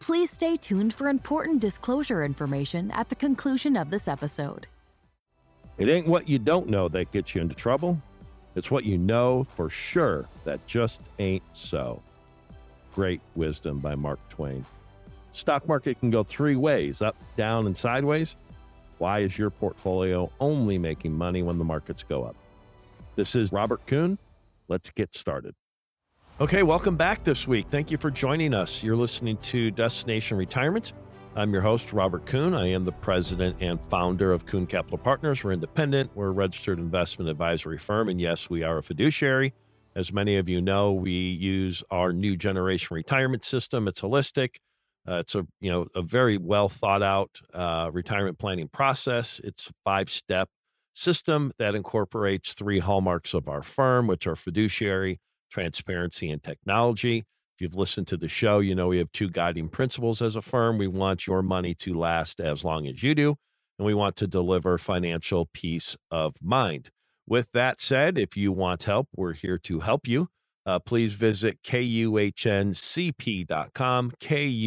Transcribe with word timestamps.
Please 0.00 0.30
stay 0.30 0.56
tuned 0.56 0.94
for 0.94 1.08
important 1.08 1.60
disclosure 1.60 2.24
information 2.24 2.90
at 2.92 3.08
the 3.08 3.14
conclusion 3.14 3.76
of 3.76 3.90
this 3.90 4.08
episode. 4.08 4.66
It 5.76 5.88
ain't 5.88 6.06
what 6.06 6.28
you 6.28 6.38
don't 6.38 6.68
know 6.68 6.88
that 6.88 7.12
gets 7.12 7.34
you 7.34 7.40
into 7.40 7.54
trouble. 7.54 8.00
It's 8.54 8.70
what 8.70 8.84
you 8.84 8.98
know 8.98 9.44
for 9.44 9.70
sure 9.70 10.28
that 10.44 10.66
just 10.66 11.02
ain't 11.18 11.42
so. 11.52 12.02
Great 12.94 13.20
wisdom 13.36 13.78
by 13.78 13.94
Mark 13.94 14.18
Twain. 14.28 14.64
Stock 15.32 15.68
market 15.68 16.00
can 16.00 16.10
go 16.10 16.24
three 16.24 16.56
ways 16.56 17.00
up, 17.00 17.16
down, 17.36 17.66
and 17.66 17.76
sideways. 17.76 18.36
Why 18.98 19.20
is 19.20 19.38
your 19.38 19.50
portfolio 19.50 20.32
only 20.40 20.78
making 20.78 21.12
money 21.12 21.42
when 21.42 21.58
the 21.58 21.64
markets 21.64 22.02
go 22.02 22.24
up? 22.24 22.34
This 23.14 23.36
is 23.36 23.52
Robert 23.52 23.86
Kuhn. 23.86 24.18
Let's 24.66 24.90
get 24.90 25.14
started. 25.14 25.54
Okay, 26.40 26.62
welcome 26.62 26.94
back 26.96 27.24
this 27.24 27.48
week. 27.48 27.66
Thank 27.68 27.90
you 27.90 27.96
for 27.98 28.12
joining 28.12 28.54
us. 28.54 28.84
You're 28.84 28.94
listening 28.94 29.38
to 29.38 29.72
Destination 29.72 30.38
Retirement. 30.38 30.92
I'm 31.34 31.52
your 31.52 31.62
host, 31.62 31.92
Robert 31.92 32.26
Kuhn. 32.26 32.54
I 32.54 32.68
am 32.68 32.84
the 32.84 32.92
president 32.92 33.56
and 33.58 33.82
founder 33.82 34.32
of 34.32 34.46
Kuhn 34.46 34.64
Capital 34.64 34.98
Partners. 34.98 35.42
We're 35.42 35.50
independent, 35.50 36.12
we're 36.14 36.28
a 36.28 36.30
registered 36.30 36.78
investment 36.78 37.28
advisory 37.28 37.76
firm, 37.76 38.08
and 38.08 38.20
yes, 38.20 38.48
we 38.48 38.62
are 38.62 38.78
a 38.78 38.84
fiduciary. 38.84 39.52
As 39.96 40.12
many 40.12 40.36
of 40.36 40.48
you 40.48 40.60
know, 40.60 40.92
we 40.92 41.10
use 41.10 41.82
our 41.90 42.12
new 42.12 42.36
generation 42.36 42.94
retirement 42.94 43.44
system. 43.44 43.88
It's 43.88 44.02
holistic. 44.02 44.58
Uh, 45.08 45.16
it's 45.16 45.34
a 45.34 45.44
you 45.60 45.72
know 45.72 45.86
a 45.96 46.02
very 46.02 46.38
well 46.38 46.68
thought 46.68 47.02
out 47.02 47.40
uh, 47.52 47.90
retirement 47.92 48.38
planning 48.38 48.68
process. 48.68 49.40
It's 49.42 49.70
a 49.70 49.72
five 49.84 50.08
step 50.08 50.50
system 50.92 51.50
that 51.58 51.74
incorporates 51.74 52.52
three 52.52 52.78
hallmarks 52.78 53.34
of 53.34 53.48
our 53.48 53.62
firm, 53.62 54.06
which 54.06 54.24
are 54.28 54.36
fiduciary, 54.36 55.18
transparency, 55.48 56.30
and 56.30 56.42
technology. 56.42 57.18
If 57.56 57.62
you've 57.62 57.76
listened 57.76 58.06
to 58.08 58.16
the 58.16 58.28
show, 58.28 58.60
you 58.60 58.74
know 58.74 58.88
we 58.88 58.98
have 58.98 59.10
two 59.10 59.28
guiding 59.28 59.68
principles 59.68 60.22
as 60.22 60.36
a 60.36 60.42
firm. 60.42 60.78
We 60.78 60.86
want 60.86 61.26
your 61.26 61.42
money 61.42 61.74
to 61.76 61.94
last 61.98 62.40
as 62.40 62.64
long 62.64 62.86
as 62.86 63.02
you 63.02 63.14
do, 63.14 63.36
and 63.78 63.86
we 63.86 63.94
want 63.94 64.16
to 64.16 64.26
deliver 64.26 64.78
financial 64.78 65.48
peace 65.52 65.96
of 66.10 66.36
mind. 66.42 66.90
With 67.26 67.52
that 67.52 67.80
said, 67.80 68.16
if 68.16 68.36
you 68.36 68.52
want 68.52 68.84
help, 68.84 69.08
we're 69.14 69.34
here 69.34 69.58
to 69.58 69.80
help 69.80 70.06
you 70.06 70.28
uh, 70.68 70.78
please 70.78 71.14
visit 71.14 71.62
kuhncp.com, 71.62 72.76
kuhncp.com. 74.20 74.66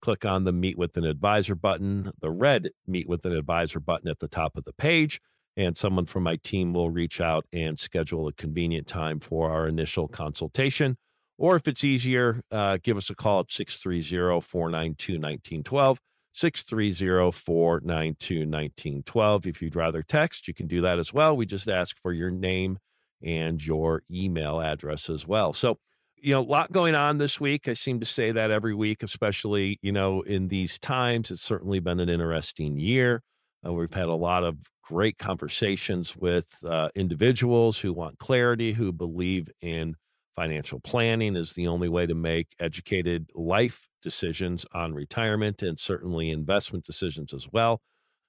Click 0.00 0.24
on 0.24 0.42
the 0.42 0.52
Meet 0.52 0.76
with 0.76 0.96
an 0.96 1.04
Advisor 1.04 1.54
button, 1.54 2.10
the 2.20 2.32
red 2.32 2.70
Meet 2.84 3.08
with 3.08 3.24
an 3.24 3.32
Advisor 3.32 3.78
button 3.78 4.08
at 4.08 4.18
the 4.18 4.26
top 4.26 4.56
of 4.56 4.64
the 4.64 4.72
page, 4.72 5.20
and 5.56 5.76
someone 5.76 6.06
from 6.06 6.22
my 6.22 6.36
team 6.36 6.72
will 6.72 6.90
reach 6.90 7.20
out 7.20 7.46
and 7.52 7.78
schedule 7.78 8.26
a 8.26 8.32
convenient 8.32 8.86
time 8.86 9.20
for 9.20 9.50
our 9.50 9.66
initial 9.66 10.08
consultation. 10.08 10.96
Or 11.38 11.56
if 11.56 11.66
it's 11.66 11.84
easier, 11.84 12.40
uh, 12.50 12.78
give 12.82 12.96
us 12.96 13.10
a 13.10 13.14
call 13.14 13.40
at 13.40 13.50
630 13.50 14.40
492 14.40 15.14
1912. 15.14 15.98
630 16.32 17.32
492 17.32 18.34
1912. 18.46 19.46
If 19.46 19.62
you'd 19.62 19.76
rather 19.76 20.02
text, 20.02 20.48
you 20.48 20.54
can 20.54 20.66
do 20.66 20.80
that 20.80 20.98
as 20.98 21.12
well. 21.12 21.36
We 21.36 21.46
just 21.46 21.68
ask 21.68 21.98
for 22.00 22.12
your 22.12 22.30
name 22.30 22.78
and 23.22 23.64
your 23.64 24.02
email 24.10 24.60
address 24.60 25.10
as 25.10 25.26
well. 25.26 25.52
So, 25.52 25.78
you 26.16 26.32
know, 26.32 26.40
a 26.40 26.42
lot 26.42 26.72
going 26.72 26.94
on 26.94 27.18
this 27.18 27.40
week. 27.40 27.68
I 27.68 27.74
seem 27.74 28.00
to 28.00 28.06
say 28.06 28.32
that 28.32 28.50
every 28.50 28.74
week, 28.74 29.02
especially, 29.02 29.78
you 29.82 29.92
know, 29.92 30.22
in 30.22 30.48
these 30.48 30.78
times. 30.78 31.30
It's 31.30 31.42
certainly 31.42 31.80
been 31.80 32.00
an 32.00 32.08
interesting 32.08 32.78
year. 32.78 33.22
Uh, 33.64 33.72
we've 33.72 33.94
had 33.94 34.08
a 34.08 34.14
lot 34.14 34.44
of 34.44 34.70
great 34.82 35.18
conversations 35.18 36.16
with 36.16 36.62
uh, 36.64 36.88
individuals 36.94 37.80
who 37.80 37.92
want 37.92 38.18
clarity, 38.18 38.72
who 38.72 38.92
believe 38.92 39.48
in 39.60 39.94
financial 40.34 40.80
planning 40.80 41.36
is 41.36 41.52
the 41.52 41.68
only 41.68 41.88
way 41.88 42.06
to 42.06 42.14
make 42.14 42.54
educated 42.58 43.30
life 43.34 43.86
decisions 44.00 44.66
on 44.72 44.94
retirement 44.94 45.62
and 45.62 45.78
certainly 45.78 46.30
investment 46.30 46.84
decisions 46.84 47.34
as 47.34 47.48
well. 47.52 47.80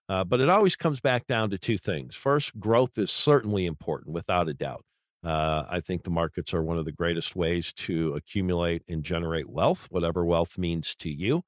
Uh, 0.10 0.24
but 0.24 0.42
it 0.42 0.50
always 0.50 0.76
comes 0.76 1.00
back 1.00 1.26
down 1.28 1.50
to 1.50 1.58
two 1.58 1.78
things. 1.78 2.16
First, 2.16 2.60
growth 2.60 2.98
is 2.98 3.10
certainly 3.10 3.66
important, 3.66 4.14
without 4.14 4.50
a 4.50 4.54
doubt. 4.54 4.84
Uh, 5.24 5.64
I 5.70 5.80
think 5.80 6.04
the 6.04 6.10
markets 6.12 6.54
are 6.54 6.62
one 6.62 6.78
of 6.78 6.84
the 6.84 6.92
greatest 6.92 7.36
ways 7.38 7.72
to 7.74 8.14
accumulate 8.14 8.84
and 8.90 9.02
generate 9.02 9.50
wealth, 9.50 9.88
whatever 9.90 10.26
wealth 10.26 10.58
means 10.58 10.94
to 10.98 11.10
you. 11.10 11.44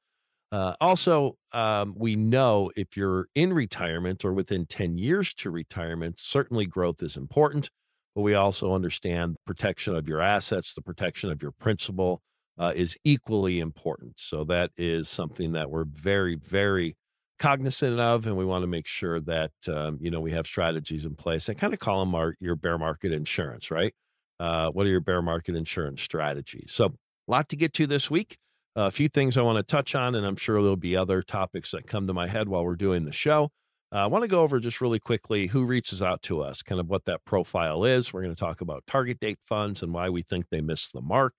Uh, 0.51 0.73
also, 0.79 1.37
um, 1.53 1.93
we 1.97 2.15
know 2.15 2.71
if 2.75 2.95
you're 2.95 3.27
in 3.35 3.51
retirement 3.53 4.23
or 4.23 4.33
within 4.33 4.65
10 4.65 4.97
years 4.97 5.33
to 5.33 5.49
retirement, 5.49 6.19
certainly 6.19 6.65
growth 6.65 7.01
is 7.01 7.17
important. 7.17 7.69
But 8.15 8.21
we 8.21 8.33
also 8.33 8.73
understand 8.73 9.35
protection 9.45 9.95
of 9.95 10.07
your 10.07 10.21
assets, 10.21 10.73
the 10.73 10.81
protection 10.81 11.29
of 11.29 11.41
your 11.41 11.51
principal 11.51 12.21
uh, 12.57 12.71
is 12.73 12.97
equally 13.03 13.59
important. 13.59 14.19
So 14.19 14.45
that 14.45 14.71
is 14.77 15.09
something 15.09 15.51
that 15.51 15.69
we're 15.69 15.83
very, 15.83 16.35
very 16.35 16.95
cognizant 17.39 17.99
of, 17.99 18.25
and 18.25 18.37
we 18.37 18.45
want 18.45 18.63
to 18.63 18.67
make 18.67 18.87
sure 18.87 19.19
that 19.19 19.51
um, 19.67 19.97
you 19.99 20.09
know 20.09 20.21
we 20.21 20.31
have 20.31 20.45
strategies 20.45 21.05
in 21.05 21.15
place. 21.15 21.49
I 21.49 21.53
kind 21.53 21.73
of 21.73 21.79
call 21.79 21.99
them 21.99 22.15
our 22.15 22.35
your 22.39 22.55
bear 22.55 22.77
market 22.77 23.11
insurance, 23.11 23.71
right? 23.71 23.93
Uh, 24.39 24.69
what 24.71 24.85
are 24.85 24.89
your 24.89 25.01
bear 25.01 25.21
market 25.21 25.55
insurance 25.55 26.01
strategies? 26.01 26.71
So, 26.71 26.85
a 26.85 27.31
lot 27.31 27.49
to 27.49 27.55
get 27.55 27.73
to 27.73 27.87
this 27.87 28.09
week. 28.09 28.37
A 28.77 28.91
few 28.91 29.07
things 29.07 29.37
I 29.37 29.41
want 29.41 29.57
to 29.57 29.63
touch 29.63 29.95
on, 29.95 30.15
and 30.15 30.25
I'm 30.25 30.35
sure 30.35 30.61
there'll 30.61 30.75
be 30.75 30.97
other 30.97 31.21
topics 31.21 31.71
that 31.71 31.87
come 31.87 32.07
to 32.07 32.13
my 32.13 32.27
head 32.27 32.49
while 32.49 32.65
we're 32.65 32.75
doing 32.75 33.05
the 33.05 33.13
show. 33.13 33.51
Uh, 33.91 33.99
I 33.99 34.07
want 34.07 34.23
to 34.23 34.27
go 34.27 34.41
over 34.41 34.59
just 34.59 34.81
really 34.81 34.99
quickly 34.99 35.47
who 35.47 35.63
reaches 35.63 36.01
out 36.01 36.21
to 36.23 36.41
us, 36.41 36.61
kind 36.61 36.81
of 36.81 36.89
what 36.89 37.05
that 37.05 37.23
profile 37.23 37.85
is. 37.85 38.11
We're 38.11 38.23
going 38.23 38.35
to 38.35 38.39
talk 38.39 38.59
about 38.59 38.85
target 38.85 39.19
date 39.19 39.39
funds 39.41 39.81
and 39.81 39.93
why 39.93 40.09
we 40.09 40.21
think 40.21 40.49
they 40.49 40.59
miss 40.59 40.91
the 40.91 41.01
mark 41.01 41.33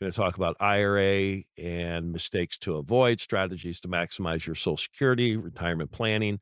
We're 0.00 0.06
going 0.06 0.12
to 0.12 0.16
talk 0.16 0.36
about 0.36 0.56
IRA 0.60 1.42
and 1.58 2.12
mistakes 2.12 2.56
to 2.58 2.76
avoid, 2.76 3.18
strategies 3.20 3.80
to 3.80 3.88
maximize 3.88 4.46
your 4.46 4.54
Social 4.54 4.76
Security, 4.76 5.36
retirement 5.36 5.90
planning, 5.90 6.38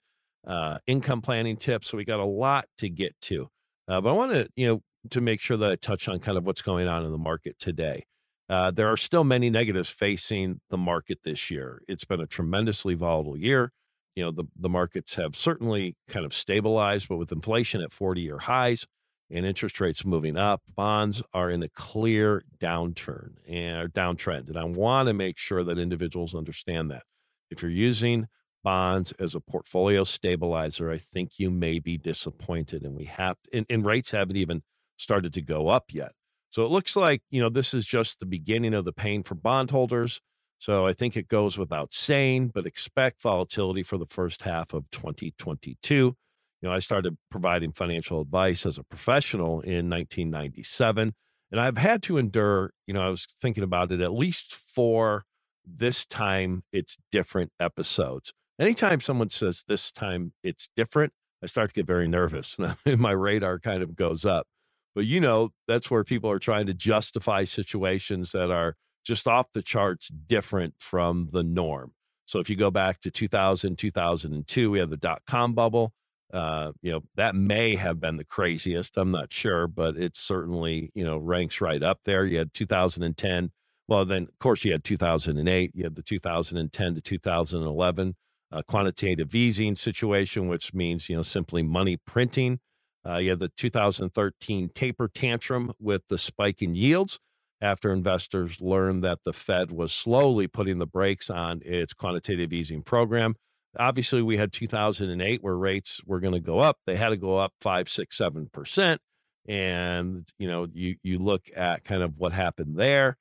uh, 0.47 0.79
income 0.87 1.23
planning 1.23 1.57
tips. 1.57 1.89
So 1.89 1.97
we 1.97 2.05
got 2.05 2.21
a 2.21 2.27
lot 2.27 2.67
to 2.79 2.91
get 2.91 3.19
to, 3.23 3.49
uh, 3.89 4.03
but 4.03 4.11
I 4.11 4.13
want 4.13 4.33
to 4.33 4.49
you 4.57 4.67
know 4.67 4.83
to 5.11 5.21
make 5.23 5.41
sure 5.41 5.57
that 5.57 5.71
I 5.73 5.77
touch 5.77 6.09
on 6.09 6.19
kind 6.19 6.37
of 6.37 6.45
what's 6.45 6.63
going 6.63 6.89
on 6.89 7.05
in 7.05 7.13
the 7.13 7.19
market 7.19 7.59
today. 7.59 8.05
Uh, 8.49 8.71
there 8.71 8.89
are 8.89 8.97
still 8.97 9.25
many 9.25 9.49
negatives 9.49 9.89
facing 9.89 10.61
the 10.71 10.77
market 10.77 11.21
this 11.25 11.51
year. 11.51 11.81
It's 11.89 12.05
been 12.05 12.21
a 12.21 12.27
tremendously 12.27 12.95
volatile 12.95 13.37
year. 13.37 13.73
You 14.15 14.25
know 14.25 14.31
the 14.31 14.45
the 14.55 14.69
markets 14.69 15.15
have 15.15 15.35
certainly 15.35 15.97
kind 16.09 16.25
of 16.25 16.33
stabilized, 16.33 17.09
but 17.09 17.17
with 17.17 17.33
inflation 17.33 17.81
at 17.81 17.91
40 17.91 18.21
year 18.21 18.39
highs 18.39 18.87
and 19.31 19.45
interest 19.45 19.81
rates 19.81 20.05
moving 20.05 20.37
up, 20.37 20.63
bonds 20.73 21.23
are 21.33 21.51
in 21.51 21.63
a 21.63 21.69
clear 21.69 22.45
downturn 22.59 23.37
and 23.49 23.93
downtrend. 23.93 24.49
And 24.49 24.57
I 24.57 24.65
want 24.65 25.09
to 25.09 25.15
make 25.15 25.39
sure 25.39 25.65
that 25.65 25.79
individuals 25.79 26.35
understand 26.35 26.91
that. 26.91 27.05
If 27.51 27.63
you're 27.63 27.71
using 27.71 28.27
bonds 28.63 29.13
as 29.13 29.35
a 29.35 29.41
portfolio 29.41 30.05
stabilizer, 30.05 30.91
I 30.91 30.99
think 30.99 31.39
you 31.39 31.51
may 31.51 31.79
be 31.79 31.99
disappointed. 31.99 32.83
And 32.83 32.97
we 32.97 33.05
have, 33.05 33.37
and, 33.53 33.67
and 33.69 33.85
rates 33.85 34.11
haven't 34.11 34.37
even 34.37 34.63
started 34.97 35.33
to 35.35 35.43
go 35.43 35.69
up 35.69 35.93
yet. 35.93 36.13
So 36.55 36.65
it 36.65 36.71
looks 36.71 36.95
like, 36.95 37.23
you 37.31 37.41
know, 37.41 37.49
this 37.49 37.75
is 37.75 37.85
just 37.85 38.21
the 38.21 38.27
beginning 38.27 38.75
of 38.75 38.85
the 38.85 38.93
pain 38.93 39.23
for 39.23 39.35
bondholders. 39.35 40.21
So 40.59 40.87
I 40.87 40.93
think 40.93 41.17
it 41.17 41.29
goes 41.29 41.59
without 41.59 41.93
saying, 41.93 42.53
but 42.55 42.67
expect 42.67 43.21
volatility 43.21 43.83
for 43.83 43.99
the 43.99 44.07
first 44.07 44.43
half 44.43 44.73
of 44.73 44.91
2022 44.91 46.17
you 46.65 46.71
know, 46.71 46.75
I 46.75 46.79
started 46.79 47.19
providing 47.31 47.73
financial 47.73 48.23
advice 48.23 48.65
as 48.65 48.79
a 48.79 48.85
professional 48.85 49.61
in 49.61 49.91
1997, 49.91 51.13
and 51.53 51.61
I've 51.61 51.77
had 51.77 52.03
to 52.05 52.17
endure, 52.17 52.71
you 52.87 52.95
know, 52.95 53.03
I 53.03 53.11
was 53.11 53.27
thinking 53.27 53.63
about 53.63 53.93
it 53.93 54.01
at 54.01 54.15
least 54.15 54.55
four 54.55 55.27
this 55.67 56.07
time 56.07 56.63
it's 56.73 56.97
different 57.13 57.53
episodes. 57.61 58.33
Anytime 58.59 59.01
someone 59.01 59.29
says 59.29 59.65
this 59.69 59.93
time 59.93 60.33
it's 60.43 60.71
different, 60.75 61.13
I 61.43 61.47
start 61.47 61.69
to 61.69 61.75
get 61.75 61.87
very 61.87 62.09
nervous 62.09 62.57
and 62.87 62.99
my 62.99 63.13
radar 63.13 63.59
kind 63.59 63.83
of 63.83 63.95
goes 63.95 64.25
up. 64.25 64.47
But 64.95 65.07
you 65.07 65.21
know, 65.21 65.51
that's 65.67 65.91
where 65.91 66.05
people 66.05 66.31
are 66.31 66.39
trying 66.39 66.67
to 66.67 66.75
justify 66.75 67.45
situations 67.45 68.33
that 68.33 68.51
are 68.51 68.77
just 69.05 69.27
off 69.27 69.53
the 69.53 69.63
charts 69.63 70.09
different 70.09 70.75
from 70.79 71.29
the 71.33 71.43
norm. 71.43 71.93
So 72.27 72.39
if 72.39 72.49
you 72.49 72.57
go 72.57 72.71
back 72.71 73.01
to 73.01 73.11
2000, 73.11 73.77
2002, 73.77 74.71
we 74.71 74.79
had 74.79 74.91
the 74.91 74.97
dot 74.97 75.23
com 75.27 75.53
bubble. 75.53 75.93
Uh, 76.33 76.73
you 76.81 76.91
know, 76.91 77.03
that 77.15 77.35
may 77.35 77.77
have 77.77 78.01
been 78.01 78.17
the 78.17 78.25
craziest. 78.25 78.97
I'm 78.97 79.11
not 79.11 79.33
sure, 79.33 79.69
but 79.69 79.97
it 79.97 80.17
certainly, 80.17 80.91
you 80.95 81.05
know, 81.05 81.19
ranks 81.19 81.61
right 81.61 81.83
up 81.83 82.01
there. 82.05 82.25
You 82.25 82.39
had 82.39 82.55
2010. 82.55 83.53
Well, 83.87 84.05
then, 84.05 84.23
of 84.25 84.39
course, 84.39 84.65
you 84.65 84.73
had 84.73 84.83
2008. 84.83 85.73
You 85.75 85.85
had 85.85 85.95
the 85.95 86.03
2010 86.03 86.95
to 86.95 87.01
2011 87.01 88.15
uh, 88.51 88.63
quantitative 88.63 89.35
easing 89.35 89.77
situation, 89.77 90.49
which 90.49 90.73
means, 90.73 91.09
you 91.09 91.17
know, 91.17 91.23
simply 91.23 91.63
money 91.63 91.97
printing. 91.97 92.61
Uh, 93.07 93.17
you 93.17 93.31
had 93.31 93.39
the 93.39 93.51
2013 93.57 94.71
taper 94.75 95.09
tantrum 95.09 95.73
with 95.79 96.03
the 96.09 96.19
spike 96.19 96.63
in 96.63 96.75
yields 96.75 97.21
after 97.61 97.93
investors 97.93 98.61
learned 98.61 99.03
that 99.05 99.25
the 99.25 99.33
Fed 99.33 99.73
was 99.73 99.93
slowly 99.93 100.47
putting 100.47 100.79
the 100.79 100.87
brakes 100.87 101.31
on 101.31 101.61
its 101.65 101.93
quantitative 101.93 102.53
easing 102.53 102.83
program. 102.83 103.35
Obviously 103.79 104.23
we 104.23 104.37
had 104.37 104.53
2008 104.53 105.43
where 105.43 105.57
rates 105.57 106.01
were 106.05 106.21
going 106.21 106.35
to 106.35 106.41
go 106.41 106.59
up. 106.59 106.79
They 106.87 106.97
had 106.97 107.09
to 107.09 107.17
go 107.17 107.39
up 107.39 107.53
five 107.61 107.89
six 107.89 108.17
seven 108.17 108.49
percent. 108.53 109.01
And 109.47 110.27
you 110.39 110.49
know 110.49 110.69
you 110.73 110.97
you 111.03 111.19
look 111.19 111.47
at 111.55 111.85
kind 111.85 112.03
of 112.03 112.19
what 112.19 112.33
happened 112.33 112.77
there. 112.79 113.17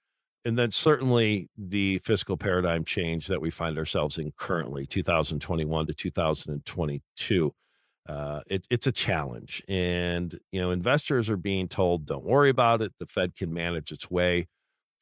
And 0.46 0.58
then 0.60 0.72
certainly 0.72 1.48
the 1.58 2.00
fiscal 2.00 2.36
paradigm 2.36 2.84
change 2.84 3.28
that 3.28 3.42
we 3.42 3.50
find 3.50 3.78
ourselves 3.78 4.18
in 4.18 4.34
currently, 4.38 4.86
2021 4.86 5.88
to 5.88 5.94
2022. 5.94 7.54
Uh, 8.08 8.42
it, 8.48 8.68
it's 8.70 8.88
a 8.88 8.92
challenge, 8.92 9.64
and 9.68 10.40
you 10.52 10.60
know 10.60 10.72
investors 10.72 11.30
are 11.30 11.38
being 11.38 11.68
told, 11.68 12.06
"Don't 12.06 12.26
worry 12.26 12.50
about 12.50 12.82
it. 12.82 12.94
The 13.00 13.06
Fed 13.06 13.36
can 13.36 13.54
manage 13.54 13.92
its 13.92 14.12
way." 14.12 14.48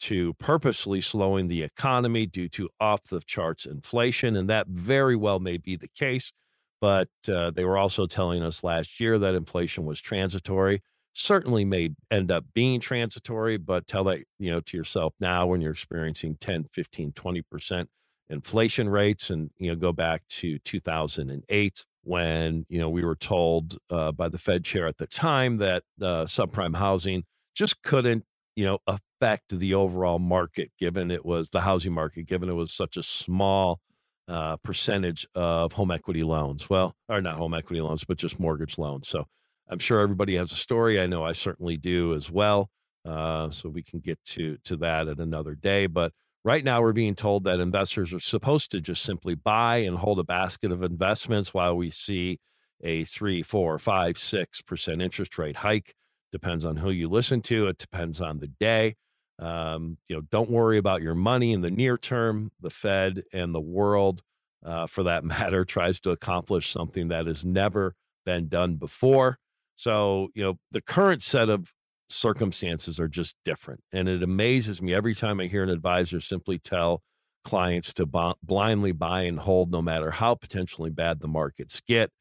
to 0.01 0.33
purposely 0.33 0.99
slowing 0.99 1.47
the 1.47 1.61
economy 1.61 2.25
due 2.25 2.49
to 2.49 2.67
off 2.79 3.03
the 3.03 3.21
charts 3.21 3.65
inflation. 3.65 4.35
And 4.35 4.49
that 4.49 4.67
very 4.67 5.15
well 5.15 5.39
may 5.39 5.57
be 5.57 5.75
the 5.75 5.87
case. 5.87 6.33
But 6.81 7.09
uh, 7.31 7.51
they 7.51 7.63
were 7.63 7.77
also 7.77 8.07
telling 8.07 8.41
us 8.41 8.63
last 8.63 8.99
year 8.99 9.19
that 9.19 9.35
inflation 9.35 9.85
was 9.85 10.01
transitory. 10.01 10.81
Certainly 11.13 11.65
may 11.65 11.89
end 12.09 12.31
up 12.31 12.45
being 12.55 12.79
transitory, 12.79 13.57
but 13.57 13.85
tell 13.85 14.03
that 14.05 14.23
you 14.39 14.49
know 14.49 14.61
to 14.61 14.77
yourself 14.77 15.13
now 15.19 15.45
when 15.45 15.61
you're 15.61 15.73
experiencing 15.73 16.37
10, 16.39 16.65
15, 16.71 17.11
20% 17.11 17.85
inflation 18.29 18.89
rates 18.89 19.29
and 19.29 19.51
you 19.59 19.69
know 19.69 19.75
go 19.75 19.91
back 19.91 20.25
to 20.29 20.57
2008 20.59 21.85
when 22.03 22.65
you 22.69 22.79
know 22.79 22.89
we 22.89 23.03
were 23.03 23.15
told 23.15 23.77
uh, 23.89 24.11
by 24.11 24.29
the 24.29 24.37
Fed 24.37 24.63
chair 24.63 24.87
at 24.87 24.97
the 24.97 25.07
time 25.07 25.57
that 25.57 25.83
uh, 26.01 26.25
subprime 26.25 26.75
housing 26.75 27.23
just 27.55 27.81
couldn't 27.83 28.25
you 28.55 28.65
know 28.65 28.79
affect 28.87 29.57
the 29.59 29.73
overall 29.73 30.19
market 30.19 30.71
given 30.79 31.11
it 31.11 31.25
was 31.25 31.49
the 31.49 31.61
housing 31.61 31.93
market 31.93 32.23
given 32.25 32.49
it 32.49 32.53
was 32.53 32.73
such 32.73 32.97
a 32.97 33.03
small 33.03 33.79
uh, 34.27 34.57
percentage 34.57 35.27
of 35.35 35.73
home 35.73 35.91
equity 35.91 36.23
loans. 36.23 36.69
Well 36.69 36.95
or 37.07 37.21
not 37.21 37.35
home 37.35 37.53
equity 37.53 37.81
loans 37.81 38.03
but 38.03 38.17
just 38.17 38.39
mortgage 38.39 38.77
loans. 38.77 39.07
So 39.07 39.25
i'm 39.69 39.79
sure 39.79 39.99
everybody 39.99 40.35
has 40.35 40.51
a 40.51 40.55
story. 40.55 40.99
I 40.99 41.05
know 41.05 41.23
i 41.23 41.33
certainly 41.33 41.77
do 41.77 42.13
as 42.13 42.31
well. 42.31 42.69
Uh, 43.03 43.49
so 43.49 43.67
we 43.69 43.83
can 43.83 43.99
get 43.99 44.19
to 44.25 44.57
to 44.63 44.75
that 44.77 45.07
at 45.07 45.19
another 45.19 45.55
day. 45.55 45.87
But 45.87 46.13
right 46.43 46.63
now 46.63 46.81
we're 46.81 46.93
being 46.93 47.15
told 47.15 47.43
that 47.43 47.59
investors 47.59 48.13
are 48.13 48.19
supposed 48.19 48.71
to 48.71 48.81
just 48.81 49.03
simply 49.03 49.35
buy 49.35 49.77
and 49.77 49.97
hold 49.97 50.19
a 50.19 50.23
basket 50.23 50.71
of 50.71 50.83
investments 50.83 51.53
while 51.53 51.75
we 51.75 51.89
see 51.89 52.39
a 52.83 53.03
three 53.03 53.43
four 53.43 53.77
five 53.77 54.17
six 54.17 54.61
percent 54.61 55.01
interest 55.01 55.37
rate 55.37 55.57
hike. 55.57 55.93
Depends 56.31 56.65
on 56.65 56.77
who 56.77 56.89
you 56.89 57.09
listen 57.09 57.41
to. 57.41 57.67
It 57.67 57.77
depends 57.77 58.21
on 58.21 58.39
the 58.39 58.47
day. 58.47 58.95
Um, 59.39 59.97
you 60.07 60.15
know 60.15 60.21
don't 60.31 60.51
worry 60.51 60.77
about 60.77 61.01
your 61.01 61.15
money 61.15 61.51
in 61.53 61.61
the 61.61 61.71
near 61.71 61.97
term. 61.97 62.51
The 62.59 62.69
fed 62.69 63.23
and 63.33 63.53
the 63.53 63.61
world 63.61 64.21
uh, 64.63 64.87
for 64.87 65.03
that 65.03 65.23
matter 65.23 65.65
tries 65.65 65.99
to 66.01 66.11
accomplish 66.11 66.69
something 66.69 67.09
that 67.09 67.27
has 67.27 67.45
never 67.45 67.95
been 68.25 68.47
done 68.47 68.75
before. 68.75 69.37
So 69.75 70.29
you 70.33 70.43
know 70.43 70.59
the 70.71 70.81
current 70.81 71.21
set 71.21 71.49
of 71.49 71.73
circumstances 72.11 72.99
are 72.99 73.07
just 73.07 73.35
different 73.45 73.81
and 73.93 74.07
it 74.09 74.23
amazes 74.23 74.81
me 74.81 74.93
every 74.93 75.15
time 75.15 75.39
i 75.39 75.45
hear 75.45 75.63
an 75.63 75.69
advisor 75.69 76.19
simply 76.19 76.59
tell 76.59 77.01
clients 77.43 77.93
to 77.93 78.05
b- 78.05 78.33
blindly 78.43 78.91
buy 78.91 79.21
and 79.21 79.39
hold 79.39 79.71
no 79.71 79.81
matter 79.81 80.11
how 80.11 80.35
potentially 80.35 80.89
bad 80.89 81.19
the 81.19 81.27
markets 81.27 81.81
get 81.87 82.11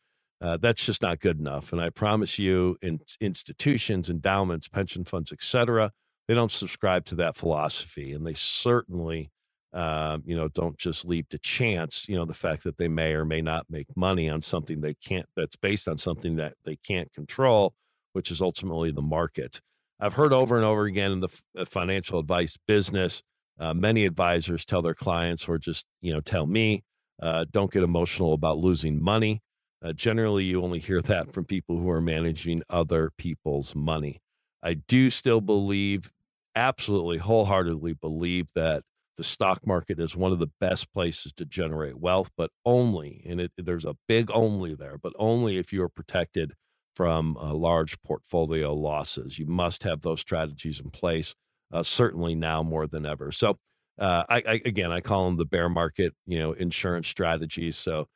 uh, 0.41 0.57
that's 0.57 0.85
just 0.85 1.03
not 1.03 1.21
good 1.21 1.39
enough. 1.39 1.73
And 1.73 1.83
I 1.83 1.91
promise 1.91 2.39
you, 2.39 2.77
in 2.81 3.01
institutions, 3.21 4.09
endowments, 4.09 4.69
pension 4.69 5.05
funds, 5.05 5.33
et 5.33 5.43
cetera, 5.43 5.93
they 6.29 6.35
don't 6.35 6.51
subscribe 6.51 7.05
to 7.07 7.15
that 7.17 7.37
philosophy. 7.37 8.13
And 8.13 8.27
they 8.27 8.33
certainly, 8.33 9.31
uh, 9.75 10.19
you 10.25 10.35
know, 10.35 10.49
don't 10.49 10.79
just 10.79 11.05
leave 11.05 11.29
to 11.29 11.39
chance, 11.39 12.09
you 12.09 12.17
know, 12.17 12.25
the 12.25 12.35
fact 12.35 12.65
that 12.65 12.79
they 12.79 12.89
may 12.89 13.13
or 13.13 13.25
may 13.25 13.43
not 13.43 13.67
make 13.69 13.89
money 13.95 14.31
on 14.31 14.41
something 14.41 14.81
they 14.81 14.95
can't, 14.95 15.27
that's 15.37 15.57
based 15.57 15.87
on 15.87 15.99
something 15.99 16.37
that 16.37 16.55
they 16.65 16.77
can't 16.77 17.13
control, 17.13 17.75
which 18.15 18.31
is 18.31 18.41
ultimately 18.41 18.91
the 18.91 19.03
market. 19.03 19.61
I've 20.01 20.15
heard 20.15 20.33
over 20.33 20.57
and 20.57 20.65
over 20.65 20.87
again 20.87 21.13
in 21.13 21.21
the 21.21 21.29
uh, 21.59 21.65
financial 21.65 22.19
advice 22.19 22.57
business, 22.67 23.23
uh, 23.59 23.75
many 23.75 24.07
advisors 24.07 24.65
tell 24.65 24.81
their 24.81 24.95
clients 24.95 25.47
or 25.47 25.59
just, 25.59 25.85
you 26.01 26.13
know, 26.13 26.21
tell 26.21 26.47
me, 26.47 26.83
uh, 27.23 27.45
don't 27.51 27.71
get 27.71 27.83
emotional 27.83 28.33
about 28.33 28.57
losing 28.59 29.03
money. 29.03 29.43
Uh, 29.85 29.93
generally, 29.93 30.45
you 30.45 30.63
only 30.63 30.79
hear 30.79 31.03
that 31.03 31.33
from 31.33 31.45
people 31.45 31.79
who 31.79 31.91
are 31.91 32.01
managing 32.01 32.63
other 32.71 33.11
people's 33.19 33.75
money. 33.75 34.21
I 34.63 34.75
do 34.75 35.11
still 35.11 35.41
believe, 35.43 36.13
absolutely 36.55 37.19
wholeheartedly 37.19 37.95
believe 37.95 38.49
that 38.55 38.83
the 39.17 39.25
stock 39.25 39.67
market 39.67 40.01
is 40.01 40.17
one 40.17 40.33
of 40.33 40.39
the 40.39 40.51
best 40.61 40.93
places 40.93 41.33
to 41.35 41.45
generate 41.45 41.99
wealth, 41.99 42.31
but 42.39 42.51
only, 42.65 43.23
and 43.29 43.41
it, 43.41 43.53
there's 43.59 43.85
a 43.85 43.97
big 44.09 44.31
only 44.33 44.75
there, 44.75 44.97
but 44.97 45.13
only 45.19 45.59
if 45.59 45.75
you 45.75 45.83
are 45.83 45.91
protected 45.91 46.55
from 47.01 47.35
uh, 47.39 47.55
large 47.55 47.99
portfolio 48.03 48.75
losses. 48.75 49.39
You 49.39 49.47
must 49.47 49.85
have 49.85 50.03
those 50.03 50.21
strategies 50.21 50.81
in 50.81 50.91
place, 50.91 51.35
uh, 51.73 51.83
certainly 51.83 52.35
now 52.35 52.63
more 52.63 52.87
than 52.87 53.07
ever. 53.07 53.33
So, 53.33 53.57
uh, 53.99 54.25
I, 54.29 54.43
I, 54.47 54.61
again, 54.67 54.93
I 54.93 55.01
call 55.01 55.25
them 55.25 55.39
the 55.39 55.47
bear 55.47 55.71
market, 55.71 56.13
you 56.27 56.39
know, 56.39 56.53
insurance 56.53 57.09
strategies. 57.09 57.79
So 57.79 58.09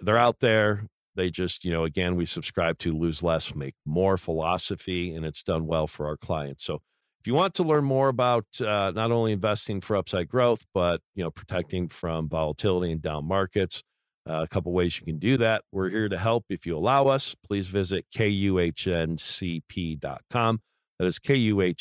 they're 0.00 0.18
out 0.18 0.40
there. 0.40 0.88
They 1.14 1.30
just, 1.30 1.64
you 1.64 1.70
know, 1.70 1.84
again, 1.84 2.16
we 2.16 2.26
subscribe 2.26 2.78
to 2.78 2.98
lose 2.98 3.22
less, 3.22 3.54
make 3.54 3.76
more 3.86 4.16
philosophy, 4.16 5.14
and 5.14 5.24
it's 5.24 5.44
done 5.44 5.68
well 5.68 5.86
for 5.86 6.08
our 6.08 6.16
clients. 6.16 6.64
So 6.64 6.80
if 7.20 7.28
you 7.28 7.34
want 7.34 7.54
to 7.54 7.62
learn 7.62 7.84
more 7.84 8.08
about 8.08 8.46
uh, 8.60 8.90
not 8.92 9.12
only 9.12 9.30
investing 9.30 9.80
for 9.80 9.94
upside 9.94 10.28
growth, 10.28 10.64
but, 10.74 11.00
you 11.14 11.22
know, 11.22 11.30
protecting 11.30 11.86
from 11.86 12.28
volatility 12.28 12.90
and 12.90 13.00
down 13.00 13.24
markets, 13.24 13.84
uh, 14.28 14.42
a 14.42 14.48
couple 14.48 14.72
ways 14.72 14.98
you 14.98 15.06
can 15.06 15.18
do 15.18 15.36
that. 15.38 15.62
We're 15.72 15.90
here 15.90 16.08
to 16.08 16.18
help 16.18 16.46
if 16.48 16.66
you 16.66 16.76
allow 16.76 17.06
us. 17.08 17.34
Please 17.46 17.68
visit 17.68 18.06
kuhncp.com. 18.14 19.20
That 20.98 21.06
is 21.06 21.18
kuhncp.com 21.18 21.74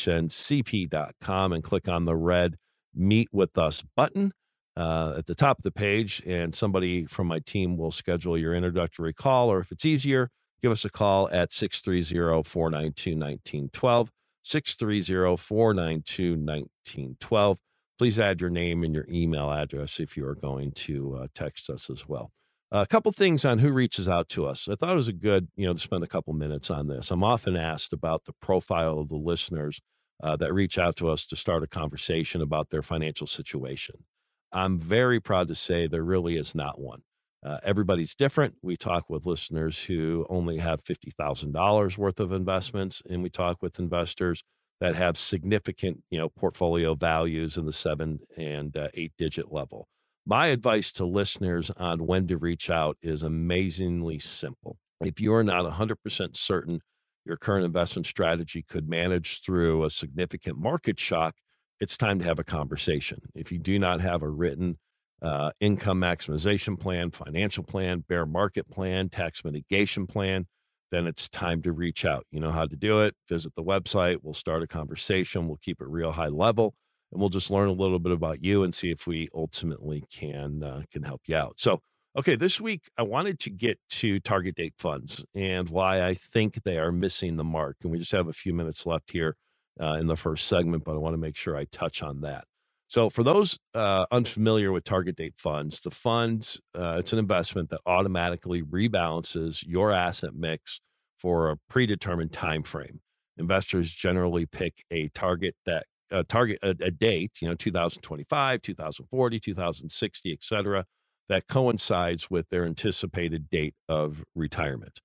and 1.53 1.63
click 1.63 1.87
on 1.87 2.05
the 2.05 2.15
red 2.15 2.57
Meet 2.93 3.29
with 3.31 3.57
Us 3.57 3.83
button 3.95 4.33
uh, 4.75 5.13
at 5.17 5.25
the 5.25 5.35
top 5.35 5.59
of 5.59 5.63
the 5.63 5.71
page, 5.71 6.21
and 6.25 6.53
somebody 6.53 7.05
from 7.05 7.27
my 7.27 7.39
team 7.39 7.77
will 7.77 7.91
schedule 7.91 8.37
your 8.37 8.53
introductory 8.53 9.13
call. 9.13 9.49
Or 9.49 9.59
if 9.59 9.71
it's 9.71 9.85
easier, 9.85 10.29
give 10.61 10.71
us 10.71 10.83
a 10.83 10.89
call 10.89 11.29
at 11.31 11.51
630 11.51 12.43
492 12.43 13.11
1912. 13.11 14.11
630 14.43 15.37
492 15.37 16.31
1912. 16.31 17.57
Please 18.01 18.17
add 18.17 18.41
your 18.41 18.49
name 18.49 18.83
and 18.83 18.95
your 18.95 19.05
email 19.07 19.51
address 19.51 19.99
if 19.99 20.17
you 20.17 20.25
are 20.25 20.33
going 20.33 20.71
to 20.71 21.17
uh, 21.17 21.27
text 21.35 21.69
us 21.69 21.87
as 21.87 22.07
well. 22.07 22.31
a 22.71 22.87
couple 22.87 23.11
things 23.11 23.45
on 23.45 23.59
who 23.59 23.71
reaches 23.71 24.07
out 24.07 24.27
to 24.29 24.47
us. 24.47 24.67
I 24.67 24.73
thought 24.73 24.93
it 24.93 24.95
was 24.95 25.07
a 25.07 25.13
good, 25.13 25.49
you 25.55 25.67
know, 25.67 25.73
to 25.73 25.79
spend 25.79 26.03
a 26.03 26.07
couple 26.07 26.33
minutes 26.33 26.71
on 26.71 26.87
this. 26.87 27.11
I'm 27.11 27.23
often 27.23 27.55
asked 27.55 27.93
about 27.93 28.25
the 28.25 28.33
profile 28.41 28.97
of 28.97 29.09
the 29.09 29.17
listeners 29.17 29.81
uh, 30.19 30.35
that 30.37 30.51
reach 30.51 30.79
out 30.79 30.95
to 30.95 31.09
us 31.09 31.27
to 31.27 31.35
start 31.35 31.61
a 31.61 31.67
conversation 31.67 32.41
about 32.41 32.71
their 32.71 32.81
financial 32.81 33.27
situation. 33.27 34.05
I'm 34.51 34.79
very 34.79 35.19
proud 35.19 35.47
to 35.49 35.53
say 35.53 35.85
there 35.85 36.03
really 36.03 36.37
is 36.37 36.55
not 36.55 36.81
one. 36.81 37.03
Uh, 37.45 37.59
everybody's 37.63 38.15
different. 38.15 38.55
We 38.63 38.77
talk 38.77 39.11
with 39.11 39.27
listeners 39.27 39.83
who 39.83 40.25
only 40.27 40.57
have 40.57 40.83
$50,000 40.83 41.97
worth 41.99 42.19
of 42.19 42.31
investments, 42.31 43.03
and 43.07 43.21
we 43.21 43.29
talk 43.29 43.61
with 43.61 43.77
investors 43.77 44.43
that 44.81 44.95
have 44.95 45.15
significant, 45.15 46.03
you 46.09 46.17
know, 46.17 46.27
portfolio 46.27 46.95
values 46.95 47.55
in 47.55 47.65
the 47.65 47.71
seven 47.71 48.19
and 48.35 48.75
uh, 48.75 48.89
eight 48.95 49.13
digit 49.17 49.53
level. 49.53 49.87
My 50.25 50.47
advice 50.47 50.91
to 50.93 51.05
listeners 51.05 51.69
on 51.77 52.05
when 52.05 52.27
to 52.27 52.37
reach 52.37 52.69
out 52.69 52.97
is 53.01 53.23
amazingly 53.23 54.19
simple. 54.19 54.77
If 54.99 55.21
you 55.21 55.33
are 55.33 55.43
not 55.43 55.65
100% 55.71 56.35
certain 56.35 56.81
your 57.25 57.37
current 57.37 57.65
investment 57.65 58.07
strategy 58.07 58.63
could 58.63 58.89
manage 58.89 59.41
through 59.41 59.83
a 59.83 59.91
significant 59.91 60.57
market 60.57 60.99
shock, 60.99 61.35
it's 61.79 61.95
time 61.95 62.19
to 62.19 62.25
have 62.25 62.39
a 62.39 62.43
conversation. 62.43 63.19
If 63.35 63.51
you 63.51 63.59
do 63.59 63.77
not 63.77 64.01
have 64.01 64.23
a 64.23 64.29
written 64.29 64.79
uh, 65.21 65.51
income 65.59 66.01
maximization 66.01 66.79
plan, 66.79 67.11
financial 67.11 67.63
plan, 67.63 68.03
bear 68.09 68.25
market 68.25 68.69
plan, 68.69 69.09
tax 69.09 69.45
mitigation 69.45 70.07
plan, 70.07 70.47
then 70.91 71.07
it's 71.07 71.29
time 71.29 71.61
to 71.63 71.71
reach 71.71 72.05
out. 72.05 72.25
You 72.31 72.39
know 72.39 72.51
how 72.51 72.65
to 72.65 72.75
do 72.75 73.01
it. 73.01 73.15
Visit 73.27 73.55
the 73.55 73.63
website. 73.63 74.17
We'll 74.21 74.33
start 74.33 74.61
a 74.61 74.67
conversation. 74.67 75.47
We'll 75.47 75.57
keep 75.57 75.81
it 75.81 75.87
real 75.87 76.11
high 76.11 76.27
level, 76.27 76.75
and 77.11 77.19
we'll 77.19 77.29
just 77.29 77.49
learn 77.49 77.69
a 77.69 77.73
little 77.73 77.99
bit 77.99 78.11
about 78.11 78.43
you 78.43 78.63
and 78.63 78.73
see 78.73 78.91
if 78.91 79.07
we 79.07 79.29
ultimately 79.33 80.03
can 80.11 80.63
uh, 80.63 80.83
can 80.91 81.03
help 81.03 81.21
you 81.25 81.35
out. 81.35 81.59
So, 81.59 81.79
okay, 82.17 82.35
this 82.35 82.59
week 82.61 82.89
I 82.97 83.03
wanted 83.03 83.39
to 83.39 83.49
get 83.49 83.79
to 83.91 84.19
target 84.19 84.55
date 84.55 84.75
funds 84.77 85.25
and 85.33 85.69
why 85.69 86.05
I 86.05 86.13
think 86.13 86.63
they 86.63 86.77
are 86.77 86.91
missing 86.91 87.37
the 87.37 87.43
mark. 87.43 87.77
And 87.83 87.91
we 87.91 87.99
just 87.99 88.11
have 88.11 88.27
a 88.27 88.33
few 88.33 88.53
minutes 88.53 88.85
left 88.85 89.11
here 89.11 89.35
uh, 89.81 89.97
in 89.99 90.07
the 90.07 90.17
first 90.17 90.47
segment, 90.47 90.83
but 90.83 90.93
I 90.93 90.97
want 90.97 91.13
to 91.13 91.17
make 91.17 91.37
sure 91.37 91.55
I 91.55 91.65
touch 91.65 92.03
on 92.03 92.21
that. 92.21 92.45
So, 92.91 93.09
for 93.09 93.23
those 93.23 93.57
uh, 93.73 94.05
unfamiliar 94.11 94.73
with 94.73 94.83
target 94.83 95.15
date 95.15 95.35
funds, 95.37 95.79
the 95.79 95.91
fund 95.91 96.57
uh, 96.75 96.97
it's 96.99 97.13
an 97.13 97.19
investment 97.19 97.69
that 97.69 97.79
automatically 97.85 98.61
rebalances 98.61 99.63
your 99.65 99.93
asset 99.93 100.31
mix 100.35 100.81
for 101.17 101.49
a 101.49 101.55
predetermined 101.69 102.33
time 102.33 102.63
frame. 102.63 102.99
Investors 103.37 103.93
generally 103.93 104.45
pick 104.45 104.83
a 104.91 105.07
target 105.07 105.55
that 105.65 105.85
target 106.27 106.59
a, 106.61 106.75
a 106.81 106.91
date, 106.91 107.41
you 107.41 107.47
know, 107.47 107.55
2025, 107.55 108.61
2040, 108.61 109.39
2060, 109.39 110.33
et 110.33 110.43
cetera, 110.43 110.83
that 111.29 111.47
coincides 111.47 112.29
with 112.29 112.49
their 112.49 112.65
anticipated 112.65 113.49
date 113.49 113.75
of 113.87 114.25
retirement. 114.35 114.99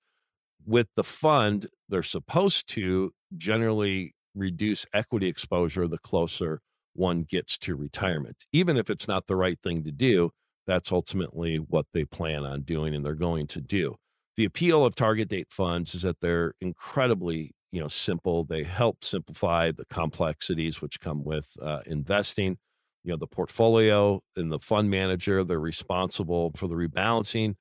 With 0.67 0.89
the 0.97 1.05
fund, 1.05 1.69
they're 1.89 2.03
supposed 2.03 2.69
to 2.71 3.13
generally 3.37 4.17
reduce 4.35 4.87
equity 4.93 5.29
exposure 5.29 5.87
the 5.87 5.99
closer 5.99 6.63
one 6.97 7.23
gets 7.23 7.59
to 7.59 7.77
retirement. 7.77 8.47
Even 8.53 8.77
if 8.77 8.91
it's 8.91 9.09
not 9.09 9.27
the 9.27 9.37
right 9.37 9.59
thing 9.63 9.85
to 9.85 9.93
do, 9.93 10.31
that's 10.67 10.91
ultimately 10.91 11.57
what 11.57 11.87
they 11.93 12.05
plan 12.05 12.45
on 12.45 12.63
doing 12.63 12.95
and 12.95 13.05
they're 13.05 13.15
going 13.15 13.47
to 13.49 13.61
do. 13.61 13.97
The 14.37 14.45
appeal 14.45 14.85
of 14.85 14.95
target 14.95 15.29
date 15.29 15.49
funds 15.51 15.95
is 15.95 16.03
that 16.03 16.21
they're 16.21 16.55
incredibly, 16.61 17.55
you 17.73 17.81
know, 17.81 17.89
simple. 17.89 18.45
They 18.45 18.65
help 18.65 19.03
simplify 19.03 19.71
the 19.73 19.87
complexities 19.87 20.83
which 20.83 21.01
come 21.01 21.25
with 21.25 21.57
uh, 21.63 21.81
investing. 21.87 22.59
You 23.03 23.13
know, 23.13 23.17
the 23.17 23.27
portfolio 23.27 24.21
and 24.35 24.51
the 24.51 24.59
fund 24.59 24.91
manager, 24.91 25.45
they're 25.45 25.61
responsible 25.61 26.51
for 26.57 26.67
the 26.67 26.75
rebalancing 26.75 27.55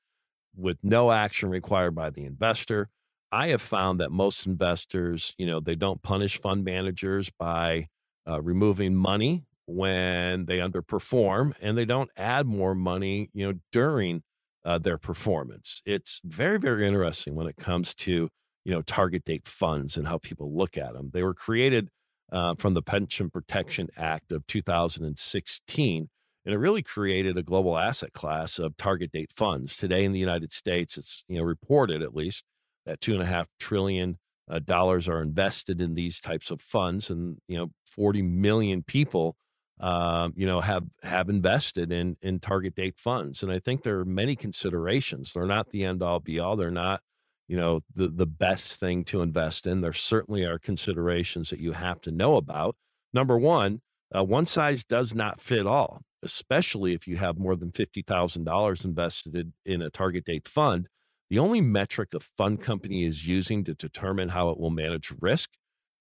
with 0.56 0.78
no 0.82 1.12
action 1.12 1.50
required 1.50 1.92
by 1.92 2.10
the 2.10 2.26
investor. 2.26 2.90
I 3.32 3.48
have 3.48 3.62
found 3.62 4.00
that 4.00 4.12
most 4.12 4.48
investors, 4.48 5.36
you 5.38 5.46
know, 5.46 5.60
they 5.60 5.76
don't 5.76 6.02
punish 6.02 6.40
fund 6.40 6.64
managers 6.64 7.30
by 7.38 7.88
uh, 8.28 8.42
removing 8.42 8.96
money 8.96 9.46
when 9.66 10.46
they 10.46 10.60
underperform 10.60 11.54
and 11.62 11.78
they 11.78 11.86
don't 11.86 12.12
add 12.18 12.46
more 12.46 12.76
money, 12.76 13.30
you 13.34 13.48
know, 13.48 13.60
during 13.72 14.24
uh, 14.64 14.78
their 14.78 14.98
performance. 14.98 15.82
It's 15.86 16.22
very, 16.24 16.60
very 16.60 16.88
interesting 16.88 17.36
when 17.36 17.48
it 17.48 17.58
comes 17.58 17.96
to, 17.96 18.30
you 18.64 18.74
know, 18.74 18.82
target 18.82 19.24
date 19.26 19.48
funds 19.48 19.98
and 19.98 20.08
how 20.08 20.18
people 20.18 20.56
look 20.56 20.78
at 20.78 20.94
them. 20.94 21.12
They 21.14 21.24
were 21.24 21.34
created 21.34 21.90
uh, 22.32 22.56
from 22.56 22.74
the 22.74 22.82
Pension 22.82 23.30
Protection 23.30 23.90
Act 23.98 24.32
of 24.32 24.46
2016 24.48 26.10
and 26.46 26.54
it 26.54 26.58
really 26.58 26.84
created 26.84 27.38
a 27.38 27.44
global 27.44 27.78
asset 27.78 28.14
class 28.14 28.60
of 28.60 28.78
target 28.78 29.12
date 29.12 29.32
funds. 29.32 29.76
Today 29.76 30.06
in 30.06 30.12
the 30.12 30.20
United 30.20 30.52
States, 30.52 30.98
it's 30.98 31.24
you 31.28 31.38
know 31.38 31.44
reported 31.44 32.02
at 32.02 32.16
least 32.16 32.44
that 32.86 33.02
two 33.02 33.14
and 33.14 33.22
a 33.22 33.26
half 33.26 33.48
trillion 33.60 34.20
uh, 34.50 34.60
dollars 34.60 35.08
are 35.08 35.22
invested 35.22 35.82
in 35.82 35.96
these 35.96 36.20
types 36.20 36.52
of 36.52 36.62
funds, 36.62 37.10
and 37.10 37.38
you 37.48 37.58
know 37.58 37.72
40 37.86 38.22
million 38.22 38.84
people 38.84 39.36
um, 39.80 40.34
you 40.36 40.46
know 40.46 40.62
have 40.62 40.84
have 41.04 41.30
invested 41.30 41.92
in 41.92 42.18
in 42.22 42.40
target 42.40 42.76
date 42.76 42.98
funds. 42.98 43.44
And 43.44 43.52
I 43.52 43.60
think 43.60 43.84
there 43.84 44.00
are 44.00 44.06
many 44.06 44.36
considerations. 44.36 45.34
They're 45.34 45.46
not 45.46 45.70
the 45.72 45.84
end 45.84 46.02
all 46.04 46.20
be 46.20 46.40
all. 46.40 46.56
They're 46.56 46.72
not 46.72 47.02
you 47.48 47.58
know 47.58 47.82
the 47.94 48.08
the 48.08 48.28
best 48.28 48.80
thing 48.80 49.04
to 49.06 49.22
invest 49.22 49.68
in. 49.68 49.82
There 49.82 49.94
certainly 49.94 50.44
are 50.44 50.60
considerations 50.60 51.50
that 51.50 51.60
you 51.60 51.74
have 51.74 52.02
to 52.02 52.12
know 52.12 52.36
about. 52.36 52.76
Number 53.14 53.38
one, 53.38 53.82
uh, 54.16 54.24
one 54.24 54.46
size 54.46 54.84
does 54.84 55.16
not 55.16 55.40
fit 55.40 55.66
all 55.66 56.02
especially 56.26 56.94
if 56.94 57.08
you 57.08 57.18
have 57.18 57.38
more 57.38 57.56
than 57.56 57.72
$50,000 57.72 58.86
invested 58.86 59.54
in 59.64 59.82
a 59.82 59.92
target 59.92 60.26
date 60.26 60.48
fund, 60.48 60.90
the 61.30 61.40
only 61.40 61.62
metric 61.62 62.14
a 62.14 62.20
fund 62.20 62.62
company 62.62 63.04
is 63.04 63.28
using 63.28 63.64
to 63.64 63.74
determine 63.74 64.30
how 64.30 64.50
it 64.50 64.60
will 64.60 64.70
manage 64.70 65.14
risk 65.20 65.52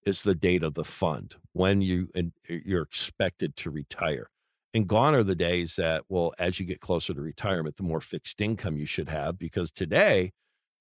is 0.05 0.21
the 0.21 0.35
date 0.35 0.63
of 0.63 0.75
the 0.75 0.83
fund 0.83 1.35
when 1.53 1.81
you 1.81 2.07
you're 2.47 2.83
expected 2.83 3.55
to 3.55 3.71
retire. 3.71 4.29
And 4.73 4.87
gone 4.87 5.15
are 5.15 5.23
the 5.23 5.35
days 5.35 5.77
that, 5.77 6.03
well, 6.09 6.33
as 6.37 6.59
you 6.59 6.65
get 6.65 6.81
closer 6.81 7.13
to 7.13 7.21
retirement, 7.21 7.77
the 7.77 7.83
more 7.83 8.01
fixed 8.01 8.41
income 8.41 8.75
you 8.75 8.85
should 8.85 9.07
have. 9.07 9.39
Because 9.39 9.71
today, 9.71 10.33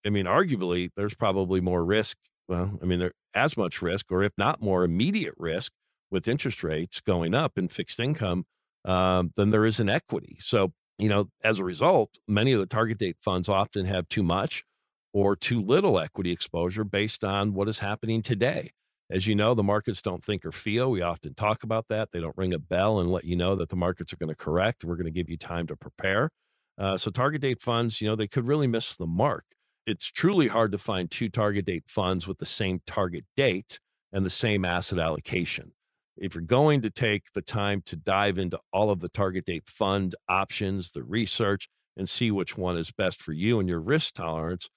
I 0.05 0.11
mean, 0.11 0.27
arguably, 0.27 0.91
there's 0.97 1.15
probably 1.15 1.61
more 1.61 1.85
risk. 1.85 2.19
Well, 2.49 2.79
I 2.83 2.87
mean, 2.87 2.99
there 2.99 3.13
as 3.35 3.57
much 3.57 3.81
risk, 3.81 4.11
or 4.11 4.23
if 4.23 4.33
not 4.37 4.61
more 4.61 4.85
immediate 4.85 5.35
risk 5.39 5.73
with 6.11 6.29
interest 6.29 6.63
rates 6.63 7.01
going 7.01 7.35
up 7.35 7.57
in 7.57 7.69
fixed 7.69 8.01
income 8.01 8.47
um, 8.85 9.33
than 9.37 9.51
there 9.51 9.65
is 9.65 9.81
in 9.81 9.89
equity. 9.89 10.37
So, 10.41 10.73
you 10.99 11.09
know, 11.09 11.29
as 11.43 11.59
a 11.59 11.65
result, 11.65 12.19
many 12.29 12.53
of 12.53 12.61
the 12.61 12.67
target 12.67 12.99
date 12.99 13.17
funds 13.21 13.49
often 13.49 13.87
have 13.87 14.09
too 14.09 14.23
much 14.23 14.65
or 15.13 15.37
too 15.37 15.61
little 15.61 15.99
equity 15.99 16.31
exposure 16.31 16.85
based 16.85 17.25
on 17.25 17.55
what 17.55 17.69
is 17.69 17.81
happening 17.81 18.23
today. 18.23 18.73
As 19.11 19.27
you 19.27 19.35
know, 19.35 19.55
the 19.55 19.63
markets 19.63 20.01
don't 20.01 20.25
think 20.25 20.45
or 20.45 20.53
feel. 20.53 20.91
We 20.91 21.03
often 21.03 21.35
talk 21.35 21.63
about 21.63 21.89
that. 21.89 22.13
They 22.13 22.21
don't 22.21 22.37
ring 22.37 22.55
a 22.55 22.59
bell 22.59 22.99
and 22.99 23.13
let 23.13 23.25
you 23.25 23.37
know 23.37 23.55
that 23.55 23.69
the 23.69 23.77
markets 23.77 24.13
are 24.13 24.17
going 24.17 24.31
to 24.31 24.35
correct. 24.35 24.85
We're 24.85 24.97
going 24.97 25.05
to 25.05 25.13
give 25.13 25.29
you 25.29 25.37
time 25.37 25.67
to 25.67 25.77
prepare. 25.77 26.31
Uh, 26.79 26.97
so, 26.97 27.11
target 27.11 27.43
date 27.43 27.61
funds, 27.61 28.01
you 28.01 28.09
know, 28.09 28.17
they 28.17 28.27
could 28.27 28.47
really 28.47 28.67
miss 28.67 28.97
the 28.97 29.07
mark. 29.07 29.45
It's 29.87 30.07
truly 30.07 30.49
hard 30.49 30.73
to 30.73 30.79
find 30.79 31.11
two 31.11 31.29
target 31.29 31.67
date 31.67 31.85
funds 31.87 32.27
with 32.27 32.39
the 32.39 32.47
same 32.47 32.81
target 32.87 33.25
date 33.37 33.79
and 34.13 34.25
the 34.25 34.31
same 34.31 34.65
asset 34.65 34.99
allocation 34.99 35.73
if 36.17 36.35
you're 36.35 36.43
going 36.43 36.81
to 36.83 36.91
take 36.91 37.33
the 37.33 37.43
time 37.43 37.83
to 37.87 37.97
dive 37.97 38.39
into 38.39 38.59
all 38.73 38.91
of 38.91 39.01
the 39.01 39.09
target 39.09 39.47
date 39.47 39.69
fund 39.69 40.15
options, 40.29 40.91
the 40.93 41.03
research, 41.03 41.69
and 41.97 42.09
see 42.09 42.31
which 42.31 42.57
one 42.57 42.77
is 42.77 42.91
best 42.91 43.23
for 43.23 43.33
you 43.33 43.61
and 43.61 43.69
your 43.69 43.81
risk 43.81 44.15
tolerance, 44.15 44.69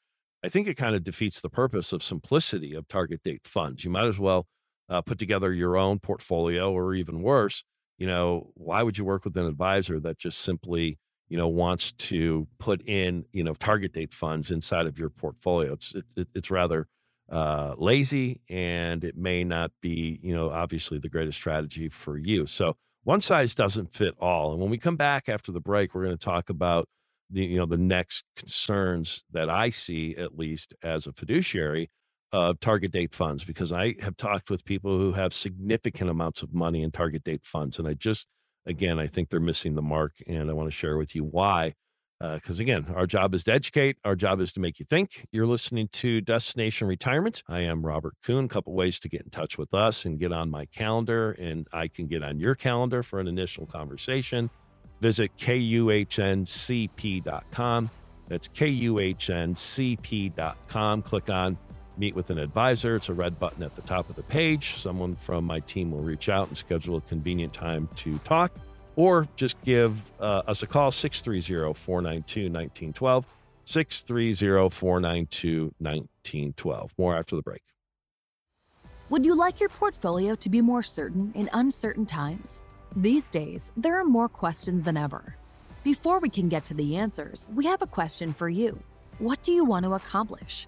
I 0.43 0.49
think 0.49 0.67
it 0.67 0.75
kind 0.75 0.95
of 0.95 1.03
defeats 1.03 1.41
the 1.41 1.49
purpose 1.49 1.91
of 1.91 2.03
simplicity 2.03 2.73
of 2.73 2.87
target 2.87 3.23
date 3.23 3.45
funds. 3.45 3.83
You 3.83 3.89
might 3.91 4.05
as 4.05 4.19
well 4.19 4.47
uh, 4.89 5.01
put 5.01 5.17
together 5.17 5.51
your 5.51 5.77
own 5.77 5.99
portfolio, 5.99 6.71
or 6.71 6.93
even 6.93 7.21
worse, 7.21 7.63
you 7.97 8.07
know, 8.07 8.51
why 8.53 8.83
would 8.83 8.97
you 8.97 9.05
work 9.05 9.25
with 9.25 9.35
an 9.37 9.45
advisor 9.45 9.99
that 9.99 10.17
just 10.17 10.39
simply, 10.39 10.99
you 11.27 11.37
know, 11.37 11.47
wants 11.47 11.91
to 11.91 12.47
put 12.59 12.81
in, 12.87 13.25
you 13.33 13.43
know, 13.43 13.53
target 13.53 13.93
date 13.93 14.13
funds 14.13 14.51
inside 14.51 14.85
of 14.85 14.99
your 14.99 15.09
portfolio? 15.09 15.73
It's 15.73 15.95
it, 15.95 16.27
it's 16.35 16.51
rather 16.51 16.87
uh, 17.29 17.75
lazy 17.77 18.41
and 18.49 19.03
it 19.03 19.17
may 19.17 19.43
not 19.43 19.71
be, 19.81 20.19
you 20.23 20.33
know, 20.33 20.49
obviously 20.49 20.97
the 20.97 21.09
greatest 21.09 21.37
strategy 21.37 21.89
for 21.89 22.17
you. 22.17 22.45
So 22.45 22.75
one 23.03 23.21
size 23.21 23.55
doesn't 23.55 23.93
fit 23.93 24.15
all. 24.19 24.51
And 24.51 24.61
when 24.61 24.69
we 24.69 24.77
come 24.77 24.95
back 24.95 25.29
after 25.29 25.51
the 25.51 25.61
break, 25.61 25.93
we're 25.93 26.05
going 26.05 26.17
to 26.17 26.25
talk 26.25 26.49
about 26.49 26.87
the, 27.29 27.45
you 27.45 27.57
know, 27.57 27.65
the 27.65 27.77
next 27.77 28.23
concerns 28.35 29.23
that 29.31 29.49
I 29.49 29.69
see, 29.69 30.15
at 30.15 30.37
least 30.37 30.75
as 30.81 31.07
a 31.07 31.13
fiduciary, 31.13 31.89
of 32.33 32.59
target 32.59 32.91
date 32.91 33.13
funds, 33.13 33.45
because 33.45 33.71
I 33.71 33.95
have 34.01 34.17
talked 34.17 34.49
with 34.49 34.65
people 34.65 34.97
who 34.97 35.13
have 35.13 35.33
significant 35.33 36.09
amounts 36.09 36.43
of 36.43 36.53
money 36.53 36.83
in 36.83 36.91
target 36.91 37.23
date 37.23 37.45
funds. 37.45 37.79
And 37.79 37.87
I 37.87 37.93
just, 37.93 38.27
again, 38.65 38.99
I 38.99 39.07
think 39.07 39.29
they're 39.29 39.39
missing 39.39 39.75
the 39.75 39.81
mark. 39.81 40.13
And 40.27 40.49
I 40.49 40.53
want 40.53 40.67
to 40.67 40.75
share 40.75 40.97
with 40.97 41.15
you 41.15 41.23
why 41.23 41.73
because 42.19 42.59
uh, 42.59 42.63
again, 42.63 42.87
our 42.95 43.05
job 43.05 43.35
is 43.35 43.43
to 43.43 43.53
educate. 43.53 43.97
Our 44.03 44.15
job 44.15 44.39
is 44.39 44.51
to 44.53 44.59
make 44.59 44.79
you 44.79 44.85
think. 44.85 45.27
You're 45.31 45.45
listening 45.45 45.87
to 45.93 46.19
Destination 46.21 46.87
Retirement. 46.87 47.43
I 47.47 47.59
am 47.61 47.85
Robert 47.85 48.15
Kuhn. 48.23 48.45
A 48.45 48.47
couple 48.47 48.73
ways 48.73 48.99
to 49.01 49.09
get 49.09 49.21
in 49.21 49.29
touch 49.29 49.57
with 49.57 49.73
us 49.73 50.05
and 50.05 50.17
get 50.19 50.31
on 50.31 50.49
my 50.49 50.65
calendar, 50.65 51.31
and 51.31 51.67
I 51.71 51.87
can 51.87 52.07
get 52.07 52.23
on 52.23 52.39
your 52.39 52.55
calendar 52.55 53.03
for 53.03 53.19
an 53.19 53.27
initial 53.27 53.67
conversation. 53.67 54.49
Visit 54.99 55.37
kuhncp.com. 55.37 56.49
That's 58.27 58.47
kuhncp.com. 58.47 59.51
Click 61.03 61.29
on 61.29 61.57
Meet 61.99 62.15
with 62.15 62.29
an 62.29 62.37
Advisor. 62.39 62.95
It's 62.95 63.09
a 63.09 63.13
red 63.13 63.39
button 63.39 63.63
at 63.63 63.75
the 63.75 63.81
top 63.83 64.09
of 64.09 64.15
the 64.15 64.23
page. 64.23 64.73
Someone 64.73 65.15
from 65.15 65.45
my 65.45 65.59
team 65.61 65.91
will 65.91 66.01
reach 66.01 66.29
out 66.29 66.47
and 66.47 66.57
schedule 66.57 66.97
a 66.97 67.01
convenient 67.01 67.53
time 67.53 67.89
to 67.97 68.17
talk 68.19 68.51
or 68.97 69.27
just 69.37 69.61
give 69.61 70.11
uh, 70.19 70.41
us 70.45 70.61
a 70.63 70.67
call 70.67 70.91
630 70.91 71.73
492 71.73 72.41
1912. 72.49 73.25
630 73.63 74.69
492 74.69 75.73
1912. 75.77 76.93
More 76.97 77.15
after 77.15 77.37
the 77.37 77.41
break. 77.41 77.61
Would 79.09 79.23
you 79.23 79.35
like 79.35 79.61
your 79.61 79.69
portfolio 79.69 80.35
to 80.35 80.49
be 80.49 80.61
more 80.61 80.83
certain 80.83 81.31
in 81.33 81.49
uncertain 81.53 82.05
times? 82.05 82.61
These 82.95 83.29
days, 83.29 83.71
there 83.77 83.97
are 83.97 84.03
more 84.03 84.27
questions 84.27 84.83
than 84.83 84.97
ever. 84.97 85.35
Before 85.83 86.19
we 86.19 86.29
can 86.29 86.49
get 86.49 86.65
to 86.65 86.73
the 86.73 86.97
answers, 86.97 87.47
we 87.53 87.65
have 87.65 87.81
a 87.81 87.87
question 87.87 88.33
for 88.33 88.49
you. 88.49 88.79
What 89.19 89.43
do 89.43 89.53
you 89.53 89.63
want 89.63 89.85
to 89.85 89.93
accomplish? 89.93 90.67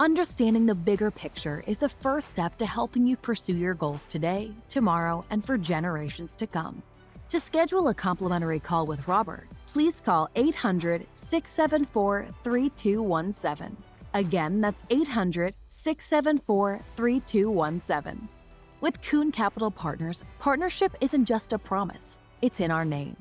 Understanding 0.00 0.66
the 0.66 0.74
bigger 0.74 1.10
picture 1.10 1.64
is 1.66 1.78
the 1.78 1.88
first 1.88 2.28
step 2.28 2.56
to 2.58 2.66
helping 2.66 3.06
you 3.06 3.16
pursue 3.16 3.54
your 3.56 3.74
goals 3.74 4.06
today, 4.06 4.52
tomorrow, 4.68 5.24
and 5.30 5.44
for 5.44 5.56
generations 5.56 6.34
to 6.36 6.46
come. 6.46 6.82
To 7.28 7.38
schedule 7.38 7.88
a 7.88 7.94
complimentary 7.94 8.58
call 8.58 8.86
with 8.86 9.06
Robert, 9.06 9.48
please 9.66 10.00
call 10.00 10.30
800 10.34 11.06
674 11.12 12.28
3217. 12.42 13.76
Again, 14.14 14.62
that's 14.62 14.82
800 14.88 15.52
674 15.68 16.80
3217. 16.96 18.28
With 18.80 19.02
Kuhn 19.02 19.30
Capital 19.30 19.70
Partners, 19.70 20.24
partnership 20.38 20.96
isn't 21.02 21.26
just 21.26 21.52
a 21.52 21.58
promise, 21.58 22.16
it's 22.40 22.60
in 22.60 22.70
our 22.70 22.86
name. 22.86 23.14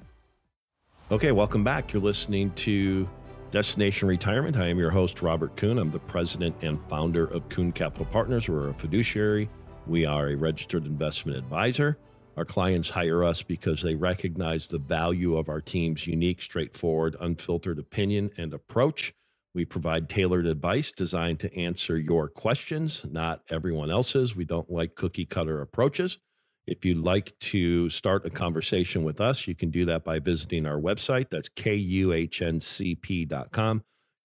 Okay, 1.11 1.33
welcome 1.33 1.65
back. 1.65 1.91
You're 1.91 2.01
listening 2.01 2.51
to 2.51 3.09
Destination 3.51 4.07
Retirement. 4.07 4.55
I 4.55 4.69
am 4.69 4.79
your 4.79 4.91
host, 4.91 5.21
Robert 5.21 5.57
Kuhn. 5.57 5.77
I'm 5.77 5.91
the 5.91 5.99
president 5.99 6.55
and 6.61 6.79
founder 6.87 7.25
of 7.25 7.49
Kuhn 7.49 7.73
Capital 7.73 8.05
Partners. 8.05 8.47
We're 8.47 8.69
a 8.69 8.73
fiduciary, 8.73 9.49
we 9.85 10.05
are 10.05 10.29
a 10.29 10.35
registered 10.35 10.85
investment 10.85 11.37
advisor. 11.37 11.97
Our 12.37 12.45
clients 12.45 12.91
hire 12.91 13.23
us 13.23 13.41
because 13.41 13.81
they 13.81 13.95
recognize 13.95 14.67
the 14.67 14.77
value 14.77 15.35
of 15.35 15.49
our 15.49 15.59
team's 15.59 16.05
unique, 16.05 16.39
straightforward, 16.39 17.15
unfiltered 17.19 17.79
opinion 17.79 18.29
and 18.37 18.53
approach. 18.53 19.11
We 19.55 19.65
provide 19.65 20.07
tailored 20.07 20.45
advice 20.45 20.91
designed 20.91 21.39
to 21.39 21.51
answer 21.57 21.97
your 21.97 22.29
questions, 22.29 23.03
not 23.09 23.41
everyone 23.49 23.89
else's. 23.89 24.35
We 24.35 24.45
don't 24.45 24.69
like 24.69 24.93
cookie 24.93 25.25
cutter 25.25 25.61
approaches. 25.61 26.19
If 26.67 26.85
you'd 26.85 27.03
like 27.03 27.39
to 27.39 27.89
start 27.89 28.23
a 28.23 28.29
conversation 28.29 29.03
with 29.03 29.19
us, 29.19 29.47
you 29.47 29.55
can 29.55 29.71
do 29.71 29.85
that 29.85 30.03
by 30.03 30.19
visiting 30.19 30.67
our 30.67 30.79
website. 30.79 31.31
That's 31.31 31.49
kuhncp.com, 31.49 32.53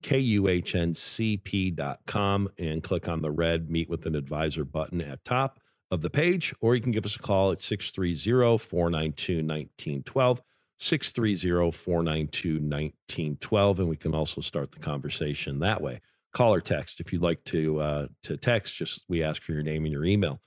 kuhncp.com, 0.05 1.29
and 2.59 2.83
click 2.83 3.09
on 3.09 3.23
the 3.23 3.31
red 3.31 3.71
Meet 3.71 3.89
with 3.89 4.05
an 4.05 4.15
Advisor 4.15 4.67
button 4.67 5.01
at 5.01 5.25
top 5.25 5.62
of 5.93 6.01
the 6.01 6.11
page, 6.11 6.55
or 6.63 6.75
you 6.75 6.81
can 6.81 6.91
give 6.91 7.05
us 7.05 7.17
a 7.17 7.19
call 7.19 7.53
at 7.53 7.61
630 7.61 8.57
492 8.59 9.35
1912. 9.35 10.43
630 10.79 11.71
492 11.71 12.49
1912. 12.55 13.79
And 13.79 13.89
we 13.89 13.97
can 13.97 14.15
also 14.15 14.41
start 14.41 14.73
the 14.73 14.81
conversation 14.81 15.59
that 15.59 15.83
way. 15.83 16.01
Call 16.33 16.55
or 16.55 16.63
text. 16.63 16.99
If 16.99 17.13
you'd 17.13 17.21
like 17.21 17.45
to, 17.45 17.79
uh, 17.81 18.07
to 18.23 18.39
text, 18.39 18.75
just 18.75 19.05
we 19.07 19.23
ask 19.23 19.43
for 19.43 19.53
your 19.53 19.63
name 19.63 19.85
and 19.85 19.93
your 19.93 20.07
email. 20.07 20.41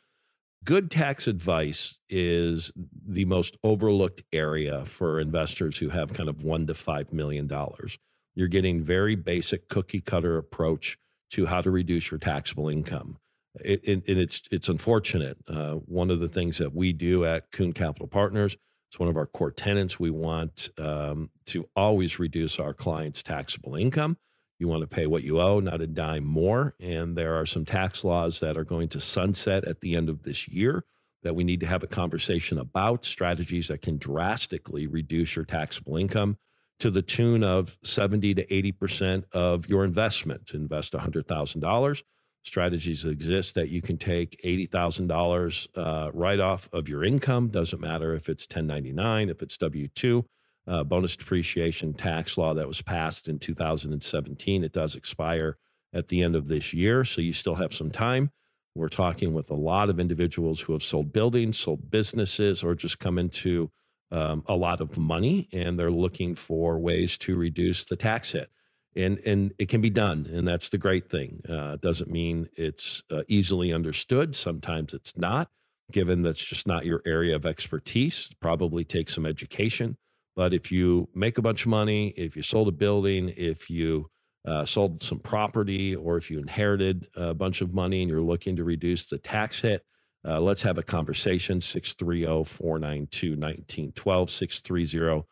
Good 0.64 0.90
tax 0.90 1.28
advice 1.28 2.00
is 2.10 2.74
the 2.76 3.26
most 3.26 3.56
overlooked 3.64 4.24
area 4.34 4.84
for 4.84 5.20
investors 5.20 5.78
who 5.78 5.90
have 5.90 6.16
kind 6.16 6.28
of 6.28 6.44
one 6.44 6.66
to 6.66 6.74
five 6.74 7.14
million 7.14 7.46
dollars. 7.46 8.00
You're 8.34 8.48
getting 8.48 8.82
very 8.82 9.14
basic 9.16 9.70
cookie 9.70 10.02
cutter 10.02 10.40
approach 10.40 10.98
to 11.34 11.46
how 11.46 11.62
to 11.62 11.70
reduce 11.70 12.10
your 12.10 12.18
taxable 12.18 12.68
income. 12.68 13.20
It, 13.64 13.82
it, 13.84 14.04
it's 14.06 14.44
it's 14.52 14.70
unfortunate. 14.70 15.38
Uh, 15.48 15.74
one 15.74 16.12
of 16.12 16.20
the 16.20 16.28
things 16.28 16.58
that 16.58 16.74
we 16.74 16.94
do 16.94 17.26
at 17.26 17.52
Kuhn 17.52 17.74
Capital 17.74 18.08
Partners 18.08 18.58
it's 18.96 19.00
one 19.02 19.10
of 19.10 19.18
our 19.18 19.26
core 19.26 19.52
tenants. 19.52 20.00
We 20.00 20.10
want 20.10 20.70
um, 20.78 21.30
to 21.48 21.68
always 21.76 22.18
reduce 22.18 22.60
our 22.60 22.74
clients' 22.74 23.22
taxable 23.22 23.76
income. 23.76 24.16
You 24.58 24.70
want 24.70 24.82
to 24.82 24.88
pay 24.88 25.06
what 25.06 25.24
you 25.24 25.42
owe, 25.42 25.60
not 25.60 25.82
a 25.82 25.88
dime 25.88 26.24
more. 26.24 26.76
And 26.80 27.18
there 27.18 27.36
are 27.36 27.46
some 27.46 27.66
tax 27.66 28.06
laws 28.06 28.40
that 28.40 28.56
are 28.56 28.64
going 28.64 28.88
to 28.90 29.02
sunset 29.02 29.66
at 29.66 29.82
the 29.82 29.98
end 29.98 30.08
of 30.08 30.24
this 30.24 30.48
year 30.48 30.86
that 31.24 31.36
we 31.36 31.44
need 31.44 31.60
to 31.60 31.66
have 31.66 31.84
a 31.84 31.88
conversation 31.88 32.58
about 32.58 33.04
strategies 33.04 33.68
that 33.68 33.82
can 33.82 33.98
drastically 33.98 34.88
reduce 34.88 35.36
your 35.36 35.44
taxable 35.44 35.98
income 35.98 36.38
to 36.80 36.90
the 36.90 37.02
tune 37.02 37.44
of 37.44 37.78
70 37.84 38.36
to 38.36 38.46
80% 38.46 39.26
of 39.34 39.68
your 39.68 39.84
investment. 39.84 40.52
Invest 40.54 40.94
$100,000 40.94 42.04
strategies 42.46 43.06
exist 43.06 43.56
that 43.56 43.70
you 43.70 43.82
can 43.82 43.98
take 43.98 44.40
$80,000 44.44 45.68
uh, 45.76 46.12
right 46.14 46.40
off 46.40 46.70
of 46.72 46.88
your 46.88 47.04
income. 47.04 47.50
Doesn't 47.50 47.82
matter 47.82 48.14
if 48.14 48.30
it's 48.30 48.46
1099, 48.46 49.30
if 49.30 49.42
it's 49.42 49.58
W 49.58 49.88
2. 49.88 50.26
Uh, 50.68 50.84
bonus 50.84 51.16
depreciation 51.16 51.94
tax 51.94 52.40
law 52.40 52.54
that 52.56 52.68
was 52.68 52.82
passed 52.82 53.28
in 53.28 53.38
2017. 53.38 54.64
It 54.64 54.72
does 54.72 54.96
expire 54.96 55.58
at 55.94 56.08
the 56.08 56.24
end 56.24 56.36
of 56.36 56.48
this 56.48 56.74
year, 56.74 57.04
so 57.04 57.22
you 57.22 57.34
still 57.34 57.56
have 57.56 57.72
some 57.72 57.92
time. 57.92 58.32
We're 58.74 58.90
talking 58.90 59.34
with 59.34 59.52
a 59.52 59.56
lot 59.56 59.90
of 59.90 60.00
individuals 60.00 60.62
who 60.62 60.74
have 60.74 60.82
sold 60.82 61.14
buildings, 61.14 61.60
sold 61.60 61.92
businesses, 61.92 62.64
or 62.64 62.74
just 62.74 63.00
come 63.00 63.20
into 63.20 63.70
um, 64.12 64.44
a 64.48 64.56
lot 64.56 64.82
of 64.82 64.98
money 64.98 65.48
and 65.52 65.80
they're 65.80 65.92
looking 65.92 66.36
for 66.36 66.80
ways 66.80 67.18
to 67.20 67.36
reduce 67.36 67.86
the 67.86 67.96
tax 67.96 68.32
hit 68.32 68.50
and 68.96 69.20
and 69.26 69.54
it 69.60 69.70
can 69.70 69.82
be 69.82 69.90
done 69.90 70.30
and 70.32 70.48
that's 70.48 70.70
the 70.70 70.78
great 70.78 71.10
thing. 71.10 71.42
Uh, 71.48 71.78
doesn't 71.78 72.10
mean 72.10 72.50
it's 72.56 73.04
uh, 73.12 73.24
easily 73.28 73.74
understood. 73.74 74.36
Sometimes 74.36 74.94
it's 74.94 75.18
not 75.18 75.50
given 75.92 76.22
that's 76.22 76.44
just 76.44 76.68
not 76.68 76.86
your 76.86 77.02
area 77.06 77.36
of 77.36 77.46
expertise. 77.46 78.30
Probably 78.40 78.84
take 78.84 79.10
some 79.10 79.26
education 79.26 79.98
but 80.36 80.54
if 80.54 80.72
you 80.72 81.10
make 81.16 81.38
a 81.38 81.42
bunch 81.42 81.64
of 81.64 81.70
money 81.70 82.10
if 82.18 82.36
you 82.36 82.42
sold 82.42 82.68
a 82.68 82.72
building 82.72 83.32
if 83.38 83.70
you 83.70 84.10
uh, 84.46 84.66
sold 84.66 85.02
some 85.02 85.20
property 85.20 85.96
or 85.96 86.18
if 86.18 86.30
you 86.30 86.40
inherited 86.40 87.08
a 87.16 87.34
bunch 87.34 87.62
of 87.62 87.74
money 87.74 88.02
and 88.02 88.12
you're 88.12 88.22
looking 88.22 88.56
to 88.56 88.64
reduce 88.64 89.08
the 89.08 89.18
tax 89.18 89.62
hit 89.62 89.84
uh, 90.28 90.40
let's 90.40 90.62
have 90.62 90.78
a 90.78 90.84
conversation 90.84 91.60
630-492-1912 91.60 94.30
630 94.30 95.26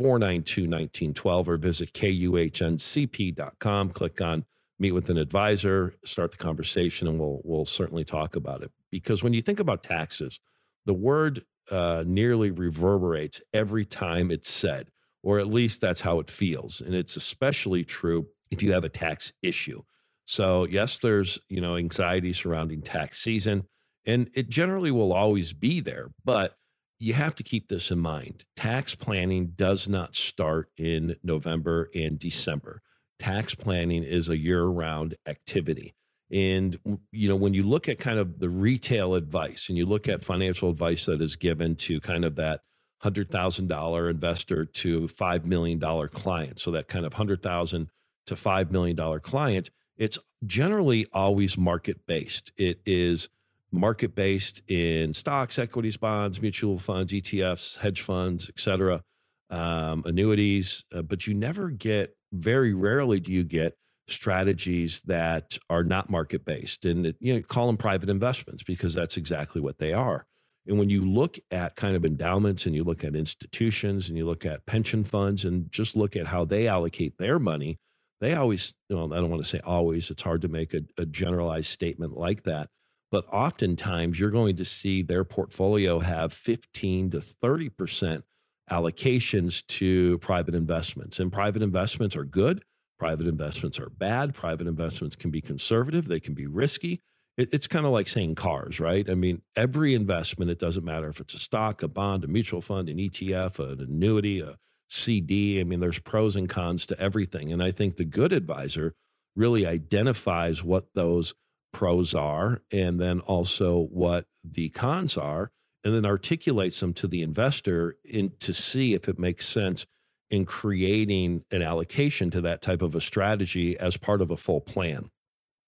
492 0.00 0.62
1912 0.62 1.48
or 1.50 1.56
visit 1.58 1.92
kuhncp.com. 1.92 3.90
Click 3.90 4.20
on 4.22 4.46
meet 4.78 4.92
with 4.92 5.10
an 5.10 5.18
advisor, 5.18 5.92
start 6.04 6.30
the 6.30 6.38
conversation, 6.38 7.06
and 7.06 7.20
we'll, 7.20 7.42
we'll 7.44 7.66
certainly 7.66 8.02
talk 8.02 8.34
about 8.34 8.62
it. 8.62 8.72
Because 8.90 9.22
when 9.22 9.34
you 9.34 9.42
think 9.42 9.60
about 9.60 9.82
taxes, 9.82 10.40
the 10.86 10.94
word 10.94 11.42
uh, 11.70 12.02
nearly 12.06 12.50
reverberates 12.50 13.42
every 13.52 13.84
time 13.84 14.30
it's 14.30 14.50
said, 14.50 14.88
or 15.22 15.38
at 15.38 15.48
least 15.48 15.82
that's 15.82 16.00
how 16.00 16.18
it 16.18 16.30
feels. 16.30 16.80
And 16.80 16.94
it's 16.94 17.14
especially 17.14 17.84
true 17.84 18.28
if 18.50 18.62
you 18.62 18.72
have 18.72 18.84
a 18.84 18.88
tax 18.88 19.34
issue. 19.42 19.82
So, 20.24 20.64
yes, 20.64 20.96
there's 20.96 21.38
you 21.50 21.60
know 21.60 21.76
anxiety 21.76 22.32
surrounding 22.32 22.80
tax 22.80 23.20
season, 23.20 23.64
and 24.06 24.30
it 24.32 24.48
generally 24.48 24.90
will 24.90 25.12
always 25.12 25.52
be 25.52 25.80
there. 25.80 26.08
But 26.24 26.54
you 27.00 27.14
have 27.14 27.34
to 27.34 27.42
keep 27.42 27.68
this 27.68 27.90
in 27.90 27.98
mind. 27.98 28.44
Tax 28.54 28.94
planning 28.94 29.54
does 29.56 29.88
not 29.88 30.14
start 30.14 30.68
in 30.76 31.16
November 31.24 31.90
and 31.94 32.18
December. 32.18 32.82
Tax 33.18 33.54
planning 33.54 34.04
is 34.04 34.28
a 34.28 34.36
year 34.36 34.64
round 34.64 35.14
activity. 35.26 35.94
And 36.30 36.78
you 37.10 37.28
know, 37.28 37.36
when 37.36 37.54
you 37.54 37.62
look 37.64 37.88
at 37.88 37.98
kind 37.98 38.18
of 38.18 38.38
the 38.38 38.50
retail 38.50 39.14
advice 39.14 39.68
and 39.68 39.76
you 39.76 39.86
look 39.86 40.08
at 40.08 40.22
financial 40.22 40.70
advice 40.70 41.06
that 41.06 41.20
is 41.20 41.36
given 41.36 41.74
to 41.76 42.00
kind 42.00 42.24
of 42.24 42.36
that 42.36 42.60
hundred 42.98 43.30
thousand 43.30 43.68
dollar 43.68 44.10
investor 44.10 44.66
to 44.66 45.08
five 45.08 45.46
million 45.46 45.78
dollar 45.78 46.06
client, 46.06 46.60
so 46.60 46.70
that 46.70 46.86
kind 46.86 47.06
of 47.06 47.14
hundred 47.14 47.42
thousand 47.42 47.88
to 48.26 48.36
five 48.36 48.70
million 48.70 48.94
dollar 48.94 49.18
client, 49.18 49.70
it's 49.96 50.18
generally 50.46 51.06
always 51.12 51.58
market 51.58 52.06
based. 52.06 52.52
It 52.56 52.80
is 52.86 53.28
market 53.72 54.14
based 54.14 54.62
in 54.68 55.14
stocks, 55.14 55.58
equities, 55.58 55.96
bonds, 55.96 56.40
mutual 56.42 56.78
funds, 56.78 57.12
ETFs, 57.12 57.78
hedge 57.78 58.00
funds, 58.00 58.48
et 58.48 58.60
cetera, 58.60 59.02
um, 59.50 60.02
annuities. 60.06 60.84
Uh, 60.94 61.02
but 61.02 61.26
you 61.26 61.34
never 61.34 61.70
get, 61.70 62.14
very 62.32 62.72
rarely 62.72 63.18
do 63.18 63.32
you 63.32 63.42
get 63.42 63.74
strategies 64.08 65.00
that 65.02 65.58
are 65.68 65.84
not 65.84 66.10
market 66.10 66.44
based. 66.44 66.84
And 66.84 67.06
it, 67.06 67.16
you 67.20 67.34
know, 67.34 67.42
call 67.42 67.66
them 67.66 67.76
private 67.76 68.08
investments 68.08 68.62
because 68.62 68.94
that's 68.94 69.16
exactly 69.16 69.60
what 69.60 69.78
they 69.78 69.92
are. 69.92 70.26
And 70.66 70.78
when 70.78 70.90
you 70.90 71.04
look 71.04 71.38
at 71.50 71.76
kind 71.76 71.96
of 71.96 72.04
endowments 72.04 72.66
and 72.66 72.74
you 72.74 72.84
look 72.84 73.02
at 73.02 73.16
institutions 73.16 74.08
and 74.08 74.16
you 74.16 74.26
look 74.26 74.44
at 74.44 74.66
pension 74.66 75.04
funds 75.04 75.44
and 75.44 75.70
just 75.72 75.96
look 75.96 76.16
at 76.16 76.28
how 76.28 76.44
they 76.44 76.68
allocate 76.68 77.18
their 77.18 77.38
money, 77.38 77.78
they 78.20 78.34
always, 78.34 78.74
well, 78.90 79.12
I 79.12 79.16
don't 79.16 79.30
want 79.30 79.42
to 79.42 79.48
say 79.48 79.60
always, 79.64 80.10
it's 80.10 80.22
hard 80.22 80.42
to 80.42 80.48
make 80.48 80.74
a, 80.74 80.82
a 80.98 81.06
generalized 81.06 81.68
statement 81.68 82.16
like 82.16 82.42
that 82.42 82.68
but 83.10 83.26
oftentimes 83.32 84.20
you're 84.20 84.30
going 84.30 84.56
to 84.56 84.64
see 84.64 85.02
their 85.02 85.24
portfolio 85.24 85.98
have 85.98 86.32
15 86.32 87.10
to 87.10 87.18
30% 87.18 88.22
allocations 88.70 89.66
to 89.66 90.18
private 90.18 90.54
investments. 90.54 91.18
And 91.18 91.32
private 91.32 91.62
investments 91.62 92.14
are 92.14 92.24
good, 92.24 92.62
private 92.98 93.26
investments 93.26 93.80
are 93.80 93.90
bad, 93.90 94.34
private 94.34 94.68
investments 94.68 95.16
can 95.16 95.30
be 95.30 95.40
conservative, 95.40 96.06
they 96.06 96.20
can 96.20 96.34
be 96.34 96.46
risky. 96.46 97.00
it's 97.36 97.66
kind 97.66 97.86
of 97.86 97.92
like 97.92 98.06
saying 98.06 98.34
cars, 98.34 98.78
right? 98.78 99.08
I 99.08 99.14
mean, 99.14 99.40
every 99.56 99.94
investment, 99.94 100.50
it 100.50 100.58
doesn't 100.58 100.84
matter 100.84 101.08
if 101.08 101.20
it's 101.20 101.32
a 101.32 101.38
stock, 101.38 101.82
a 101.82 101.88
bond, 101.88 102.22
a 102.22 102.28
mutual 102.28 102.60
fund, 102.60 102.88
an 102.90 102.98
ETF, 102.98 103.58
an 103.58 103.80
annuity, 103.80 104.40
a 104.40 104.56
CD. 104.90 105.58
I 105.58 105.64
mean, 105.64 105.80
there's 105.80 106.00
pros 106.00 106.36
and 106.36 106.48
cons 106.48 106.84
to 106.86 107.00
everything. 107.00 107.50
And 107.50 107.62
I 107.62 107.70
think 107.70 107.96
the 107.96 108.04
good 108.04 108.32
advisor 108.32 108.94
really 109.34 109.64
identifies 109.64 110.62
what 110.62 110.88
those 110.94 111.34
pros 111.72 112.14
are 112.14 112.62
and 112.72 113.00
then 113.00 113.20
also 113.20 113.86
what 113.90 114.26
the 114.44 114.68
cons 114.70 115.16
are 115.16 115.50
and 115.84 115.94
then 115.94 116.04
articulates 116.04 116.80
them 116.80 116.92
to 116.92 117.06
the 117.06 117.22
investor 117.22 117.96
in 118.04 118.32
to 118.40 118.52
see 118.52 118.94
if 118.94 119.08
it 119.08 119.18
makes 119.18 119.46
sense 119.46 119.86
in 120.30 120.44
creating 120.44 121.42
an 121.50 121.62
allocation 121.62 122.30
to 122.30 122.40
that 122.40 122.62
type 122.62 122.82
of 122.82 122.94
a 122.94 123.00
strategy 123.00 123.78
as 123.78 123.96
part 123.96 124.22
of 124.22 124.30
a 124.30 124.36
full 124.36 124.60
plan. 124.60 125.10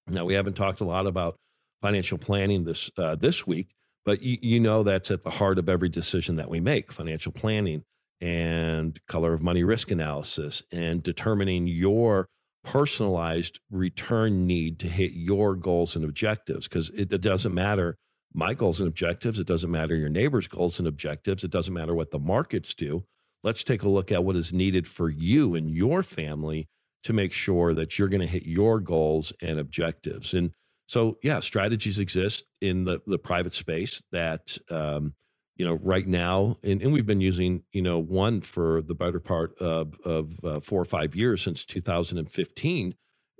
Now 0.07 0.25
we 0.25 0.35
haven't 0.35 0.55
talked 0.55 0.81
a 0.81 0.85
lot 0.85 1.07
about 1.07 1.37
financial 1.81 2.19
planning 2.19 2.65
this 2.65 2.91
uh, 2.97 3.17
this 3.17 3.47
week, 3.47 3.75
but 4.05 4.23
you, 4.23 4.39
you 4.41 4.61
know 4.61 4.83
that's 4.83 5.11
at 5.11 5.23
the 5.23 5.31
heart 5.31 5.59
of 5.59 5.69
every 5.69 5.89
decision 5.89 6.37
that 6.37 6.51
we 6.51 6.61
make: 6.61 6.93
financial 6.93 7.33
planning 7.33 7.85
and 8.21 9.01
color 9.07 9.33
of 9.33 9.43
money 9.43 9.65
risk 9.65 9.91
analysis 9.91 10.63
and 10.71 11.03
determining 11.03 11.67
your 11.67 12.29
personalized 12.65 13.61
return 13.71 14.47
need 14.47 14.79
to 14.81 14.89
hit 14.89 15.13
your 15.13 15.57
goals 15.57 15.97
and 15.97 16.05
objectives 16.05 16.69
because 16.69 16.91
it, 16.91 17.13
it, 17.13 17.21
doesn't 17.21 17.55
matter 17.55 17.97
my 18.33 18.55
goals 18.55 18.81
and 18.81 18.89
objectives. 18.89 19.39
It 19.39 19.47
doesn't 19.47 19.71
matter 19.71 19.97
your 19.97 20.09
neighbor's 20.09 20.47
goals 20.47 20.79
and 20.79 20.87
objectives. 20.89 21.45
It 21.45 21.51
doesn't 21.51 21.75
matter 21.75 21.95
what 21.95 22.11
the 22.11 22.19
markets 22.19 22.75
do. 22.75 23.05
Let's 23.43 23.65
take 23.65 23.83
a 23.83 23.89
look 23.89 24.13
at 24.13 24.25
what 24.25 24.37
is 24.37 24.53
needed 24.53 24.87
for 24.87 25.09
you 25.09 25.55
and 25.55 25.71
your 25.71 26.03
family 26.03 26.69
to 27.03 27.13
make 27.13 27.33
sure 27.33 27.75
that 27.75 27.99
you're 27.99 28.09
going 28.09 28.21
to 28.21 28.27
hit 28.27 28.47
your 28.47 28.79
goals 28.79 29.33
and 29.43 29.59
objectives. 29.59 30.33
And 30.33 30.53
so, 30.87 31.19
yeah, 31.23 31.41
strategies 31.41 31.99
exist 31.99 32.45
in 32.61 32.85
the, 32.85 33.01
the 33.07 33.19
private 33.19 33.53
space 33.53 34.03
that 34.13 34.57
um, 34.71 35.15
you 35.57 35.65
know, 35.65 35.79
right 35.83 36.07
now, 36.07 36.57
and, 36.63 36.81
and 36.83 36.93
we've 36.93 37.07
been 37.07 37.21
using, 37.21 37.63
you 37.73 37.83
know, 37.83 37.99
one 37.99 38.41
for 38.41 38.83
the 38.83 38.95
better 38.95 39.21
part 39.21 39.57
of, 39.59 39.95
of 40.05 40.45
uh, 40.45 40.61
four 40.61 40.81
or 40.81 40.87
five 40.87 41.15
years 41.15 41.43
since 41.43 41.65
2015. 41.65 42.95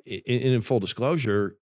And 0.07 0.21
in 0.27 0.61
full 0.61 0.81
disclosure, 0.81 1.57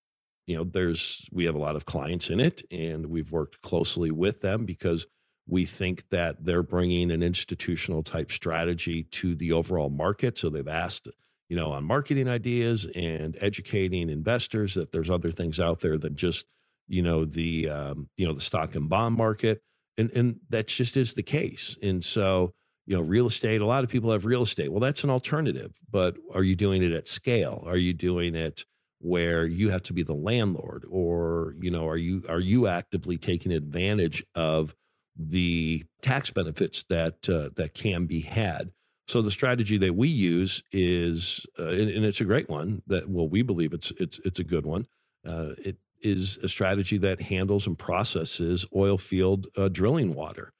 you 0.47 0.57
know, 0.57 0.65
there's, 0.65 1.29
we 1.31 1.45
have 1.45 1.55
a 1.55 1.59
lot 1.59 1.77
of 1.77 1.85
clients 1.85 2.31
in 2.31 2.41
it 2.41 2.63
and 2.71 3.07
we've 3.07 3.31
worked 3.31 3.63
closely 3.63 4.11
with 4.11 4.41
them 4.41 4.65
because 4.65 5.07
we 5.47 5.65
think 5.65 6.09
that 6.11 6.45
they're 6.45 6.63
bringing 6.63 7.11
an 7.11 7.23
institutional 7.23 8.03
type 8.03 8.33
strategy 8.33 9.05
to 9.05 9.35
the 9.35 9.53
overall 9.53 9.91
market. 9.91 10.39
So 10.39 10.49
they've 10.49 10.67
asked, 10.67 11.09
you 11.49 11.57
know, 11.57 11.73
on 11.73 11.85
marketing 11.85 12.29
ideas 12.29 12.89
and 12.95 13.37
educating 13.41 14.09
investors 14.09 14.75
that 14.75 14.93
there's 14.93 15.11
other 15.11 15.31
things 15.31 15.61
out 15.61 15.81
there 15.81 15.99
than 15.99 16.17
just 16.17 16.47
you 16.91 17.03
know 17.03 17.25
the 17.25 17.71
um, 17.71 18.09
you 18.17 18.27
know 18.27 18.35
the 18.35 18.41
stock 18.41 18.75
and 18.75 18.91
bond 18.91 19.17
market, 19.17 19.63
and 19.97 20.11
and 20.13 20.41
that 20.49 20.69
just 20.69 20.97
is 20.97 21.15
the 21.15 21.23
case. 21.23 21.77
And 21.83 22.05
so 22.05 22.53
you 22.87 22.97
know 22.97 23.03
real 23.03 23.27
estate. 23.27 23.61
A 23.61 23.67
lot 23.67 23.85
of 23.85 23.91
people 23.91 24.11
have 24.11 24.25
real 24.25 24.43
estate. 24.43 24.71
Well, 24.71 24.81
that's 24.81 25.05
an 25.05 25.11
alternative, 25.11 25.79
but 25.91 26.17
are 26.35 26.43
you 26.43 26.57
doing 26.57 26.83
it 26.83 26.93
at 26.93 27.07
scale? 27.07 27.63
Are 27.67 27.77
you 27.77 27.93
doing 27.93 28.35
it 28.35 28.65
where 28.99 29.47
you 29.47 29.71
have 29.71 29.83
to 29.85 29.93
be 29.93 30.03
the 30.03 30.15
landlord, 30.15 30.85
or 30.91 31.55
you 31.61 31.71
know 31.71 31.87
are 31.87 31.97
you 31.97 32.25
are 32.29 32.41
you 32.41 32.67
actively 32.67 33.17
taking 33.17 33.53
advantage 33.53 34.25
of 34.35 34.75
the 35.17 35.85
tax 36.03 36.31
benefits 36.31 36.85
that 36.89 37.29
uh, 37.29 37.51
that 37.57 37.75
can 37.75 38.07
be 38.07 38.23
had? 38.23 38.73
So 39.07 39.23
the 39.23 39.31
strategy 39.31 39.77
that 39.79 39.97
we 39.97 40.09
use 40.09 40.63
is, 40.71 41.45
uh, 41.59 41.67
and, 41.67 41.91
and, 41.91 42.05
it's 42.05 42.21
a 42.21 42.25
great 42.25 42.49
one. 42.49 42.83
That 42.87 43.09
well, 43.09 43.29
we 43.29 43.43
believe 43.43 43.73
it's 43.73 43.93
it's 43.99 44.21
it's 44.25 44.41
a 44.41 44.45
good 44.45 44.67
one. 44.67 44.87
Uh, 45.27 45.55
it 45.59 45.79
is 46.03 46.39
a 46.43 46.49
strategy 46.49 46.99
that 46.99 47.23
handles 47.23 47.67
and 47.67 47.79
processes 47.79 48.67
oil 48.75 48.99
field 48.99 49.47
uh, 49.57 49.69
drilling 49.69 50.15
water. 50.15 50.53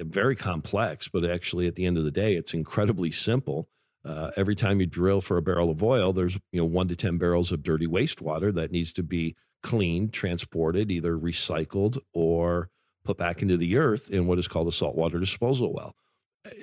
very 0.00 0.36
complex, 0.36 1.08
but 1.08 1.24
actually, 1.24 1.66
at 1.66 1.74
the 1.74 1.86
end 1.86 1.98
of 1.98 2.04
the 2.04 2.10
day, 2.10 2.34
it's 2.34 2.54
incredibly 2.54 3.10
simple. 3.10 3.68
Uh, 4.04 4.30
every 4.36 4.56
time 4.56 4.80
you 4.80 4.86
drill 4.86 5.20
for 5.20 5.36
a 5.36 5.42
barrel 5.42 5.70
of 5.70 5.82
oil, 5.82 6.12
there's 6.12 6.34
you 6.50 6.60
know 6.60 6.64
one 6.64 6.88
to 6.88 6.96
ten 6.96 7.18
barrels 7.18 7.52
of 7.52 7.62
dirty 7.62 7.86
wastewater 7.86 8.52
that 8.52 8.70
needs 8.70 8.92
to 8.92 9.02
be 9.02 9.36
cleaned, 9.62 10.12
transported, 10.12 10.90
either 10.90 11.16
recycled 11.16 11.98
or 12.12 12.68
put 13.04 13.16
back 13.16 13.42
into 13.42 13.56
the 13.56 13.76
earth 13.76 14.10
in 14.10 14.26
what 14.26 14.38
is 14.38 14.48
called 14.48 14.68
a 14.68 14.72
saltwater 14.72 15.18
disposal 15.18 15.72
well 15.72 15.94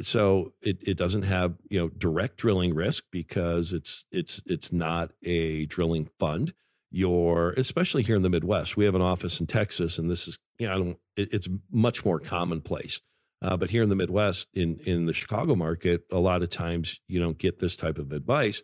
so 0.02 0.54
it, 0.62 0.78
it 0.82 0.98
doesn't 0.98 1.24
have 1.24 1.56
you 1.70 1.80
know 1.80 1.90
direct 1.90 2.38
drilling 2.38 2.74
risk 2.74 3.04
because 3.12 3.74
it's 3.74 4.06
it's 4.12 4.42
it's 4.46 4.72
not 4.72 5.12
a 5.24 5.66
drilling 5.66 6.10
fund 6.20 6.54
you're 6.92 7.52
especially 7.58 8.04
here 8.04 8.16
in 8.16 8.22
the 8.22 8.30
midwest 8.30 8.78
we 8.78 8.86
have 8.86 8.96
an 8.96 9.02
office 9.02 9.40
in 9.40 9.48
texas 9.48 9.98
and 9.98 10.10
this 10.10 10.28
is 10.28 10.38
you 10.58 10.68
know 10.68 10.74
I 10.74 10.78
don't, 10.78 10.98
it, 11.16 11.34
it's 11.34 11.50
much 11.72 12.06
more 12.06 12.20
commonplace 12.20 13.02
uh, 13.42 13.56
but 13.58 13.70
here 13.70 13.84
in 13.84 13.90
the 13.90 13.96
midwest 13.96 14.48
in 14.54 14.80
in 14.86 15.06
the 15.06 15.14
chicago 15.14 15.56
market 15.56 16.04
a 16.12 16.20
lot 16.20 16.42
of 16.42 16.50
times 16.50 17.00
you 17.08 17.20
don't 17.20 17.38
get 17.38 17.60
this 17.60 17.76
type 17.76 17.98
of 17.98 18.12
advice 18.12 18.62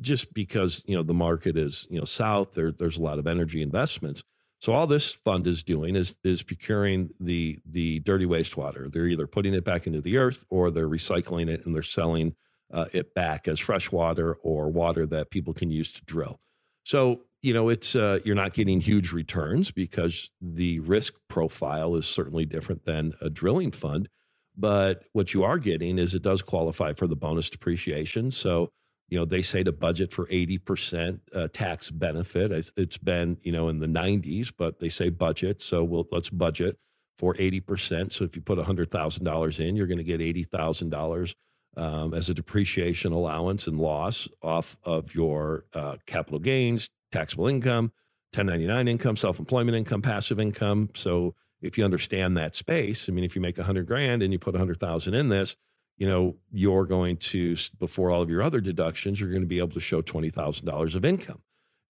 just 0.00 0.32
because 0.32 0.82
you 0.86 0.96
know 0.96 1.02
the 1.02 1.14
market 1.14 1.56
is 1.56 1.86
you 1.90 1.98
know 1.98 2.04
south 2.04 2.52
there 2.52 2.72
there's 2.72 2.98
a 2.98 3.02
lot 3.02 3.18
of 3.18 3.26
energy 3.26 3.62
investments 3.62 4.22
so 4.62 4.72
all 4.74 4.86
this 4.86 5.12
fund 5.12 5.48
is 5.48 5.64
doing 5.64 5.96
is 5.96 6.16
is 6.22 6.44
procuring 6.44 7.10
the 7.18 7.58
the 7.66 7.98
dirty 7.98 8.26
wastewater. 8.26 8.92
They're 8.92 9.08
either 9.08 9.26
putting 9.26 9.54
it 9.54 9.64
back 9.64 9.88
into 9.88 10.00
the 10.00 10.18
earth 10.18 10.44
or 10.50 10.70
they're 10.70 10.88
recycling 10.88 11.48
it 11.50 11.66
and 11.66 11.74
they're 11.74 11.82
selling 11.82 12.36
uh, 12.72 12.84
it 12.92 13.12
back 13.12 13.48
as 13.48 13.58
fresh 13.58 13.90
water 13.90 14.34
or 14.34 14.70
water 14.70 15.04
that 15.06 15.30
people 15.30 15.52
can 15.52 15.72
use 15.72 15.92
to 15.94 16.04
drill. 16.04 16.38
So 16.84 17.22
you 17.42 17.52
know 17.52 17.68
it's 17.68 17.94
uh, 17.94 18.20
you're 18.24 18.34
not 18.34 18.54
getting 18.54 18.80
huge 18.80 19.12
returns 19.12 19.70
because 19.70 20.30
the 20.40 20.80
risk 20.80 21.14
profile 21.28 21.96
is 21.96 22.06
certainly 22.06 22.46
different 22.46 22.84
than 22.84 23.14
a 23.20 23.28
drilling 23.28 23.72
fund. 23.72 24.08
But 24.56 25.04
what 25.12 25.34
you 25.34 25.44
are 25.44 25.58
getting 25.58 25.98
is 25.98 26.14
it 26.14 26.22
does 26.22 26.42
qualify 26.42 26.92
for 26.92 27.06
the 27.06 27.16
bonus 27.16 27.50
depreciation. 27.50 28.30
So 28.30 28.70
you 29.12 29.18
know 29.18 29.26
they 29.26 29.42
say 29.42 29.62
to 29.62 29.72
budget 29.72 30.10
for 30.10 30.26
80% 30.26 31.20
uh, 31.34 31.48
tax 31.52 31.90
benefit 31.90 32.50
it's 32.50 32.96
been 32.96 33.36
you 33.42 33.52
know 33.52 33.68
in 33.68 33.78
the 33.78 33.86
90s 33.86 34.50
but 34.56 34.78
they 34.80 34.88
say 34.88 35.10
budget 35.10 35.60
so 35.60 35.84
we'll 35.84 36.08
let's 36.10 36.30
budget 36.30 36.78
for 37.18 37.34
80% 37.34 38.10
so 38.10 38.24
if 38.24 38.34
you 38.36 38.40
put 38.40 38.58
$100000 38.58 39.60
in 39.60 39.76
you're 39.76 39.86
going 39.86 39.98
to 39.98 40.04
get 40.04 40.20
$80000 40.20 41.34
um, 41.76 42.14
as 42.14 42.30
a 42.30 42.34
depreciation 42.34 43.12
allowance 43.12 43.66
and 43.66 43.78
loss 43.78 44.28
off 44.42 44.78
of 44.82 45.14
your 45.14 45.66
uh, 45.74 45.96
capital 46.06 46.38
gains 46.38 46.88
taxable 47.12 47.46
income 47.46 47.92
1099 48.34 48.88
income 48.88 49.16
self-employment 49.16 49.76
income 49.76 50.02
passive 50.02 50.40
income 50.40 50.88
so 50.94 51.34
if 51.60 51.78
you 51.78 51.84
understand 51.84 52.36
that 52.36 52.54
space 52.54 53.08
i 53.08 53.12
mean 53.12 53.24
if 53.24 53.36
you 53.36 53.42
make 53.42 53.58
100 53.58 53.86
grand 53.86 54.22
and 54.22 54.32
you 54.32 54.38
put 54.38 54.54
100000 54.54 55.14
in 55.14 55.28
this 55.28 55.56
you 56.02 56.08
know, 56.08 56.34
you're 56.50 56.84
going 56.84 57.16
to, 57.16 57.56
before 57.78 58.10
all 58.10 58.22
of 58.22 58.30
your 58.30 58.42
other 58.42 58.60
deductions, 58.60 59.20
you're 59.20 59.30
going 59.30 59.42
to 59.42 59.46
be 59.46 59.58
able 59.58 59.70
to 59.70 59.80
show 59.80 60.02
$20,000 60.02 60.96
of 60.96 61.04
income. 61.04 61.42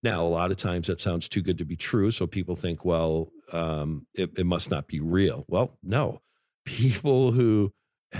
Now, 0.02 0.22
a 0.22 0.28
lot 0.28 0.50
of 0.50 0.56
times 0.56 0.88
that 0.88 1.00
sounds 1.00 1.28
too 1.28 1.42
good 1.42 1.58
to 1.58 1.64
be 1.64 1.76
true. 1.76 2.10
So 2.10 2.26
people 2.26 2.56
think, 2.56 2.84
well, 2.84 3.30
um, 3.52 4.06
it, 4.14 4.30
it 4.36 4.44
must 4.44 4.70
not 4.70 4.88
be 4.88 5.00
real. 5.00 5.44
Well, 5.48 5.78
no. 5.82 6.20
People 6.66 7.32
who 7.32 7.72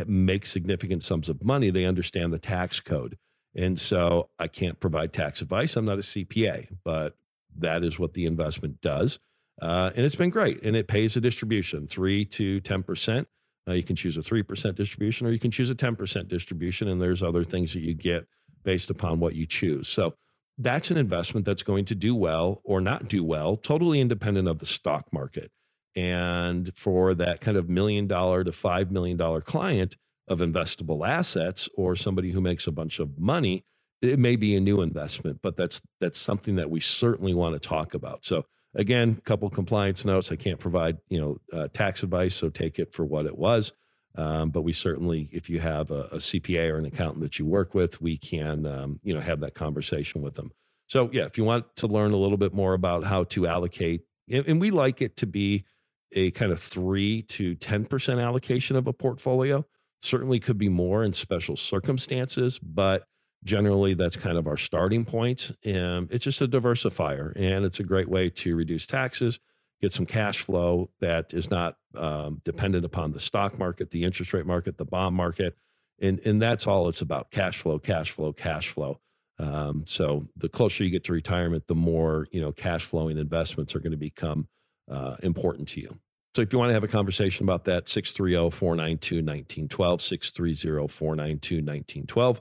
make 0.07 0.47
significant 0.47 1.03
sums 1.03 1.29
of 1.29 1.45
money, 1.45 1.71
they 1.71 1.85
understand 1.85 2.33
the 2.33 2.39
tax 2.39 2.81
code. 2.81 3.19
And 3.55 3.79
so 3.79 4.31
I 4.39 4.49
can't 4.49 4.81
provide 4.81 5.13
tax 5.13 5.43
advice. 5.43 5.77
I'm 5.77 5.85
not 5.85 5.99
a 5.99 6.03
CPA, 6.03 6.69
but 6.85 7.17
that 7.59 7.85
is 7.85 7.99
what 7.99 8.15
the 8.15 8.27
investment 8.27 8.81
does. 8.81 9.19
Uh, 9.61 9.91
and 9.95 10.05
it's 10.05 10.17
been 10.17 10.31
great. 10.31 10.63
And 10.63 10.75
it 10.75 10.89
pays 10.89 11.17
a 11.17 11.21
distribution, 11.21 11.87
three 11.87 12.25
to 12.27 12.61
10%. 12.61 13.27
Uh, 13.69 13.73
you 13.73 13.83
can 13.83 13.95
choose 13.95 14.17
a 14.17 14.21
3% 14.21 14.75
distribution 14.75 15.27
or 15.27 15.31
you 15.31 15.39
can 15.39 15.51
choose 15.51 15.71
a 15.71 15.75
10% 15.75 16.29
distribution. 16.29 16.89
And 16.89 17.01
there's 17.01 17.23
other 17.23 17.45
things 17.45 17.75
that 17.75 17.81
you 17.81 17.95
get 17.95 18.27
based 18.65 18.91
upon 18.91 19.21
what 19.21 19.35
you 19.35 19.47
choose. 19.47 19.89
So 19.89 20.15
that's 20.59 20.91
an 20.91 20.97
investment 20.97 21.47
that's 21.47 21.63
going 21.63 21.85
to 21.87 21.95
do 21.95 22.15
well 22.15 22.61
or 22.65 22.81
not 22.81 23.09
do 23.09 23.23
well, 23.23 23.57
totally 23.57 24.01
independent 24.01 24.49
of 24.49 24.59
the 24.59 24.67
stock 24.67 25.13
market. 25.13 25.51
And 25.95 26.75
for 26.75 27.15
that 27.15 27.41
kind 27.41 27.57
of 27.57 27.69
million 27.69 28.07
dollar 28.07 28.45
to 28.45 28.51
$5 28.51 28.91
million 28.91 29.19
client 29.43 29.97
of 30.29 30.39
investable 30.41 31.07
assets 31.07 31.69
or 31.77 31.97
somebody 31.97 32.31
who 32.31 32.41
makes 32.41 32.67
a 32.67 32.73
bunch 32.73 32.99
of 32.99 33.19
money, 33.19 33.65
it 34.01 34.19
may 34.19 34.37
be 34.37 34.55
a 34.57 34.61
new 34.61 34.81
investment, 34.81 35.41
but 35.43 35.57
that's 35.57 35.81
that's 36.01 36.19
something 36.19 36.57
that 36.57 36.71
we 36.71 36.81
certainly 36.81 37.35
want 37.35 37.55
to 37.55 37.69
talk 37.69 37.95
about. 37.95 38.25
So 38.25 38.45
Again, 38.75 39.17
a 39.19 39.21
couple 39.23 39.51
compliance 39.51 40.05
notes. 40.05 40.33
I 40.33 40.37
can't 40.37 40.59
provide 40.59 40.99
you 41.09 41.21
know 41.21 41.41
uh, 41.53 41.69
tax 41.69 42.03
advice, 42.03 42.35
so 42.35 42.49
take 42.49 42.79
it 42.79 42.95
for 42.95 43.05
what 43.05 43.27
it 43.27 43.37
was. 43.37 43.73
Um, 44.15 44.51
but 44.51 44.63
we 44.63 44.73
certainly, 44.73 45.29
if 45.33 45.49
you 45.49 45.59
have 45.61 45.91
a, 45.91 46.05
a, 46.05 46.17
CPA 46.17 46.71
or 46.71 46.77
an 46.77 46.85
accountant 46.85 47.23
that 47.23 47.39
you 47.39 47.47
work 47.47 47.75
with, 47.75 48.03
we 48.03 48.19
can 48.19 48.67
um, 48.67 49.01
you 49.03 49.13
know 49.13 49.21
have 49.21 49.41
that 49.41 49.55
conversation 49.55 50.23
with 50.23 50.35
them. 50.35 50.53
So 50.87 51.11
yeah, 51.13 51.25
if 51.25 51.37
you 51.37 51.45
want 51.45 51.77
to 51.77 51.87
learn 51.87 52.13
a 52.13 52.17
little 52.17 52.39
bit 52.39 52.55
more 52.55 52.73
about 52.73 53.05
how 53.05 53.25
to 53.25 53.47
allocate, 53.47 54.03
and, 54.31 54.61
we 54.61 54.71
like 54.71 55.03
it 55.03 55.17
to 55.19 55.27
be 55.27 55.65
a 56.13 56.31
kind 56.31 56.53
of 56.53 56.59
three 56.59 57.23
to 57.23 57.55
ten 57.55 57.85
percent 57.85 58.21
allocation 58.21 58.77
of 58.77 58.87
a 58.87 58.93
portfolio. 58.95 59.67
Certainly 60.03 60.41
could 60.41 60.59
be 60.59 60.69
more 60.69 61.05
in 61.05 61.13
special 61.13 61.57
circumstances, 61.57 62.59
but 62.59 63.05
generally 63.45 63.95
that's 63.95 64.17
kind 64.17 64.37
of 64.37 64.47
our 64.47 64.57
starting 64.57 65.05
point 65.05 65.51
and 65.65 66.09
it's 66.13 66.25
just 66.25 66.41
a 66.41 66.47
diversifier 66.47 67.33
and 67.35 67.65
it's 67.65 67.81
a 67.81 67.83
great 67.83 68.09
way 68.09 68.31
to 68.31 68.55
reduce 68.55 68.87
taxes 68.87 69.41
get 69.81 69.93
some 69.93 70.07
cash 70.07 70.39
flow 70.39 70.89
that 71.01 71.35
is 71.35 71.51
not 71.51 71.75
um, 71.97 72.41
dependent 72.45 72.85
upon 72.85 73.11
the 73.11 73.19
stock 73.19 73.59
market 73.59 73.91
the 73.91 74.05
interest 74.05 74.33
rate 74.33 74.47
market 74.47 74.79
the 74.79 74.85
bond 74.85 75.17
market 75.17 75.57
and, 76.03 76.19
and 76.27 76.43
that's 76.43 76.67
all 76.67 76.89
it's 76.89 77.01
about 77.01 77.31
cash 77.31 77.59
flow 77.59 77.79
cash 77.79 78.11
flow 78.11 78.33
cash 78.33 78.69
flow. 78.69 79.01
Um, 79.39 79.85
so 79.87 80.25
the 80.37 80.49
closer 80.49 80.85
you 80.85 80.91
get 80.91 81.05
to 81.05 81.13
retirement 81.13 81.67
the 81.69 81.75
more 81.75 82.27
you 82.33 82.41
know 82.41 82.53
cash 82.53 82.85
flowing 82.85 83.17
investments 83.17 83.75
are 83.75 83.81
going 83.81 83.93
to 83.93 83.97
become 83.97 84.49
uh, 84.91 85.17
important 85.23 85.69
to 85.69 85.81
you 85.81 85.99
so 86.35 86.43
if 86.43 86.53
you 86.53 86.59
want 86.59 86.71
to 86.71 86.75
have 86.75 86.85
a 86.85 86.89
conversation 86.89 87.45
about 87.45 87.65
that 87.65 87.87
630-492-1912 87.87 89.69
630-492-1912 89.69 92.41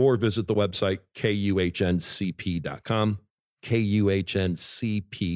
or 0.00 0.16
visit 0.16 0.46
the 0.46 0.54
website 0.54 1.00
kuhncp.com, 1.14 3.18
kuhncp.com. 3.62 5.30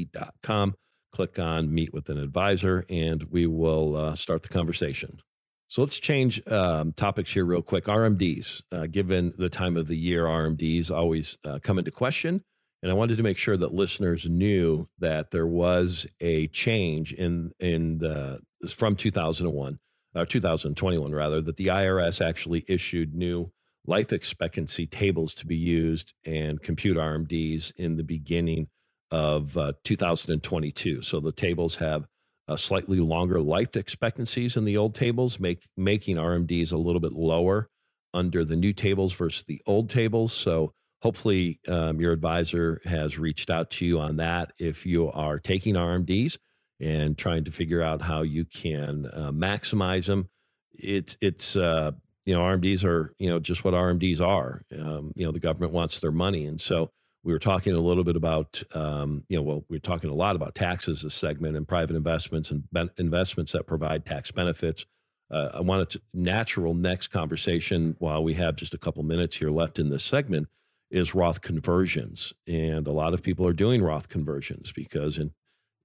Click 1.12 1.38
on 1.38 1.72
Meet 1.72 1.92
with 1.92 2.08
an 2.08 2.18
Advisor, 2.18 2.84
and 2.88 3.22
we 3.24 3.46
will 3.46 3.94
uh, 3.94 4.14
start 4.16 4.42
the 4.42 4.48
conversation. 4.48 5.20
So 5.68 5.82
let's 5.82 6.00
change 6.00 6.44
um, 6.48 6.92
topics 6.92 7.32
here 7.32 7.44
real 7.44 7.62
quick. 7.62 7.84
RMDs, 7.84 8.62
uh, 8.72 8.86
given 8.86 9.32
the 9.38 9.48
time 9.48 9.76
of 9.76 9.86
the 9.86 9.96
year, 9.96 10.24
RMDs 10.24 10.90
always 10.90 11.38
uh, 11.44 11.60
come 11.62 11.78
into 11.78 11.92
question. 11.92 12.42
And 12.84 12.90
I 12.90 12.96
wanted 12.96 13.16
to 13.16 13.22
make 13.22 13.38
sure 13.38 13.56
that 13.56 13.72
listeners 13.72 14.28
knew 14.28 14.84
that 14.98 15.30
there 15.30 15.46
was 15.46 16.06
a 16.20 16.48
change 16.48 17.14
in 17.14 17.52
in 17.58 17.96
the, 17.96 18.40
from 18.68 18.94
2001 18.94 19.78
or 20.14 20.20
uh, 20.20 20.24
2021 20.26 21.12
rather 21.12 21.40
that 21.40 21.56
the 21.56 21.68
IRS 21.68 22.20
actually 22.20 22.62
issued 22.68 23.14
new 23.14 23.50
life 23.86 24.12
expectancy 24.12 24.86
tables 24.86 25.34
to 25.36 25.46
be 25.46 25.56
used 25.56 26.12
and 26.26 26.62
compute 26.62 26.98
RMDs 26.98 27.72
in 27.76 27.96
the 27.96 28.04
beginning 28.04 28.68
of 29.10 29.56
uh, 29.56 29.72
2022. 29.84 31.00
So 31.00 31.20
the 31.20 31.32
tables 31.32 31.76
have 31.76 32.06
a 32.46 32.58
slightly 32.58 33.00
longer 33.00 33.40
life 33.40 33.78
expectancies 33.78 34.58
in 34.58 34.66
the 34.66 34.76
old 34.76 34.94
tables, 34.94 35.40
make, 35.40 35.62
making 35.74 36.16
RMDs 36.16 36.70
a 36.70 36.76
little 36.76 37.00
bit 37.00 37.14
lower 37.14 37.70
under 38.12 38.44
the 38.44 38.56
new 38.56 38.74
tables 38.74 39.14
versus 39.14 39.44
the 39.44 39.62
old 39.66 39.88
tables. 39.88 40.34
So 40.34 40.74
hopefully 41.04 41.60
um, 41.68 42.00
your 42.00 42.12
advisor 42.12 42.80
has 42.86 43.18
reached 43.18 43.50
out 43.50 43.70
to 43.70 43.84
you 43.84 44.00
on 44.00 44.16
that 44.16 44.52
if 44.58 44.86
you 44.86 45.12
are 45.12 45.38
taking 45.38 45.74
RMDs 45.74 46.38
and 46.80 47.18
trying 47.18 47.44
to 47.44 47.52
figure 47.52 47.82
out 47.82 48.00
how 48.00 48.22
you 48.22 48.46
can 48.46 49.06
uh, 49.12 49.30
maximize 49.30 50.06
them. 50.06 50.30
It's 50.72 51.16
it's 51.20 51.56
uh, 51.56 51.92
you 52.24 52.34
know, 52.34 52.40
RMDs 52.40 52.84
are, 52.84 53.12
you 53.18 53.28
know, 53.28 53.38
just 53.38 53.64
what 53.64 53.74
RMDs 53.74 54.20
are. 54.20 54.62
Um, 54.76 55.12
you 55.14 55.26
know, 55.26 55.30
the 55.30 55.40
government 55.40 55.74
wants 55.74 56.00
their 56.00 56.10
money. 56.10 56.46
And 56.46 56.58
so 56.58 56.90
we 57.22 57.34
were 57.34 57.38
talking 57.38 57.74
a 57.74 57.80
little 57.80 58.02
bit 58.02 58.16
about, 58.16 58.62
um, 58.72 59.24
you 59.28 59.36
know, 59.36 59.42
well, 59.42 59.64
we 59.68 59.76
are 59.76 59.80
talking 59.80 60.08
a 60.08 60.14
lot 60.14 60.36
about 60.36 60.54
taxes 60.54 61.02
this 61.02 61.14
segment 61.14 61.54
and 61.54 61.68
private 61.68 61.96
investments 61.96 62.50
and 62.50 62.64
investments 62.96 63.52
that 63.52 63.66
provide 63.66 64.06
tax 64.06 64.30
benefits. 64.30 64.86
Uh, 65.30 65.50
I 65.52 65.60
wanted 65.60 65.90
to 65.90 66.00
natural 66.14 66.72
next 66.72 67.08
conversation 67.08 67.96
while 67.98 68.24
we 68.24 68.34
have 68.34 68.56
just 68.56 68.72
a 68.72 68.78
couple 68.78 69.02
minutes 69.02 69.36
here 69.36 69.50
left 69.50 69.78
in 69.78 69.90
this 69.90 70.04
segment 70.04 70.48
is 70.90 71.14
Roth 71.14 71.40
conversions, 71.40 72.32
and 72.46 72.86
a 72.86 72.92
lot 72.92 73.14
of 73.14 73.22
people 73.22 73.46
are 73.46 73.52
doing 73.52 73.82
Roth 73.82 74.08
conversions 74.08 74.72
because 74.72 75.18
in 75.18 75.32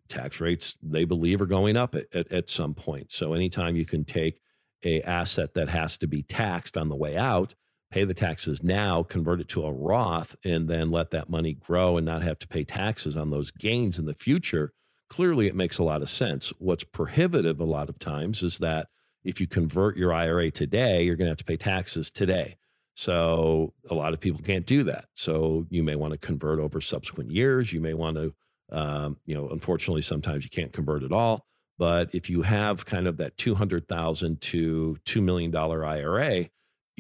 tax 0.07 0.41
rates 0.41 0.77
they 0.81 1.03
believe 1.03 1.41
are 1.41 1.45
going 1.45 1.77
up 1.77 1.95
at, 1.95 2.05
at, 2.13 2.31
at 2.31 2.49
some 2.49 2.73
point. 2.73 3.11
So 3.11 3.33
anytime 3.33 3.75
you 3.75 3.85
can 3.85 4.05
take 4.05 4.39
a 4.83 5.01
asset 5.01 5.53
that 5.53 5.69
has 5.69 5.97
to 5.99 6.07
be 6.07 6.23
taxed 6.23 6.77
on 6.77 6.89
the 6.89 6.95
way 6.95 7.17
out 7.17 7.53
pay 7.91 8.03
the 8.03 8.13
taxes 8.13 8.63
now, 8.63 9.03
convert 9.03 9.41
it 9.41 9.47
to 9.49 9.65
a 9.65 9.71
Roth, 9.71 10.35
and 10.45 10.67
then 10.67 10.91
let 10.91 11.11
that 11.11 11.29
money 11.29 11.53
grow 11.53 11.97
and 11.97 12.05
not 12.05 12.21
have 12.21 12.39
to 12.39 12.47
pay 12.47 12.63
taxes 12.63 13.17
on 13.17 13.31
those 13.31 13.51
gains 13.51 13.97
in 13.97 14.05
the 14.05 14.13
future, 14.13 14.71
clearly 15.09 15.47
it 15.47 15.55
makes 15.55 15.77
a 15.77 15.83
lot 15.83 16.01
of 16.01 16.09
sense. 16.09 16.53
What's 16.59 16.83
prohibitive 16.83 17.59
a 17.59 17.65
lot 17.65 17.89
of 17.89 17.97
times 17.97 18.43
is 18.43 18.59
that 18.59 18.87
if 19.23 19.41
you 19.41 19.47
convert 19.47 19.97
your 19.97 20.13
IRA 20.13 20.51
today, 20.51 21.03
you're 21.03 21.15
going 21.15 21.25
to 21.25 21.31
have 21.31 21.37
to 21.37 21.43
pay 21.43 21.57
taxes 21.57 22.11
today. 22.11 22.57
So 22.99 23.73
a 23.89 23.95
lot 23.95 24.11
of 24.11 24.19
people 24.19 24.41
can't 24.41 24.65
do 24.65 24.83
that. 24.83 25.05
So 25.13 25.65
you 25.69 25.83
may 25.83 25.95
want 25.95 26.11
to 26.11 26.17
convert 26.17 26.59
over 26.59 26.81
subsequent 26.81 27.31
years. 27.31 27.71
You 27.71 27.79
may 27.79 27.93
want 27.93 28.17
to, 28.17 28.33
um, 28.73 29.15
you 29.25 29.33
know, 29.35 29.47
unfortunately, 29.47 30.01
sometimes 30.01 30.43
you 30.43 30.49
can't 30.49 30.73
convert 30.73 31.03
at 31.03 31.13
all. 31.13 31.45
But 31.77 32.13
if 32.13 32.29
you 32.29 32.41
have 32.41 32.85
kind 32.85 33.07
of 33.07 33.15
that 33.15 33.37
two 33.37 33.55
hundred 33.55 33.87
thousand 33.87 34.41
to 34.41 34.97
two 35.05 35.21
million 35.21 35.49
dollar 35.49 35.85
IRA, 35.85 36.49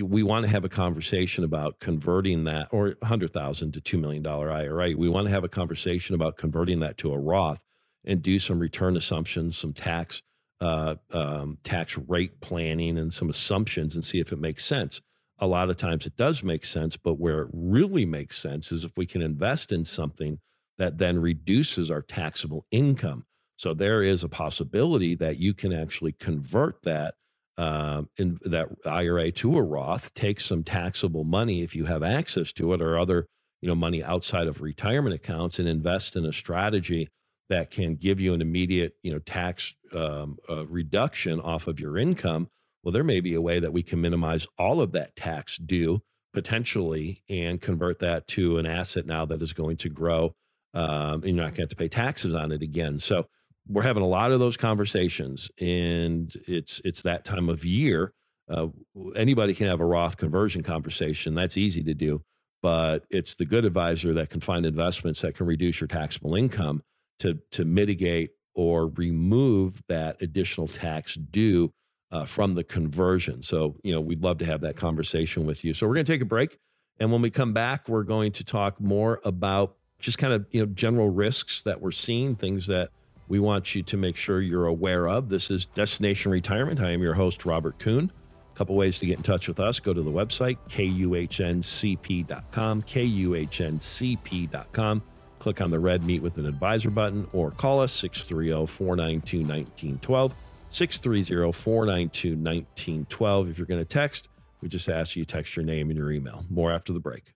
we 0.01 0.23
want 0.23 0.45
to 0.45 0.49
have 0.49 0.63
a 0.63 0.69
conversation 0.69 1.43
about 1.43 1.81
converting 1.81 2.45
that 2.45 2.69
or 2.71 2.95
100,000 2.99 3.73
to 3.73 3.81
2 3.81 3.97
million 3.97 4.23
dollar 4.23 4.49
IRA. 4.49 4.95
We 4.95 5.09
want 5.09 5.27
to 5.27 5.31
have 5.31 5.43
a 5.43 5.49
conversation 5.49 6.15
about 6.15 6.37
converting 6.37 6.79
that 6.79 6.97
to 6.99 7.11
a 7.11 7.19
Roth 7.19 7.61
and 8.05 8.21
do 8.21 8.39
some 8.39 8.59
return 8.59 8.95
assumptions, 8.95 9.57
some 9.57 9.73
tax 9.73 10.21
uh, 10.61 10.95
um, 11.11 11.57
tax 11.61 11.97
rate 11.97 12.39
planning 12.39 12.97
and 12.97 13.13
some 13.13 13.29
assumptions 13.29 13.95
and 13.95 14.05
see 14.05 14.21
if 14.21 14.31
it 14.31 14.39
makes 14.39 14.63
sense. 14.63 15.01
A 15.39 15.47
lot 15.47 15.69
of 15.69 15.77
times 15.77 16.05
it 16.05 16.15
does 16.15 16.43
make 16.43 16.65
sense, 16.65 16.97
but 16.97 17.13
where 17.13 17.41
it 17.43 17.49
really 17.53 18.05
makes 18.05 18.37
sense 18.37 18.71
is 18.71 18.83
if 18.83 18.91
we 18.97 19.05
can 19.05 19.21
invest 19.21 19.71
in 19.71 19.85
something 19.85 20.39
that 20.77 20.97
then 20.97 21.19
reduces 21.19 21.91
our 21.91 22.01
taxable 22.01 22.65
income. 22.71 23.25
So 23.57 23.73
there 23.73 24.01
is 24.01 24.23
a 24.23 24.29
possibility 24.29 25.15
that 25.15 25.37
you 25.37 25.53
can 25.53 25.73
actually 25.73 26.13
convert 26.13 26.81
that 26.83 27.15
uh, 27.57 28.03
in 28.17 28.37
that 28.45 28.69
IRA 28.85 29.31
to 29.33 29.57
a 29.57 29.61
Roth, 29.61 30.13
take 30.13 30.39
some 30.39 30.63
taxable 30.63 31.25
money 31.25 31.61
if 31.61 31.75
you 31.75 31.85
have 31.85 32.01
access 32.01 32.53
to 32.53 32.73
it, 32.73 32.81
or 32.81 32.97
other 32.97 33.25
you 33.61 33.67
know 33.67 33.75
money 33.75 34.01
outside 34.01 34.47
of 34.47 34.61
retirement 34.61 35.13
accounts, 35.13 35.59
and 35.59 35.67
invest 35.67 36.15
in 36.15 36.25
a 36.25 36.31
strategy 36.31 37.09
that 37.49 37.69
can 37.69 37.95
give 37.95 38.21
you 38.21 38.33
an 38.33 38.41
immediate 38.41 38.93
you 39.03 39.11
know 39.11 39.19
tax 39.19 39.75
um, 39.93 40.37
uh, 40.49 40.65
reduction 40.67 41.41
off 41.41 41.67
of 41.67 41.81
your 41.81 41.97
income. 41.97 42.47
Well, 42.83 42.91
there 42.91 43.03
may 43.03 43.19
be 43.19 43.33
a 43.33 43.41
way 43.41 43.59
that 43.59 43.73
we 43.73 43.83
can 43.83 44.01
minimize 44.01 44.47
all 44.57 44.81
of 44.81 44.91
that 44.93 45.15
tax 45.15 45.57
due 45.57 46.01
potentially 46.33 47.23
and 47.29 47.59
convert 47.59 47.99
that 47.99 48.27
to 48.27 48.57
an 48.57 48.65
asset 48.65 49.05
now 49.05 49.25
that 49.25 49.41
is 49.41 49.53
going 49.53 49.77
to 49.77 49.89
grow. 49.89 50.35
Um, 50.73 51.23
and 51.23 51.35
you're 51.35 51.35
not 51.35 51.43
going 51.43 51.55
to 51.55 51.61
have 51.63 51.69
to 51.69 51.75
pay 51.75 51.87
taxes 51.87 52.35
on 52.35 52.51
it 52.51 52.61
again. 52.61 52.99
So 52.99 53.25
we're 53.67 53.83
having 53.83 54.03
a 54.03 54.07
lot 54.07 54.31
of 54.31 54.39
those 54.39 54.57
conversations, 54.57 55.49
and 55.59 56.33
it's 56.47 56.81
it's 56.83 57.03
that 57.03 57.25
time 57.25 57.49
of 57.49 57.63
year. 57.65 58.13
Uh, 58.49 58.67
anybody 59.15 59.53
can 59.53 59.67
have 59.67 59.79
a 59.79 59.85
Roth 59.85 60.17
conversion 60.17 60.63
conversation. 60.63 61.35
That's 61.35 61.57
easy 61.57 61.83
to 61.83 61.93
do, 61.93 62.23
but 62.61 63.05
it's 63.09 63.35
the 63.35 63.45
good 63.45 63.65
advisor 63.65 64.13
that 64.13 64.29
can 64.31 64.41
find 64.41 64.65
investments 64.65 65.21
that 65.21 65.35
can 65.35 65.45
reduce 65.45 65.81
your 65.81 65.87
taxable 65.87 66.35
income 66.35 66.81
to 67.19 67.39
to 67.51 67.65
mitigate 67.65 68.31
or 68.55 68.87
remove 68.87 69.81
that 69.87 70.21
additional 70.21 70.67
tax 70.67 71.15
due 71.15 71.71
uh, 72.11 72.25
from 72.25 72.55
the 72.55 72.63
conversion. 72.63 73.43
So, 73.43 73.75
you 73.83 73.93
know, 73.93 74.01
we'd 74.01 74.23
love 74.23 74.39
to 74.39 74.45
have 74.45 74.61
that 74.61 74.75
conversation 74.75 75.45
with 75.45 75.63
you. 75.63 75.73
So, 75.73 75.87
we're 75.87 75.95
going 75.95 76.05
to 76.05 76.11
take 76.11 76.21
a 76.21 76.25
break, 76.25 76.57
and 76.99 77.11
when 77.11 77.21
we 77.21 77.29
come 77.29 77.53
back, 77.53 77.87
we're 77.87 78.03
going 78.03 78.31
to 78.33 78.43
talk 78.43 78.81
more 78.81 79.21
about 79.23 79.75
just 79.99 80.17
kind 80.17 80.33
of 80.33 80.45
you 80.51 80.61
know 80.61 80.65
general 80.67 81.09
risks 81.09 81.61
that 81.63 81.81
we're 81.81 81.91
seeing, 81.91 82.35
things 82.35 82.67
that 82.67 82.89
we 83.27 83.39
want 83.39 83.75
you 83.75 83.83
to 83.83 83.97
make 83.97 84.17
sure 84.17 84.41
you're 84.41 84.65
aware 84.65 85.07
of. 85.07 85.29
This 85.29 85.51
is 85.51 85.65
Destination 85.65 86.31
Retirement. 86.31 86.81
I 86.81 86.91
am 86.91 87.01
your 87.01 87.13
host, 87.13 87.45
Robert 87.45 87.77
Kuhn. 87.77 88.11
A 88.51 88.55
couple 88.57 88.75
ways 88.75 88.97
to 88.99 89.05
get 89.05 89.17
in 89.17 89.23
touch 89.23 89.47
with 89.47 89.59
us. 89.59 89.79
Go 89.79 89.93
to 89.93 90.01
the 90.01 90.11
website, 90.11 90.57
kuhncp.com, 90.67 92.81
kuhncp.com. 92.81 95.03
Click 95.37 95.61
on 95.61 95.71
the 95.71 95.79
red 95.79 96.03
Meet 96.03 96.21
with 96.21 96.37
an 96.37 96.45
Advisor 96.45 96.89
button 96.89 97.25
or 97.31 97.51
call 97.51 97.79
us 97.79 97.93
630 97.93 98.65
492 98.65 99.37
1912. 99.37 100.35
630 100.69 101.51
492 101.51 102.29
1912. 102.29 103.49
If 103.49 103.57
you're 103.57 103.67
going 103.67 103.81
to 103.81 103.85
text, 103.85 104.29
we 104.61 104.69
just 104.69 104.89
ask 104.89 105.15
you 105.15 105.25
to 105.25 105.33
text 105.35 105.55
your 105.55 105.65
name 105.65 105.89
and 105.89 105.97
your 105.97 106.11
email. 106.11 106.45
More 106.49 106.71
after 106.71 106.93
the 106.93 106.99
break. 106.99 107.33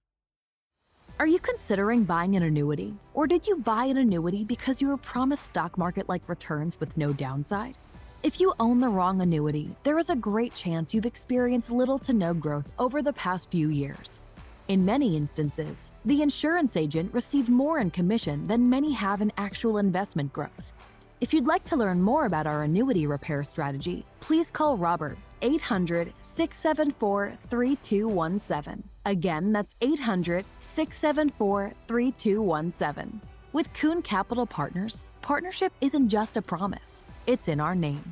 Are 1.20 1.28
you 1.28 1.40
considering 1.40 2.04
buying 2.04 2.36
an 2.36 2.44
annuity? 2.44 2.96
Or 3.14 3.28
did 3.28 3.46
you 3.48 3.58
buy 3.58 3.86
an 3.86 3.98
annuity 3.98 4.44
because 4.44 4.82
you 4.82 4.90
were 4.90 4.98
promised 4.98 5.46
stock 5.46 5.78
market 5.78 6.10
like 6.10 6.28
returns 6.28 6.80
with 6.80 6.98
no 6.98 7.14
downside? 7.14 7.78
If 8.24 8.40
you 8.40 8.54
own 8.60 8.80
the 8.80 8.90
wrong 8.90 9.22
annuity, 9.22 9.76
there 9.84 10.00
is 10.00 10.10
a 10.10 10.16
great 10.16 10.56
chance 10.56 10.94
you've 10.94 11.06
experienced 11.06 11.72
little 11.72 12.00
to 12.00 12.14
no 12.14 12.34
growth 12.34 12.72
over 12.80 13.02
the 13.02 13.14
past 13.14 13.52
few 13.52 13.70
years. 13.70 14.22
In 14.70 14.86
many 14.86 15.18
instances, 15.18 15.92
the 16.06 16.22
insurance 16.22 16.78
agent 16.78 17.14
received 17.14 17.50
more 17.50 17.80
in 17.80 17.92
commission 17.92 18.48
than 18.48 18.70
many 18.70 18.94
have 18.94 19.22
in 19.22 19.32
actual 19.38 19.78
investment 19.78 20.32
growth. 20.34 20.74
If 21.24 21.34
you'd 21.34 21.48
like 21.48 21.64
to 21.66 21.78
learn 21.78 22.02
more 22.02 22.26
about 22.26 22.48
our 22.48 22.64
annuity 22.64 23.08
repair 23.08 23.46
strategy, 23.46 24.06
please 24.20 24.52
call 24.52 24.76
Robert 24.76 25.18
800 25.42 26.12
674 26.20 27.38
3217. 27.50 28.84
Again, 29.06 29.54
that's 29.54 29.74
800 29.80 30.44
674 30.60 31.72
3217. 31.88 33.22
With 33.54 33.72
Kuhn 33.72 34.02
Capital 34.02 34.46
Partners, 34.46 35.06
partnership 35.22 35.72
isn't 35.80 36.10
just 36.10 36.36
a 36.36 36.42
promise, 36.42 37.06
it's 37.26 37.48
in 37.48 37.62
our 37.62 37.74
name. 37.74 38.12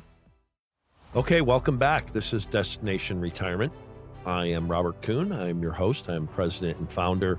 Okay, 1.14 1.42
welcome 1.42 1.76
back. 1.76 2.12
This 2.12 2.32
is 2.32 2.46
Destination 2.46 3.20
Retirement. 3.20 3.74
I 4.24 4.46
am 4.46 4.68
Robert 4.68 5.02
Kuhn. 5.02 5.32
I'm 5.32 5.60
your 5.60 5.72
host. 5.72 6.08
I'm 6.08 6.26
president 6.26 6.78
and 6.78 6.90
founder 6.90 7.38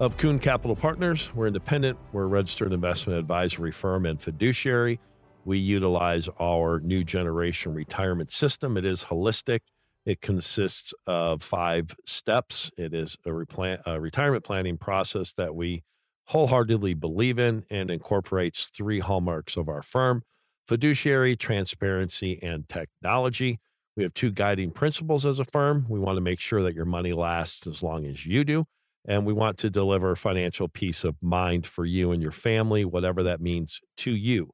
of 0.00 0.16
Kuhn 0.16 0.40
Capital 0.40 0.74
Partners. 0.74 1.32
We're 1.32 1.46
independent, 1.46 1.96
we're 2.12 2.24
a 2.24 2.26
registered 2.26 2.72
investment 2.72 3.20
advisory 3.20 3.70
firm 3.70 4.04
and 4.04 4.20
fiduciary. 4.20 4.98
We 5.44 5.58
utilize 5.58 6.28
our 6.40 6.80
new 6.80 7.04
generation 7.04 7.74
retirement 7.74 8.30
system. 8.30 8.76
It 8.76 8.84
is 8.84 9.04
holistic. 9.04 9.60
It 10.04 10.20
consists 10.20 10.92
of 11.06 11.42
five 11.42 11.94
steps. 12.04 12.70
It 12.76 12.94
is 12.94 13.16
a, 13.24 13.30
replan- 13.30 13.82
a 13.86 14.00
retirement 14.00 14.44
planning 14.44 14.76
process 14.78 15.32
that 15.34 15.54
we 15.54 15.82
wholeheartedly 16.26 16.94
believe 16.94 17.38
in 17.38 17.64
and 17.70 17.90
incorporates 17.90 18.68
three 18.68 19.00
hallmarks 19.00 19.56
of 19.56 19.68
our 19.68 19.82
firm 19.82 20.22
fiduciary, 20.68 21.36
transparency, 21.36 22.40
and 22.42 22.68
technology. 22.68 23.58
We 23.96 24.04
have 24.04 24.14
two 24.14 24.30
guiding 24.30 24.70
principles 24.70 25.26
as 25.26 25.38
a 25.38 25.44
firm. 25.44 25.86
We 25.88 25.98
want 25.98 26.16
to 26.16 26.22
make 26.22 26.40
sure 26.40 26.62
that 26.62 26.74
your 26.74 26.84
money 26.84 27.12
lasts 27.12 27.66
as 27.66 27.82
long 27.82 28.06
as 28.06 28.24
you 28.24 28.44
do. 28.44 28.64
And 29.04 29.26
we 29.26 29.32
want 29.32 29.58
to 29.58 29.70
deliver 29.70 30.14
financial 30.14 30.68
peace 30.68 31.04
of 31.04 31.16
mind 31.20 31.66
for 31.66 31.84
you 31.84 32.12
and 32.12 32.22
your 32.22 32.30
family, 32.30 32.84
whatever 32.84 33.22
that 33.24 33.40
means 33.40 33.80
to 33.98 34.12
you. 34.12 34.50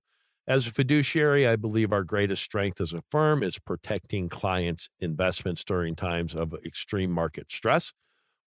As 0.49 0.67
a 0.67 0.71
fiduciary, 0.71 1.47
I 1.47 1.57
believe 1.57 1.93
our 1.93 2.03
greatest 2.05 2.43
strength 2.43 2.81
as 2.81 2.95
a 2.95 3.03
firm 3.11 3.43
is 3.43 3.59
protecting 3.59 4.31
clients' 4.31 4.89
investments 4.99 5.63
during 5.63 5.95
times 5.95 6.35
of 6.35 6.55
extreme 6.65 7.11
market 7.11 7.51
stress. 7.51 7.93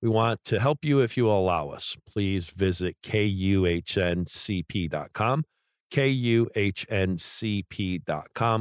We 0.01 0.09
want 0.09 0.43
to 0.45 0.59
help 0.59 0.83
you 0.83 1.01
if 1.01 1.15
you 1.15 1.29
allow 1.29 1.69
us. 1.69 1.95
Please 2.09 2.49
visit 2.49 2.95
kuhncp.com, 3.03 4.23
kuhncp.com. 5.93 6.25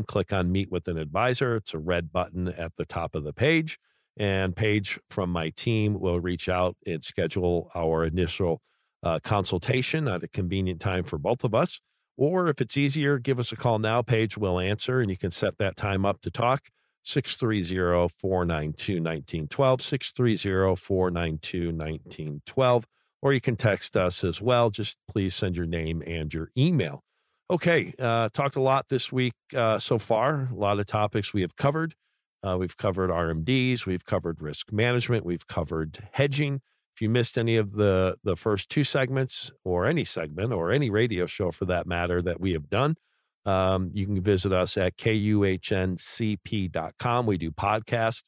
Click 0.04 0.32
on 0.34 0.52
Meet 0.52 0.70
with 0.70 0.86
an 0.86 0.98
Advisor. 0.98 1.56
It's 1.56 1.72
a 1.72 1.78
red 1.78 2.12
button 2.12 2.48
at 2.48 2.72
the 2.76 2.84
top 2.84 3.14
of 3.14 3.24
the 3.24 3.32
page. 3.32 3.78
And 4.18 4.54
Paige 4.54 5.00
from 5.08 5.30
my 5.30 5.48
team 5.48 5.98
will 5.98 6.20
reach 6.20 6.50
out 6.50 6.76
and 6.86 7.02
schedule 7.02 7.70
our 7.74 8.04
initial 8.04 8.60
uh, 9.02 9.18
consultation 9.20 10.08
at 10.08 10.22
a 10.22 10.28
convenient 10.28 10.78
time 10.82 11.04
for 11.04 11.16
both 11.16 11.42
of 11.42 11.54
us. 11.54 11.80
Or 12.16 12.48
if 12.48 12.60
it's 12.60 12.76
easier, 12.76 13.18
give 13.18 13.38
us 13.38 13.52
a 13.52 13.56
call 13.56 13.78
now. 13.78 14.02
Paige 14.02 14.36
will 14.36 14.58
answer, 14.60 15.00
and 15.00 15.10
you 15.10 15.16
can 15.16 15.30
set 15.30 15.58
that 15.58 15.76
time 15.76 16.04
up 16.04 16.20
to 16.22 16.30
talk. 16.30 16.68
630 17.02 18.08
492 18.18 18.94
1912, 18.94 19.82
630 19.82 20.76
492 20.76 21.58
1912. 21.66 22.86
Or 23.22 23.32
you 23.32 23.40
can 23.40 23.56
text 23.56 23.96
us 23.96 24.24
as 24.24 24.40
well. 24.40 24.70
Just 24.70 24.98
please 25.08 25.34
send 25.34 25.56
your 25.56 25.66
name 25.66 26.02
and 26.06 26.32
your 26.32 26.50
email. 26.56 27.02
Okay, 27.50 27.92
uh, 27.98 28.28
talked 28.32 28.56
a 28.56 28.60
lot 28.60 28.88
this 28.88 29.10
week 29.10 29.34
uh, 29.56 29.78
so 29.78 29.98
far. 29.98 30.48
A 30.52 30.54
lot 30.54 30.78
of 30.78 30.86
topics 30.86 31.34
we 31.34 31.40
have 31.40 31.56
covered. 31.56 31.94
Uh, 32.42 32.56
we've 32.58 32.76
covered 32.76 33.10
RMDs, 33.10 33.84
we've 33.84 34.04
covered 34.04 34.40
risk 34.40 34.72
management, 34.72 35.26
we've 35.26 35.46
covered 35.46 35.98
hedging, 36.12 36.62
If 36.94 37.02
you 37.02 37.08
missed 37.08 37.38
any 37.38 37.56
of 37.56 37.72
the 37.72 38.16
the 38.22 38.36
first 38.36 38.68
two 38.68 38.84
segments, 38.84 39.50
or 39.64 39.86
any 39.86 40.04
segment, 40.04 40.52
or 40.52 40.70
any 40.70 40.90
radio 40.90 41.26
show 41.26 41.50
for 41.50 41.64
that 41.66 41.86
matter 41.86 42.20
that 42.22 42.40
we 42.40 42.52
have 42.52 42.68
done, 42.68 42.96
um, 43.46 43.90
you 43.94 44.06
can 44.06 44.20
visit 44.20 44.52
us 44.52 44.76
at 44.76 44.96
kuhncp.com. 44.96 45.96
We 47.26 47.38
do 47.38 47.50
podcast 47.50 48.22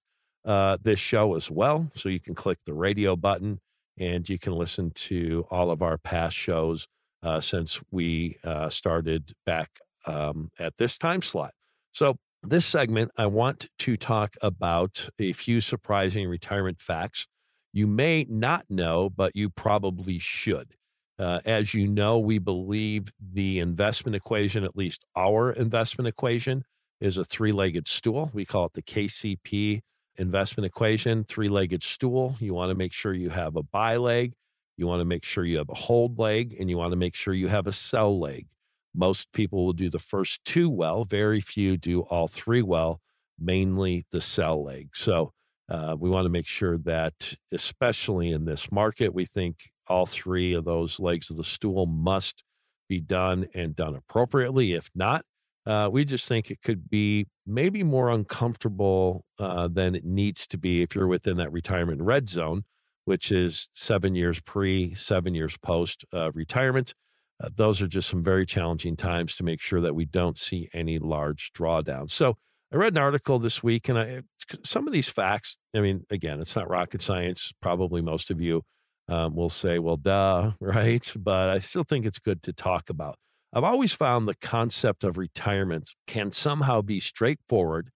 uh, 0.45 0.79
this 0.81 0.99
show 0.99 1.35
as 1.35 1.51
well, 1.51 1.91
so 1.95 2.09
you 2.09 2.21
can 2.21 2.35
click 2.35 2.59
the 2.65 2.75
radio 2.75 3.17
button 3.17 3.61
and 3.99 4.29
you 4.29 4.39
can 4.39 4.55
listen 4.55 4.91
to 4.91 5.47
all 5.51 5.71
of 5.71 5.83
our 5.83 5.99
past 5.99 6.37
shows 6.37 6.87
uh, 7.23 7.41
since 7.41 7.81
we 7.91 8.37
uh, 8.43 8.69
started 8.69 9.33
back 9.45 9.71
um, 10.07 10.51
at 10.59 10.77
this 10.79 10.99
time 10.99 11.23
slot. 11.23 11.53
So, 11.93 12.17
this 12.45 12.67
segment, 12.67 13.13
I 13.17 13.27
want 13.27 13.69
to 13.79 13.97
talk 13.97 14.35
about 14.43 15.11
a 15.21 15.33
few 15.33 15.61
surprising 15.61 16.27
retirement 16.27 16.81
facts 16.81 17.29
you 17.73 17.87
may 17.87 18.27
not 18.29 18.67
know, 18.69 19.09
but 19.11 19.35
you 19.35 19.51
probably 19.51 20.19
should. 20.19 20.75
Uh, 21.19 21.41
as 21.45 21.75
you 21.75 21.87
know, 21.87 22.19
we 22.19 22.39
believe 22.39 23.13
the 23.21 23.59
investment 23.59 24.17
equation, 24.17 24.65
at 24.65 24.77
least 24.77 25.05
our 25.17 25.53
investment 25.53 26.09
equation, 26.09 26.65
is 27.01 27.17
a 27.17 27.25
three 27.25 27.53
legged 27.53 27.87
stool. 27.87 28.31
We 28.33 28.45
call 28.45 28.67
it 28.67 28.73
the 28.75 28.83
KCP 28.83 29.81
investment 30.17 30.67
equation, 30.67 31.25
three 31.25 31.49
legged 31.49 31.83
stool. 31.83 32.37
You 32.41 32.55
want 32.55 32.71
to 32.71 32.75
make 32.75 32.93
sure 32.93 33.15
you 33.15 33.31
have 33.31 33.57
a 33.57 33.63
buy 33.63 33.97
leg, 33.97 34.35
you 34.77 34.87
want 34.87 35.01
to 35.01 35.05
make 35.05 35.25
sure 35.25 35.45
you 35.45 35.59
have 35.59 35.69
a 35.71 35.75
hold 35.75 36.19
leg, 36.19 36.55
and 36.59 36.69
you 36.69 36.77
want 36.77 36.93
to 36.93 36.97
make 36.97 37.15
sure 37.15 37.35
you 37.35 37.49
have 37.49 37.67
a 37.67 37.73
sell 37.73 38.19
leg. 38.19 38.49
Most 38.95 39.33
people 39.33 39.65
will 39.65 39.73
do 39.73 39.89
the 39.89 39.99
first 39.99 40.45
two 40.45 40.69
well, 40.69 41.05
very 41.05 41.41
few 41.41 41.77
do 41.77 42.03
all 42.03 42.29
three 42.29 42.63
well, 42.63 43.01
mainly 43.39 44.05
the 44.11 44.21
sell 44.21 44.63
leg. 44.63 44.95
So 44.95 45.33
uh, 45.69 45.97
we 45.99 46.11
want 46.11 46.25
to 46.25 46.31
make 46.31 46.47
sure 46.47 46.77
that, 46.79 47.35
especially 47.53 48.31
in 48.31 48.45
this 48.45 48.71
market, 48.71 49.15
we 49.15 49.25
think 49.25 49.71
all 49.89 50.07
three 50.07 50.53
of 50.53 50.65
those 50.65 51.01
legs 51.01 51.31
of 51.31 51.37
the 51.37 51.45
stool 51.45 51.87
must 51.87 52.45
be 52.89 53.01
done 53.01 53.47
and 53.55 53.75
done 53.75 53.95
appropriately. 53.95 54.73
If 54.75 54.91
not, 54.95 55.25
uh, 55.65 55.89
we 55.93 56.05
just 56.05 56.27
think 56.27 56.51
it 56.51 56.61
could 56.63 56.91
be 56.91 57.27
maybe 57.47 57.83
more 57.83 58.11
uncomfortable 58.11 59.25
uh, 59.39 59.69
than 59.69 59.95
it 59.95 60.05
needs 60.05 60.47
to 60.49 60.59
be 60.59 60.83
if 60.83 60.95
you're 60.95 61.07
within 61.07 61.37
that 61.37 61.53
retirement 61.53 62.03
red 62.03 62.29
zone, 62.29 62.65
which 63.05 63.31
is 63.31 63.69
seven 63.73 64.15
years 64.15 64.41
pre, 64.41 64.95
seven 64.95 65.35
years 65.35 65.57
post 65.57 66.05
uh, 66.13 66.33
retirement. 66.33 66.95
Uh, 67.43 67.49
those 67.55 67.81
are 67.81 67.89
just 67.89 68.09
some 68.09 68.23
very 68.23 68.45
challenging 68.45 68.97
times 68.97 69.37
to 69.37 69.45
make 69.45 69.61
sure 69.61 69.81
that 69.81 69.95
we 69.95 70.05
don't 70.05 70.39
see 70.39 70.69
any 70.73 70.99
large 70.99 71.53
drawdowns. 71.53 72.11
So 72.11 72.37
I 72.73 72.77
read 72.77 72.95
an 72.95 73.03
article 73.03 73.39
this 73.39 73.63
week, 73.63 73.91
and 73.91 73.99
I, 73.99 74.23
some 74.65 74.87
of 74.87 74.95
these 74.95 75.09
facts. 75.09 75.59
I 75.75 75.81
mean, 75.81 76.07
again, 76.09 76.41
it's 76.41 76.57
not 76.57 76.71
rocket 76.71 77.03
science. 77.03 77.53
Probably 77.61 78.01
most 78.01 78.31
of 78.31 78.41
you 78.41 78.63
um, 79.09 79.35
will 79.35 79.51
say, 79.51 79.79
"Well, 79.79 79.99
duh," 79.99 80.53
right? 80.61 81.13
But 81.19 81.51
I 81.51 81.59
still 81.59 81.85
think 81.85 82.07
it's 82.07 82.19
good 82.19 82.43
to 82.45 82.53
talk 82.53 82.89
about. 82.89 83.17
I've 83.53 83.65
always 83.65 83.93
found 83.93 84.27
the 84.27 84.35
concept 84.35 85.05
of 85.05 85.19
retirement 85.19 85.91
can 86.07 86.33
somehow 86.33 86.81
be 86.81 86.99
straightforward 86.99 87.91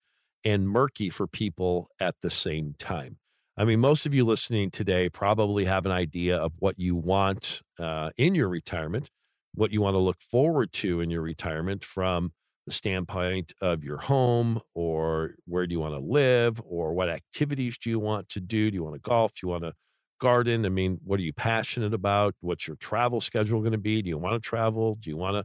and 0.45 0.69
murky 0.69 1.09
for 1.09 1.27
people 1.27 1.89
at 1.99 2.17
the 2.21 2.31
same 2.31 2.75
time. 2.79 3.17
I 3.57 3.65
mean, 3.65 3.81
most 3.81 4.05
of 4.05 4.15
you 4.15 4.27
listening 4.27 4.71
today 4.71 5.09
probably 5.09 5.65
have 5.65 5.87
an 5.87 5.93
idea 5.93 6.37
of 6.37 6.53
what 6.59 6.79
you 6.79 6.95
want 6.95 7.63
uh, 7.79 8.11
in 8.19 8.35
your 8.35 8.51
retirement, 8.51 9.09
what 9.55 9.73
you 9.73 9.81
want 9.81 9.95
to 9.95 9.99
look 9.99 10.21
forward 10.21 10.75
to 10.75 11.01
in 11.01 11.09
your 11.09 11.23
retirement 11.23 11.83
from 11.83 12.33
the 12.67 12.73
standpoint 12.73 13.53
of 13.61 13.85
your 13.85 13.99
home 13.99 14.61
or 14.75 15.37
where 15.47 15.67
do 15.67 15.73
you 15.73 15.81
want 15.81 15.95
to 15.95 16.01
live 16.01 16.61
or 16.65 16.93
what 16.95 17.09
activities 17.09 17.79
do 17.79 17.89
you 17.91 17.99
want 17.99 18.29
to 18.31 18.41
do? 18.41 18.71
Do 18.71 18.75
you 18.75 18.83
want 18.83 18.95
to 18.95 19.01
golf? 19.01 19.33
Do 19.35 19.41
you 19.45 19.49
want 19.49 19.65
to 19.65 19.73
garden? 20.21 20.67
I 20.67 20.69
mean, 20.69 20.99
what 21.05 21.21
are 21.21 21.23
you 21.23 21.33
passionate 21.33 21.95
about? 21.95 22.35
What's 22.41 22.67
your 22.67 22.77
travel 22.77 23.21
schedule 23.21 23.61
going 23.61 23.73
to 23.73 23.79
be? 23.79 24.03
Do 24.03 24.09
you 24.09 24.19
want 24.19 24.35
to 24.35 24.47
travel? 24.47 24.95
Do 24.95 25.11
you 25.11 25.17
want 25.17 25.37
to 25.37 25.45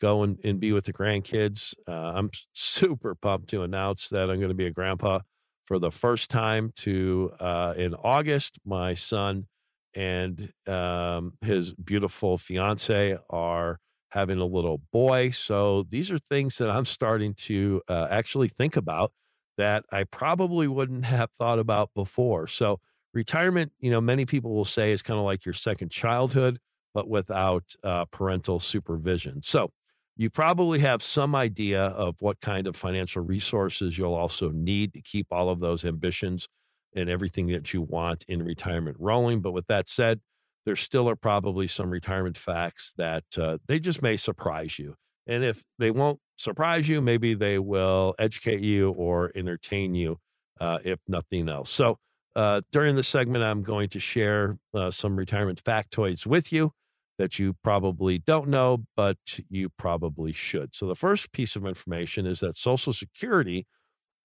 go 0.00 0.22
and, 0.22 0.38
and 0.44 0.58
be 0.58 0.72
with 0.72 0.84
the 0.84 0.92
grandkids? 0.92 1.74
Uh, 1.86 2.12
I'm 2.14 2.30
super 2.52 3.14
pumped 3.14 3.50
to 3.50 3.62
announce 3.62 4.08
that 4.08 4.30
I'm 4.30 4.38
going 4.38 4.48
to 4.48 4.54
be 4.54 4.66
a 4.66 4.72
grandpa 4.72 5.20
for 5.66 5.78
the 5.78 5.90
first 5.90 6.30
time 6.30 6.72
to 6.76 7.32
uh, 7.38 7.74
in 7.76 7.94
August. 7.94 8.58
My 8.64 8.94
son 8.94 9.46
and 9.94 10.50
um, 10.66 11.34
his 11.42 11.74
beautiful 11.74 12.38
fiance 12.38 13.18
are 13.28 13.78
having 14.12 14.38
a 14.38 14.44
little 14.46 14.82
boy. 14.92 15.30
So 15.30 15.84
these 15.84 16.10
are 16.10 16.18
things 16.18 16.58
that 16.58 16.70
I'm 16.70 16.84
starting 16.84 17.34
to 17.34 17.80
uh, 17.88 18.08
actually 18.10 18.48
think 18.48 18.76
about 18.76 19.12
that 19.56 19.84
I 19.90 20.04
probably 20.04 20.68
wouldn't 20.68 21.04
have 21.16 21.30
thought 21.30 21.58
about 21.58 21.90
before. 21.94 22.46
So 22.46 22.80
retirement, 23.14 23.72
you 23.80 23.90
know, 23.90 24.00
many 24.00 24.26
people 24.26 24.54
will 24.54 24.64
say 24.64 24.92
is 24.92 25.02
kind 25.02 25.18
of 25.18 25.24
like 25.24 25.44
your 25.44 25.54
second 25.54 25.90
childhood, 25.90 26.58
but 26.94 27.08
without 27.08 27.74
uh, 27.82 28.04
parental 28.06 28.60
supervision. 28.60 29.42
So 29.42 29.70
you 30.16 30.28
probably 30.28 30.80
have 30.80 31.02
some 31.02 31.34
idea 31.34 31.82
of 31.82 32.16
what 32.20 32.40
kind 32.40 32.66
of 32.66 32.76
financial 32.76 33.22
resources 33.22 33.96
you'll 33.96 34.14
also 34.14 34.50
need 34.50 34.92
to 34.92 35.00
keep 35.00 35.26
all 35.30 35.48
of 35.48 35.60
those 35.60 35.84
ambitions 35.86 36.48
and 36.94 37.08
everything 37.08 37.46
that 37.46 37.72
you 37.72 37.80
want 37.80 38.24
in 38.28 38.42
retirement 38.42 38.98
rolling. 39.00 39.40
But 39.40 39.52
with 39.52 39.66
that 39.68 39.88
said, 39.88 40.20
there 40.64 40.76
still 40.76 41.08
are 41.08 41.16
probably 41.16 41.66
some 41.66 41.90
retirement 41.90 42.36
facts 42.36 42.92
that 42.96 43.24
uh, 43.38 43.58
they 43.66 43.78
just 43.78 44.02
may 44.02 44.16
surprise 44.16 44.78
you. 44.78 44.94
And 45.26 45.44
if 45.44 45.62
they 45.78 45.90
won't 45.90 46.18
surprise 46.36 46.88
you, 46.88 47.00
maybe 47.00 47.34
they 47.34 47.58
will 47.58 48.14
educate 48.18 48.60
you 48.60 48.90
or 48.90 49.30
entertain 49.34 49.94
you, 49.94 50.18
uh, 50.60 50.78
if 50.84 50.98
nothing 51.08 51.48
else. 51.48 51.70
So, 51.70 51.98
uh, 52.34 52.62
during 52.72 52.96
the 52.96 53.02
segment, 53.02 53.44
I'm 53.44 53.62
going 53.62 53.90
to 53.90 54.00
share 54.00 54.56
uh, 54.72 54.90
some 54.90 55.16
retirement 55.16 55.62
factoids 55.62 56.26
with 56.26 56.50
you 56.52 56.72
that 57.18 57.38
you 57.38 57.54
probably 57.62 58.18
don't 58.18 58.48
know, 58.48 58.84
but 58.96 59.18
you 59.50 59.68
probably 59.68 60.32
should. 60.32 60.74
So, 60.74 60.86
the 60.86 60.96
first 60.96 61.32
piece 61.32 61.56
of 61.56 61.66
information 61.66 62.26
is 62.26 62.40
that 62.40 62.56
Social 62.56 62.92
Security 62.92 63.66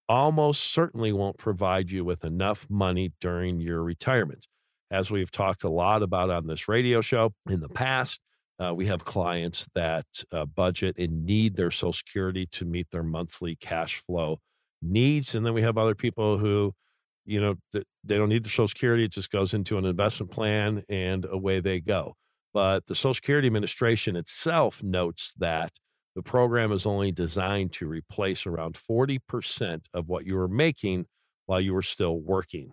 almost 0.09 0.71
certainly 0.71 1.11
won't 1.11 1.37
provide 1.37 1.91
you 1.91 2.05
with 2.05 2.23
enough 2.23 2.67
money 2.69 3.11
during 3.19 3.59
your 3.59 3.83
retirement. 3.83 4.47
As 4.89 5.11
we've 5.11 5.31
talked 5.31 5.63
a 5.63 5.69
lot 5.69 6.01
about 6.01 6.29
on 6.29 6.47
this 6.47 6.67
radio 6.67 7.01
show 7.01 7.33
in 7.49 7.59
the 7.59 7.69
past, 7.69 8.21
uh, 8.59 8.73
we 8.73 8.87
have 8.87 9.05
clients 9.05 9.67
that 9.75 10.05
uh, 10.31 10.45
budget 10.45 10.97
and 10.97 11.25
need 11.25 11.55
their 11.55 11.71
Social 11.71 11.93
Security 11.93 12.45
to 12.47 12.65
meet 12.65 12.91
their 12.91 13.03
monthly 13.03 13.55
cash 13.55 13.97
flow 13.97 14.39
needs. 14.81 15.35
And 15.35 15.45
then 15.45 15.53
we 15.53 15.61
have 15.61 15.77
other 15.77 15.95
people 15.95 16.37
who 16.37 16.73
you 17.27 17.41
know, 17.41 17.55
they 17.73 18.17
don't 18.17 18.29
need 18.29 18.43
the 18.43 18.49
Social 18.49 18.69
Security. 18.69 19.03
It 19.03 19.11
just 19.11 19.29
goes 19.29 19.53
into 19.53 19.77
an 19.77 19.85
investment 19.85 20.31
plan 20.31 20.83
and 20.89 21.25
away 21.29 21.59
they 21.59 21.81
go. 21.81 22.15
But 22.53 22.87
the 22.87 22.95
Social 22.95 23.13
Security 23.13 23.47
Administration 23.47 24.15
itself 24.15 24.81
notes 24.81 25.33
that 25.37 25.73
the 26.15 26.23
program 26.23 26.71
is 26.71 26.85
only 26.85 27.11
designed 27.11 27.73
to 27.73 27.87
replace 27.87 28.47
around 28.47 28.75
40% 28.75 29.85
of 29.93 30.07
what 30.07 30.25
you 30.25 30.35
were 30.35 30.47
making 30.47 31.05
while 31.45 31.59
you 31.59 31.73
were 31.73 31.81
still 31.81 32.17
working. 32.17 32.71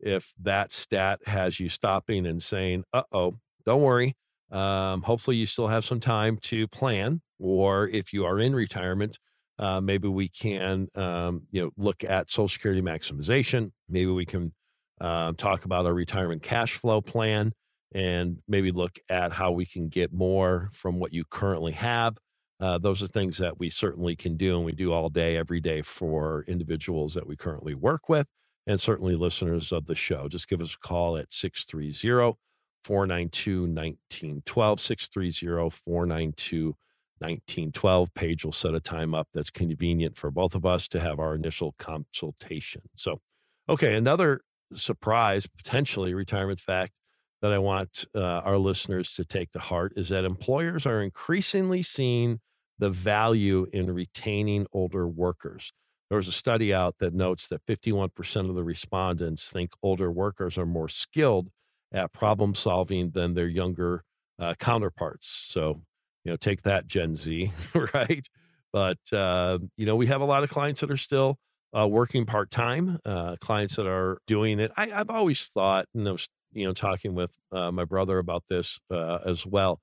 If 0.00 0.32
that 0.40 0.72
stat 0.72 1.20
has 1.26 1.58
you 1.58 1.68
stopping 1.68 2.26
and 2.26 2.42
saying, 2.42 2.84
uh 2.92 3.02
oh, 3.12 3.38
don't 3.64 3.82
worry. 3.82 4.14
Um, 4.50 5.02
hopefully, 5.02 5.36
you 5.36 5.46
still 5.46 5.68
have 5.68 5.84
some 5.84 6.00
time 6.00 6.38
to 6.42 6.68
plan. 6.68 7.22
Or 7.38 7.88
if 7.88 8.12
you 8.12 8.24
are 8.24 8.38
in 8.38 8.54
retirement, 8.54 9.18
uh, 9.58 9.80
maybe 9.80 10.08
we 10.08 10.28
can, 10.28 10.88
um, 10.94 11.42
you 11.50 11.62
know, 11.62 11.70
look 11.76 12.04
at 12.04 12.30
Social 12.30 12.48
Security 12.48 12.80
maximization. 12.80 13.72
Maybe 13.88 14.10
we 14.10 14.24
can 14.24 14.52
uh, 15.00 15.32
talk 15.36 15.64
about 15.64 15.86
a 15.86 15.92
retirement 15.92 16.42
cash 16.42 16.74
flow 16.76 17.00
plan, 17.00 17.52
and 17.92 18.38
maybe 18.48 18.70
look 18.70 18.98
at 19.08 19.34
how 19.34 19.52
we 19.52 19.66
can 19.66 19.88
get 19.88 20.12
more 20.12 20.70
from 20.72 20.98
what 20.98 21.12
you 21.12 21.24
currently 21.28 21.72
have. 21.72 22.16
Uh, 22.58 22.78
those 22.78 23.02
are 23.02 23.06
things 23.06 23.36
that 23.38 23.58
we 23.58 23.68
certainly 23.68 24.16
can 24.16 24.36
do, 24.36 24.56
and 24.56 24.64
we 24.64 24.72
do 24.72 24.92
all 24.92 25.10
day, 25.10 25.36
every 25.36 25.60
day 25.60 25.82
for 25.82 26.44
individuals 26.48 27.12
that 27.14 27.26
we 27.26 27.36
currently 27.36 27.74
work 27.74 28.08
with, 28.08 28.26
and 28.66 28.80
certainly 28.80 29.14
listeners 29.14 29.72
of 29.72 29.86
the 29.86 29.94
show. 29.94 30.28
Just 30.28 30.48
give 30.48 30.60
us 30.60 30.74
a 30.74 30.78
call 30.78 31.16
at 31.16 31.32
630 31.32 32.36
492 32.82 33.62
1912, 33.62 34.80
630 34.80 35.70
492 35.70 36.76
1912 37.18 38.14
page 38.14 38.44
will 38.44 38.52
set 38.52 38.74
a 38.74 38.80
time 38.80 39.14
up 39.14 39.28
that's 39.32 39.50
convenient 39.50 40.18
for 40.18 40.30
both 40.30 40.54
of 40.54 40.66
us 40.66 40.86
to 40.88 41.00
have 41.00 41.18
our 41.18 41.34
initial 41.34 41.74
consultation. 41.78 42.82
So, 42.94 43.20
okay, 43.68 43.94
another 43.94 44.42
surprise, 44.74 45.46
potentially 45.46 46.12
retirement 46.12 46.58
fact 46.58 46.98
that 47.40 47.52
I 47.52 47.58
want 47.58 48.04
uh, 48.14 48.20
our 48.20 48.58
listeners 48.58 49.14
to 49.14 49.24
take 49.24 49.52
to 49.52 49.58
heart 49.58 49.94
is 49.96 50.10
that 50.10 50.24
employers 50.24 50.86
are 50.86 51.02
increasingly 51.02 51.82
seeing 51.82 52.40
the 52.78 52.90
value 52.90 53.66
in 53.72 53.94
retaining 53.94 54.66
older 54.72 55.08
workers. 55.08 55.72
There 56.08 56.16
was 56.16 56.28
a 56.28 56.32
study 56.32 56.72
out 56.72 56.96
that 56.98 57.14
notes 57.14 57.48
that 57.48 57.64
51% 57.66 58.48
of 58.48 58.54
the 58.54 58.62
respondents 58.62 59.50
think 59.50 59.72
older 59.82 60.10
workers 60.10 60.56
are 60.56 60.66
more 60.66 60.88
skilled 60.88 61.50
at 61.92 62.12
problem 62.12 62.54
solving 62.54 63.10
than 63.10 63.34
their 63.34 63.48
younger 63.48 64.02
uh, 64.38 64.54
counterparts. 64.58 65.26
So, 65.26 65.82
you 66.24 66.30
know, 66.30 66.36
take 66.36 66.62
that 66.62 66.86
Gen 66.86 67.14
Z, 67.14 67.52
right? 67.94 68.26
But, 68.72 68.98
uh, 69.12 69.58
you 69.76 69.86
know, 69.86 69.96
we 69.96 70.06
have 70.06 70.20
a 70.20 70.26
lot 70.26 70.44
of 70.44 70.50
clients 70.50 70.80
that 70.80 70.90
are 70.90 70.96
still 70.96 71.38
uh, 71.76 71.86
working 71.86 72.24
part 72.24 72.50
time, 72.50 72.98
uh, 73.04 73.36
clients 73.40 73.76
that 73.76 73.86
are 73.86 74.18
doing 74.26 74.60
it. 74.60 74.70
I, 74.76 74.86
have 74.86 75.10
always 75.10 75.48
thought, 75.48 75.86
and 75.94 76.08
I 76.08 76.12
was 76.12 76.28
you 76.52 76.64
know, 76.64 76.72
talking 76.72 77.14
with 77.14 77.38
uh, 77.52 77.70
my 77.70 77.84
brother 77.84 78.18
about 78.18 78.44
this 78.48 78.80
uh, 78.90 79.18
as 79.26 79.46
well, 79.46 79.80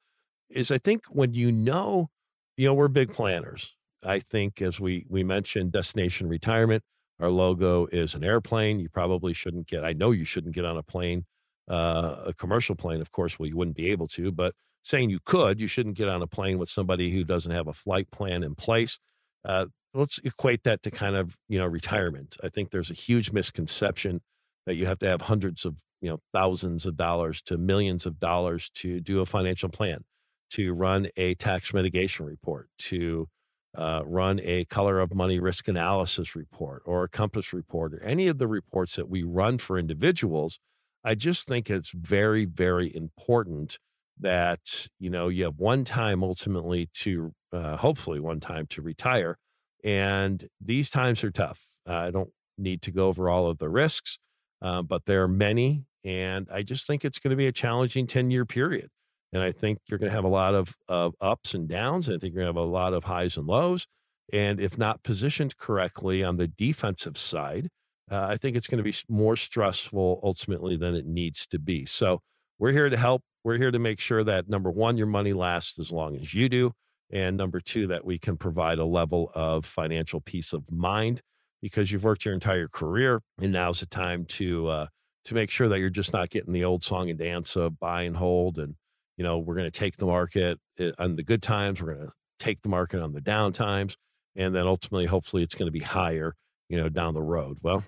is 0.50 0.72
I 0.72 0.80
think 0.80 1.06
when 1.10 1.34
you 1.34 1.52
know, 1.52 2.10
you 2.58 2.68
know, 2.68 2.74
we're 2.74 2.88
big 2.88 3.12
planners. 3.12 3.76
I 4.06 4.20
think 4.20 4.62
as 4.62 4.80
we 4.80 5.06
we 5.10 5.24
mentioned, 5.24 5.72
destination 5.72 6.28
retirement. 6.28 6.84
Our 7.20 7.30
logo 7.30 7.86
is 7.88 8.16
an 8.16 8.24
airplane. 8.24 8.80
You 8.80 8.90
probably 8.90 9.34
shouldn't 9.34 9.68
get. 9.68 9.84
I 9.84 9.94
know 9.94 10.12
you 10.12 10.26
shouldn't 10.26 10.56
get 10.56 10.66
on 10.66 10.78
a 10.78 10.84
plane, 10.84 11.26
uh, 11.70 12.24
a 12.28 12.34
commercial 12.34 12.76
plane. 12.76 13.02
Of 13.02 13.12
course, 13.12 13.40
well, 13.40 13.48
you 13.48 13.56
wouldn't 13.56 13.78
be 13.78 13.92
able 13.92 14.08
to. 14.10 14.32
But 14.32 14.54
saying 14.84 15.10
you 15.10 15.20
could, 15.24 15.62
you 15.62 15.68
shouldn't 15.68 15.96
get 15.96 16.10
on 16.10 16.22
a 16.22 16.28
plane 16.28 16.58
with 16.58 16.70
somebody 16.70 17.12
who 17.12 17.24
doesn't 17.24 17.52
have 17.52 17.68
a 17.68 17.74
flight 17.74 18.12
plan 18.12 18.44
in 18.44 18.56
place. 18.56 19.00
Uh, 19.46 19.68
let's 19.94 20.20
equate 20.24 20.64
that 20.64 20.82
to 20.84 20.92
kind 20.92 21.16
of 21.16 21.38
you 21.48 21.60
know 21.60 21.66
retirement. 21.66 22.38
I 22.44 22.50
think 22.50 22.72
there's 22.72 22.92
a 22.92 22.96
huge 22.96 23.32
misconception 23.32 24.22
that 24.66 24.76
you 24.76 24.86
have 24.86 25.00
to 25.00 25.08
have 25.08 25.24
hundreds 25.24 25.66
of 25.66 25.84
you 26.02 26.10
know 26.10 26.20
thousands 26.34 26.86
of 26.86 26.98
dollars 26.98 27.42
to 27.44 27.58
millions 27.58 28.06
of 28.06 28.20
dollars 28.20 28.70
to 28.76 29.00
do 29.00 29.22
a 29.22 29.26
financial 29.26 29.70
plan, 29.70 30.04
to 30.52 30.74
run 30.74 31.08
a 31.16 31.36
tax 31.36 31.74
mitigation 31.74 32.26
report, 32.26 32.68
to 32.80 33.28
uh, 33.76 34.04
run 34.06 34.40
a 34.44 34.66
color 34.66 35.00
of 35.00 35.14
money 35.14 35.40
risk 35.40 35.68
analysis 35.68 36.36
report 36.36 36.84
or 36.86 37.04
a 37.04 37.10
compass 37.10 37.54
report 37.54 37.94
or 37.94 38.04
any 38.04 38.28
of 38.28 38.38
the 38.38 38.48
reports 38.48 38.96
that 38.96 39.10
we 39.10 39.24
run 39.24 39.58
for 39.58 39.78
individuals. 39.78 40.60
I 41.04 41.16
just 41.16 41.48
think 41.48 41.70
it's 41.70 41.92
very, 41.92 42.46
very 42.46 42.96
important 42.96 43.80
that 44.20 44.88
you 45.00 45.10
know 45.10 45.28
you 45.28 45.44
have 45.44 45.58
one 45.58 45.84
time 45.84 46.24
ultimately 46.24 46.90
to 46.94 47.34
uh, 47.52 47.78
hopefully 47.78 48.20
one 48.20 48.40
time 48.40 48.66
to 48.68 48.82
retire 48.82 49.38
and 49.84 50.46
these 50.62 50.90
times 50.90 51.24
are 51.24 51.32
tough 51.32 51.64
i 51.88 52.12
don't 52.12 52.30
need 52.58 52.82
to 52.82 52.92
go 52.92 53.08
over 53.08 53.30
all 53.30 53.48
of 53.48 53.58
the 53.58 53.70
risks 53.70 54.20
uh, 54.62 54.82
but 54.82 55.06
there 55.06 55.24
are 55.24 55.28
many 55.28 55.86
and 56.04 56.48
i 56.52 56.62
just 56.62 56.86
think 56.86 57.04
it's 57.04 57.20
going 57.20 57.32
to 57.32 57.36
be 57.36 57.48
a 57.48 57.52
challenging 57.52 58.06
10 58.06 58.30
year 58.30 58.46
period 58.46 58.90
and 59.34 59.44
i 59.44 59.52
think 59.52 59.80
you're 59.88 60.00
going 60.00 60.10
to 60.10 60.16
have 60.16 60.24
a 60.24 60.30
lot 60.30 60.56
of, 60.56 60.76
of 60.88 61.14
ups 61.20 61.54
and 61.54 61.68
downs 61.68 62.08
And 62.08 62.16
i 62.16 62.20
think 62.20 62.34
you're 62.34 62.44
going 62.44 62.54
to 62.54 62.60
have 62.60 62.68
a 62.68 62.72
lot 62.72 62.94
of 62.94 63.06
highs 63.06 63.36
and 63.36 63.48
lows 63.48 63.86
and 64.32 64.60
if 64.60 64.78
not 64.78 65.04
positioned 65.04 65.58
correctly 65.58 66.24
on 66.24 66.38
the 66.38 66.48
defensive 66.48 67.18
side 67.18 67.68
uh, 68.10 68.28
i 68.30 68.38
think 68.38 68.56
it's 68.56 68.68
going 68.68 68.84
to 68.84 68.90
be 68.90 68.96
more 69.10 69.36
stressful 69.36 70.22
ultimately 70.24 70.78
than 70.78 70.96
it 70.96 71.06
needs 71.06 71.46
to 71.48 71.60
be 71.60 71.86
so 71.86 72.22
we're 72.60 72.72
here 72.72 72.90
to 72.90 72.98
help 72.98 73.24
we're 73.44 73.58
here 73.58 73.72
to 73.72 73.80
make 73.80 74.00
sure 74.00 74.24
that 74.24 74.48
number 74.48 74.72
one, 74.72 74.98
your 74.98 75.08
money 75.08 75.34
lasts 75.34 75.78
as 75.78 75.92
long 75.92 76.16
as 76.16 76.34
you 76.34 76.48
do. 76.48 76.72
And 77.12 77.38
number 77.38 77.60
two, 77.60 77.88
that 77.88 78.06
we 78.06 78.18
can 78.18 78.38
provide 78.38 78.80
a 78.80 78.86
level 78.86 79.32
of 79.36 79.66
financial 79.66 80.22
peace 80.22 80.54
of 80.54 80.72
mind 80.72 81.22
because 81.62 81.92
you've 81.92 82.06
worked 82.06 82.26
your 82.26 82.34
entire 82.34 82.68
career. 82.68 83.22
And 83.42 83.52
now's 83.52 83.82
the 83.82 83.86
time 83.86 84.26
to, 84.26 84.68
uh, 84.68 84.88
to 85.26 85.36
make 85.36 85.52
sure 85.52 85.68
that 85.68 85.80
you're 85.80 85.90
just 85.90 86.14
not 86.14 86.30
getting 86.30 86.54
the 86.54 86.64
old 86.64 86.84
song 86.84 87.10
and 87.10 87.20
dance 87.20 87.56
of 87.56 87.80
buy 87.80 88.04
and 88.04 88.18
hold. 88.18 88.58
And, 88.58 88.76
you 89.18 89.24
know, 89.24 89.38
we're 89.38 89.56
going 89.56 89.70
to 89.70 89.80
take 89.80 89.98
the 89.98 90.06
market 90.06 90.60
eh, 90.80 90.92
on 90.98 91.16
the 91.16 91.24
good 91.24 91.42
times. 91.42 91.82
We're 91.82 91.94
going 91.94 92.08
to 92.08 92.14
take 92.40 92.62
the 92.62 92.70
market 92.70 93.02
on 93.02 93.14
the 93.14 93.22
down 93.22 93.54
times. 93.54 93.98
And 94.36 94.56
then 94.56 94.66
ultimately, 94.66 95.06
hopefully, 95.06 95.44
it's 95.44 95.56
going 95.56 95.68
to 95.68 95.72
be 95.72 95.80
higher, 95.80 96.36
you 96.68 96.78
know, 96.78 96.90
down 96.90 97.14
the 97.14 97.22
road. 97.22 97.60
Well, 97.62 97.84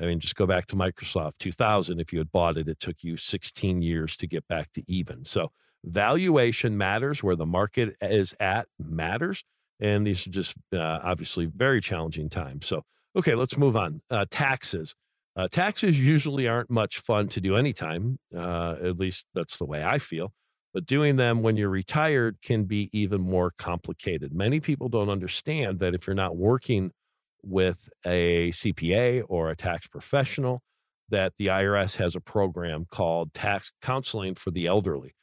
I 0.00 0.06
mean, 0.06 0.18
just 0.18 0.34
go 0.36 0.46
back 0.46 0.66
to 0.66 0.76
Microsoft 0.76 1.38
2000. 1.38 2.00
If 2.00 2.12
you 2.12 2.18
had 2.18 2.32
bought 2.32 2.56
it, 2.56 2.68
it 2.68 2.80
took 2.80 3.02
you 3.02 3.16
16 3.16 3.82
years 3.82 4.16
to 4.16 4.26
get 4.26 4.48
back 4.48 4.72
to 4.72 4.82
even. 4.90 5.24
So 5.24 5.50
valuation 5.84 6.78
matters. 6.78 7.22
Where 7.22 7.36
the 7.36 7.46
market 7.46 7.94
is 8.00 8.34
at 8.40 8.66
matters. 8.78 9.44
And 9.78 10.06
these 10.06 10.26
are 10.26 10.30
just 10.30 10.56
uh, 10.72 11.00
obviously 11.02 11.46
very 11.46 11.80
challenging 11.80 12.28
times. 12.28 12.66
So, 12.66 12.82
okay, 13.16 13.34
let's 13.34 13.56
move 13.56 13.76
on. 13.76 14.02
Uh, 14.10 14.26
taxes. 14.30 14.94
Uh, 15.36 15.48
taxes 15.48 16.04
usually 16.04 16.48
aren't 16.48 16.70
much 16.70 16.98
fun 16.98 17.28
to 17.28 17.40
do 17.40 17.56
anytime. 17.56 18.18
Uh, 18.34 18.76
at 18.82 18.98
least 18.98 19.26
that's 19.34 19.56
the 19.58 19.64
way 19.64 19.84
I 19.84 19.98
feel. 19.98 20.32
But 20.72 20.86
doing 20.86 21.16
them 21.16 21.42
when 21.42 21.56
you're 21.56 21.68
retired 21.68 22.38
can 22.42 22.64
be 22.64 22.88
even 22.92 23.20
more 23.20 23.50
complicated. 23.50 24.32
Many 24.32 24.60
people 24.60 24.88
don't 24.88 25.08
understand 25.08 25.80
that 25.80 25.94
if 25.94 26.06
you're 26.06 26.14
not 26.14 26.36
working 26.36 26.92
with 27.42 27.90
a 28.06 28.50
CPA 28.50 29.24
or 29.28 29.50
a 29.50 29.56
tax 29.56 29.86
professional 29.86 30.62
that 31.08 31.36
the 31.36 31.48
IRS 31.48 31.96
has 31.96 32.14
a 32.14 32.20
program 32.20 32.86
called 32.90 33.34
tax 33.34 33.72
counseling 33.82 34.34
for 34.34 34.50
the 34.50 34.66
elderly. 34.66 35.14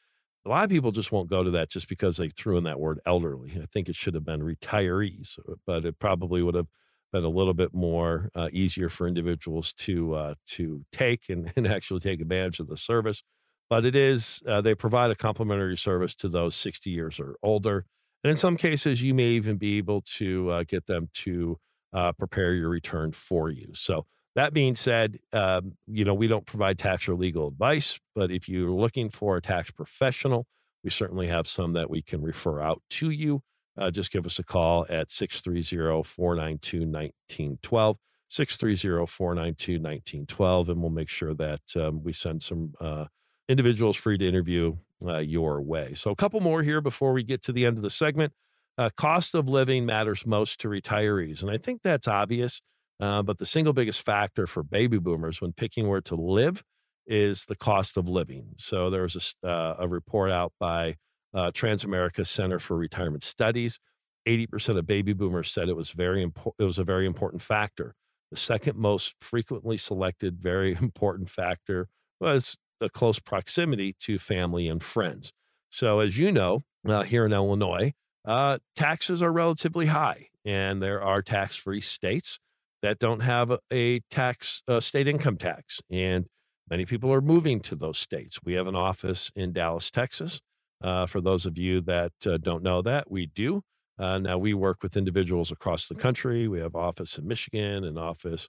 A 0.46 0.50
lot 0.50 0.64
of 0.64 0.70
people 0.70 0.92
just 0.92 1.12
won't 1.12 1.30
go 1.30 1.44
to 1.44 1.52
that 1.52 1.70
just 1.70 1.90
because 1.90 2.18
they 2.18 2.30
threw 2.30 2.58
in 2.58 2.64
that 2.66 2.80
word 2.80 3.00
elderly. 3.06 3.58
I 3.62 3.66
think 3.66 3.90
it 3.90 3.96
should 3.96 4.14
have 4.14 4.26
been 4.26 4.42
retirees, 4.42 5.38
uh, 5.40 5.56
but 5.66 5.86
it 5.86 6.00
probably 6.00 6.42
would 6.42 6.56
have 6.56 6.68
been 7.12 7.24
a 7.24 7.30
little 7.30 7.54
bit 7.54 7.74
more 7.74 8.30
uh, 8.36 8.50
easier 8.52 8.90
for 8.90 9.08
individuals 9.08 9.74
to 9.74 10.14
uh, 10.14 10.34
to 10.46 10.86
take 10.92 11.30
and, 11.30 11.52
and, 11.58 11.68
actually 11.68 12.00
take 12.00 12.22
advantage 12.22 12.60
of 12.60 12.68
the 12.68 12.78
service. 12.78 13.24
But 13.70 13.86
it 13.86 13.96
is 13.96 14.42
uh, 14.48 14.62
they 14.62 14.76
provide 14.76 15.12
a 15.12 15.16
complimentary 15.16 15.78
service 15.78 16.16
to 16.16 16.30
those 16.30 16.56
60 16.56 16.90
years 16.90 17.20
or 17.20 17.36
older, 17.44 17.86
and 18.24 18.32
in 18.32 18.38
some 18.38 18.58
cases, 18.58 19.04
you 19.04 19.14
may 19.14 19.28
even 19.30 19.58
be 19.58 19.78
able 19.78 20.02
to 20.02 20.50
uh, 20.50 20.64
get 20.68 20.86
them 20.86 21.10
to 21.16 21.60
uh, 21.94 22.14
prepare 22.14 22.54
your 22.54 22.70
return 22.70 23.12
for 23.12 23.50
you. 23.50 23.70
So, 23.74 24.06
that 24.36 24.54
being 24.54 24.76
said, 24.76 25.18
um, 25.34 25.74
you 25.88 26.06
know, 26.06 26.14
we 26.14 26.28
don't 26.28 26.46
provide 26.46 26.78
tax 26.78 27.10
or 27.10 27.16
legal 27.16 27.48
advice, 27.48 28.00
but 28.14 28.32
if 28.32 28.48
you're 28.48 28.70
looking 28.70 29.10
for 29.10 29.36
a 29.36 29.42
tax 29.42 29.72
professional, 29.72 30.46
we 30.84 30.92
certainly 30.92 31.28
have 31.28 31.48
some 31.48 31.74
that 31.74 31.90
we 31.90 32.02
can 32.04 32.22
refer 32.22 32.62
out 32.62 32.84
to 32.92 33.10
you. 33.10 33.42
Uh, 33.76 33.92
just 33.92 34.12
give 34.12 34.26
us 34.26 34.40
a 34.40 34.44
call 34.44 34.86
at 34.90 35.10
630 35.12 36.04
492 36.04 36.78
1912. 36.80 37.98
630 38.30 39.06
492 39.06 39.74
1912, 39.74 40.70
and 40.70 40.82
we'll 40.82 40.92
make 40.92 41.10
sure 41.10 41.34
that 41.34 41.62
um, 41.76 42.04
we 42.04 42.12
send 42.12 42.44
some 42.44 42.74
uh, 42.80 43.06
individuals 43.50 43.96
free 43.96 44.18
to 44.18 44.28
interview 44.28 44.78
uh, 45.06 45.18
your 45.18 45.62
way. 45.62 45.94
So, 45.94 46.12
a 46.12 46.16
couple 46.16 46.40
more 46.42 46.64
here 46.64 46.82
before 46.82 47.14
we 47.14 47.24
get 47.24 47.42
to 47.44 47.52
the 47.52 47.66
end 47.66 47.78
of 47.78 47.84
the 47.84 47.90
segment. 47.90 48.34
Uh, 48.78 48.92
cost 48.96 49.34
of 49.34 49.50
living 49.50 49.88
matters 49.88 50.26
most 50.28 50.60
to 50.60 50.68
retirees. 50.68 51.42
And 51.42 51.50
I 51.50 51.58
think 51.58 51.82
that's 51.82 52.08
obvious. 52.08 52.62
Uh, 53.00 53.24
but 53.24 53.38
the 53.38 53.46
single 53.46 53.74
biggest 53.74 54.02
factor 54.02 54.48
for 54.48 54.64
baby 54.64 55.00
boomers 55.00 55.42
when 55.42 55.54
picking 55.54 55.88
where 55.88 56.02
to 56.02 56.16
live 56.16 56.64
is 57.06 57.46
the 57.46 57.56
cost 57.56 57.98
of 57.98 58.08
living. 58.08 58.54
So 58.58 58.90
there 58.90 59.04
was 59.04 59.36
a, 59.44 59.48
uh, 59.48 59.76
a 59.80 59.88
report 59.88 60.32
out 60.32 60.54
by 60.60 60.96
uh, 61.34 61.52
Transamerica 61.52 62.26
Center 62.26 62.60
for 62.60 62.76
Retirement 62.76 63.24
Studies. 63.24 63.80
80% 64.28 64.78
of 64.78 64.86
baby 64.86 65.14
boomers 65.14 65.52
said 65.52 65.70
it 65.70 65.76
was 65.76 65.92
very 65.92 66.22
important. 66.22 66.56
It 66.60 66.66
was 66.66 66.78
a 66.78 66.84
very 66.84 67.06
important 67.06 67.42
factor. 67.42 67.96
The 68.32 68.38
second 68.38 68.78
most 68.78 69.16
frequently 69.22 69.78
selected 69.78 70.40
very 70.40 70.74
important 70.82 71.30
factor 71.30 71.88
was 72.20 72.58
a 72.82 72.90
close 72.90 73.20
proximity 73.20 73.94
to 74.00 74.18
family 74.18 74.68
and 74.68 74.84
friends. 74.84 75.34
So, 75.70 76.00
as 76.00 76.18
you 76.18 76.32
know, 76.32 76.62
uh, 76.88 77.04
here 77.04 77.26
in 77.26 77.34
Illinois, 77.34 77.94
uh, 78.26 78.60
taxes 78.76 79.22
are 79.22 79.32
relatively 79.32 79.88
high, 79.88 80.28
and 80.46 80.82
there 80.82 81.02
are 81.02 81.22
tax 81.22 81.56
free 81.56 81.82
states 81.82 82.40
that 82.82 83.00
don't 83.00 83.22
have 83.22 83.58
a 83.72 84.00
tax, 84.12 84.62
state 84.80 85.08
income 85.08 85.38
tax. 85.38 85.82
And 85.90 86.28
many 86.70 86.86
people 86.86 87.12
are 87.12 87.22
moving 87.22 87.60
to 87.62 87.76
those 87.76 87.98
states. 87.98 88.40
We 88.44 88.54
have 88.54 88.68
an 88.68 88.76
office 88.76 89.32
in 89.36 89.54
Dallas, 89.54 89.92
Texas. 89.92 90.42
Uh, 90.82 91.06
for 91.06 91.22
those 91.22 91.46
of 91.46 91.58
you 91.58 91.82
that 91.82 92.14
uh, 92.26 92.38
don't 92.38 92.62
know 92.62 92.82
that, 92.84 93.10
we 93.10 93.26
do. 93.26 93.64
Uh, 93.98 94.20
now, 94.20 94.38
we 94.38 94.54
work 94.54 94.84
with 94.84 94.96
individuals 94.96 95.52
across 95.52 95.88
the 95.88 95.96
country. 95.96 96.48
We 96.48 96.60
have 96.60 96.76
office 96.76 97.18
in 97.18 97.28
Michigan, 97.28 97.84
an 97.84 97.98
office 97.98 98.48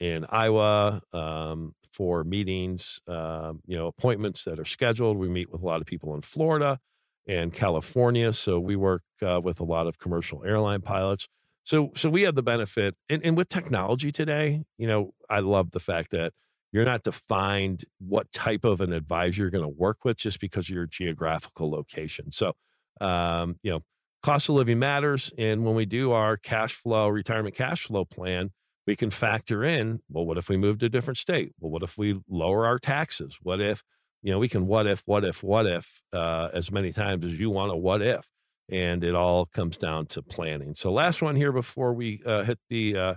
in 0.00 0.24
Iowa 0.30 1.02
um, 1.12 1.74
for 1.92 2.24
meetings, 2.24 3.00
um, 3.06 3.60
you 3.66 3.76
know, 3.76 3.86
appointments 3.86 4.44
that 4.44 4.58
are 4.58 4.64
scheduled. 4.64 5.18
We 5.18 5.28
meet 5.28 5.50
with 5.52 5.62
a 5.62 5.66
lot 5.66 5.80
of 5.80 5.86
people 5.86 6.14
in 6.14 6.22
Florida 6.22 6.80
and 7.26 7.52
California. 7.52 8.32
So 8.32 8.58
we 8.58 8.76
work 8.76 9.02
uh, 9.22 9.40
with 9.42 9.60
a 9.60 9.64
lot 9.64 9.86
of 9.86 9.98
commercial 9.98 10.42
airline 10.44 10.80
pilots. 10.80 11.28
So 11.62 11.92
so 11.94 12.08
we 12.08 12.22
have 12.22 12.34
the 12.34 12.42
benefit, 12.42 12.96
and, 13.08 13.22
and 13.24 13.36
with 13.36 13.48
technology 13.48 14.10
today, 14.10 14.64
you 14.78 14.86
know, 14.86 15.12
I 15.28 15.40
love 15.40 15.72
the 15.72 15.78
fact 15.80 16.10
that 16.10 16.32
you're 16.72 16.86
not 16.86 17.02
defined 17.02 17.84
what 17.98 18.32
type 18.32 18.64
of 18.64 18.80
an 18.80 18.92
advisor 18.92 19.42
you're 19.42 19.50
going 19.50 19.64
to 19.64 19.68
work 19.68 20.04
with 20.04 20.16
just 20.16 20.40
because 20.40 20.70
of 20.70 20.74
your 20.74 20.86
geographical 20.86 21.70
location. 21.70 22.32
So, 22.32 22.54
um, 23.00 23.56
you 23.62 23.70
know, 23.72 23.80
cost 24.22 24.48
of 24.48 24.54
living 24.54 24.78
matters, 24.78 25.32
and 25.36 25.64
when 25.64 25.74
we 25.74 25.84
do 25.84 26.12
our 26.12 26.36
cash 26.36 26.74
flow 26.74 27.08
retirement 27.08 27.54
cash 27.54 27.84
flow 27.84 28.04
plan, 28.06 28.50
we 28.86 28.96
can 28.96 29.10
factor 29.10 29.62
in 29.62 30.00
well, 30.08 30.24
what 30.24 30.38
if 30.38 30.48
we 30.48 30.56
move 30.56 30.78
to 30.78 30.86
a 30.86 30.88
different 30.90 31.18
state? 31.18 31.52
Well, 31.60 31.70
what 31.70 31.82
if 31.82 31.96
we 31.98 32.20
lower 32.28 32.66
our 32.66 32.78
taxes? 32.78 33.38
What 33.42 33.60
if 33.60 33.82
you 34.22 34.32
know, 34.32 34.38
we 34.38 34.48
can 34.48 34.66
what 34.66 34.86
if, 34.86 35.02
what 35.06 35.24
if, 35.24 35.42
what 35.42 35.66
if 35.66 36.02
uh, 36.12 36.48
as 36.52 36.70
many 36.70 36.92
times 36.92 37.24
as 37.24 37.40
you 37.40 37.50
want 37.50 37.72
a 37.72 37.76
what 37.76 38.02
if. 38.02 38.28
And 38.68 39.02
it 39.02 39.14
all 39.14 39.46
comes 39.46 39.76
down 39.76 40.06
to 40.06 40.22
planning. 40.22 40.74
So, 40.74 40.92
last 40.92 41.22
one 41.22 41.34
here 41.34 41.50
before 41.50 41.92
we 41.92 42.22
uh, 42.24 42.44
hit 42.44 42.58
the 42.68 42.96
uh, 42.96 43.14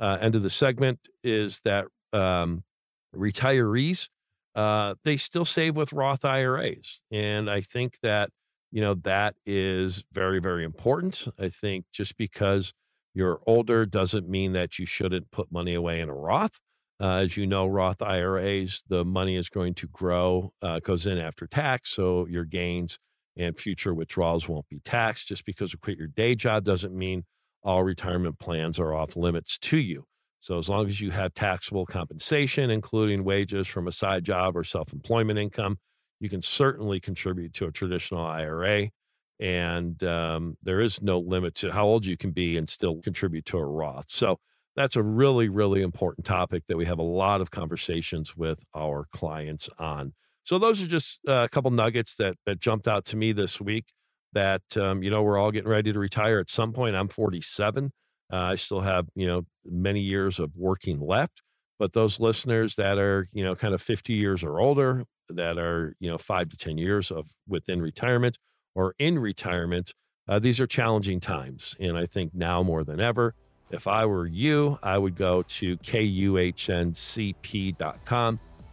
uh 0.00 0.18
end 0.20 0.34
of 0.34 0.42
the 0.42 0.50
segment 0.50 1.08
is 1.22 1.60
that 1.60 1.86
um, 2.12 2.64
retirees, 3.14 4.08
uh, 4.56 4.96
they 5.04 5.16
still 5.16 5.44
save 5.44 5.76
with 5.76 5.92
Roth 5.92 6.24
IRAs. 6.24 7.00
And 7.12 7.48
I 7.48 7.60
think 7.60 8.00
that, 8.02 8.30
you 8.72 8.80
know, 8.80 8.94
that 8.94 9.36
is 9.46 10.02
very, 10.12 10.40
very 10.40 10.64
important. 10.64 11.28
I 11.38 11.48
think 11.48 11.84
just 11.92 12.16
because 12.16 12.74
you're 13.14 13.40
older 13.46 13.86
doesn't 13.86 14.28
mean 14.28 14.52
that 14.52 14.78
you 14.78 14.86
shouldn't 14.86 15.30
put 15.30 15.50
money 15.50 15.74
away 15.74 16.00
in 16.00 16.08
a 16.08 16.14
Roth. 16.14 16.60
Uh, 17.00 17.18
as 17.18 17.36
you 17.36 17.46
know, 17.46 17.66
Roth 17.66 18.02
IRAs, 18.02 18.82
the 18.88 19.04
money 19.04 19.36
is 19.36 19.48
going 19.48 19.74
to 19.74 19.86
grow, 19.86 20.52
uh, 20.62 20.80
goes 20.80 21.06
in 21.06 21.18
after 21.18 21.46
tax. 21.46 21.90
So 21.90 22.26
your 22.26 22.44
gains 22.44 22.98
and 23.36 23.56
future 23.56 23.94
withdrawals 23.94 24.48
won't 24.48 24.68
be 24.68 24.80
taxed. 24.80 25.28
Just 25.28 25.44
because 25.44 25.72
you 25.72 25.78
quit 25.78 25.96
your 25.96 26.08
day 26.08 26.34
job 26.34 26.64
doesn't 26.64 26.94
mean 26.94 27.24
all 27.62 27.84
retirement 27.84 28.38
plans 28.38 28.78
are 28.80 28.94
off 28.94 29.16
limits 29.16 29.58
to 29.58 29.78
you. 29.78 30.04
So 30.40 30.58
as 30.58 30.68
long 30.68 30.86
as 30.86 31.00
you 31.00 31.10
have 31.10 31.34
taxable 31.34 31.86
compensation, 31.86 32.70
including 32.70 33.24
wages 33.24 33.66
from 33.66 33.88
a 33.88 33.92
side 33.92 34.24
job 34.24 34.56
or 34.56 34.64
self 34.64 34.92
employment 34.92 35.38
income, 35.38 35.78
you 36.20 36.28
can 36.28 36.42
certainly 36.42 37.00
contribute 37.00 37.52
to 37.54 37.66
a 37.66 37.72
traditional 37.72 38.24
IRA. 38.24 38.90
And 39.40 40.02
um, 40.02 40.56
there 40.62 40.80
is 40.80 41.00
no 41.00 41.18
limit 41.18 41.54
to 41.56 41.72
how 41.72 41.86
old 41.86 42.04
you 42.04 42.16
can 42.16 42.32
be 42.32 42.56
and 42.56 42.68
still 42.68 43.00
contribute 43.00 43.44
to 43.46 43.58
a 43.58 43.64
Roth. 43.64 44.06
So 44.08 44.38
that's 44.74 44.96
a 44.96 45.02
really, 45.02 45.48
really 45.48 45.82
important 45.82 46.24
topic 46.24 46.66
that 46.66 46.76
we 46.76 46.84
have 46.86 46.98
a 46.98 47.02
lot 47.02 47.40
of 47.40 47.50
conversations 47.50 48.36
with 48.36 48.64
our 48.74 49.06
clients 49.12 49.68
on. 49.78 50.14
So 50.44 50.58
those 50.58 50.82
are 50.82 50.86
just 50.86 51.20
uh, 51.28 51.42
a 51.44 51.48
couple 51.48 51.70
nuggets 51.70 52.14
that 52.16 52.36
that 52.46 52.60
jumped 52.60 52.88
out 52.88 53.04
to 53.06 53.16
me 53.16 53.32
this 53.32 53.60
week. 53.60 53.92
That 54.32 54.62
um, 54.76 55.02
you 55.02 55.10
know 55.10 55.22
we're 55.22 55.36
all 55.36 55.50
getting 55.50 55.68
ready 55.68 55.92
to 55.92 55.98
retire 55.98 56.38
at 56.38 56.48
some 56.48 56.72
point. 56.72 56.96
I'm 56.96 57.08
47. 57.08 57.92
Uh, 58.32 58.36
I 58.36 58.54
still 58.54 58.80
have 58.80 59.08
you 59.14 59.26
know 59.26 59.46
many 59.64 60.00
years 60.00 60.38
of 60.38 60.56
working 60.56 61.00
left. 61.00 61.42
But 61.78 61.92
those 61.92 62.18
listeners 62.18 62.76
that 62.76 62.98
are 62.98 63.28
you 63.32 63.44
know 63.44 63.54
kind 63.54 63.74
of 63.74 63.82
50 63.82 64.12
years 64.12 64.42
or 64.42 64.60
older, 64.60 65.04
that 65.28 65.58
are 65.58 65.94
you 65.98 66.08
know 66.08 66.18
five 66.18 66.48
to 66.50 66.56
10 66.56 66.78
years 66.78 67.10
of 67.10 67.30
within 67.46 67.82
retirement 67.82 68.38
or 68.78 68.94
in 69.00 69.18
retirement, 69.18 69.92
uh, 70.28 70.38
these 70.38 70.60
are 70.60 70.66
challenging 70.66 71.18
times, 71.18 71.74
and 71.80 71.98
I 71.98 72.06
think 72.06 72.32
now 72.32 72.62
more 72.62 72.84
than 72.84 73.00
ever. 73.00 73.34
If 73.72 73.88
I 73.88 74.06
were 74.06 74.24
you, 74.24 74.78
I 74.84 74.96
would 74.98 75.16
go 75.16 75.42
to 75.42 75.76
kuhncp.com, 75.78 76.80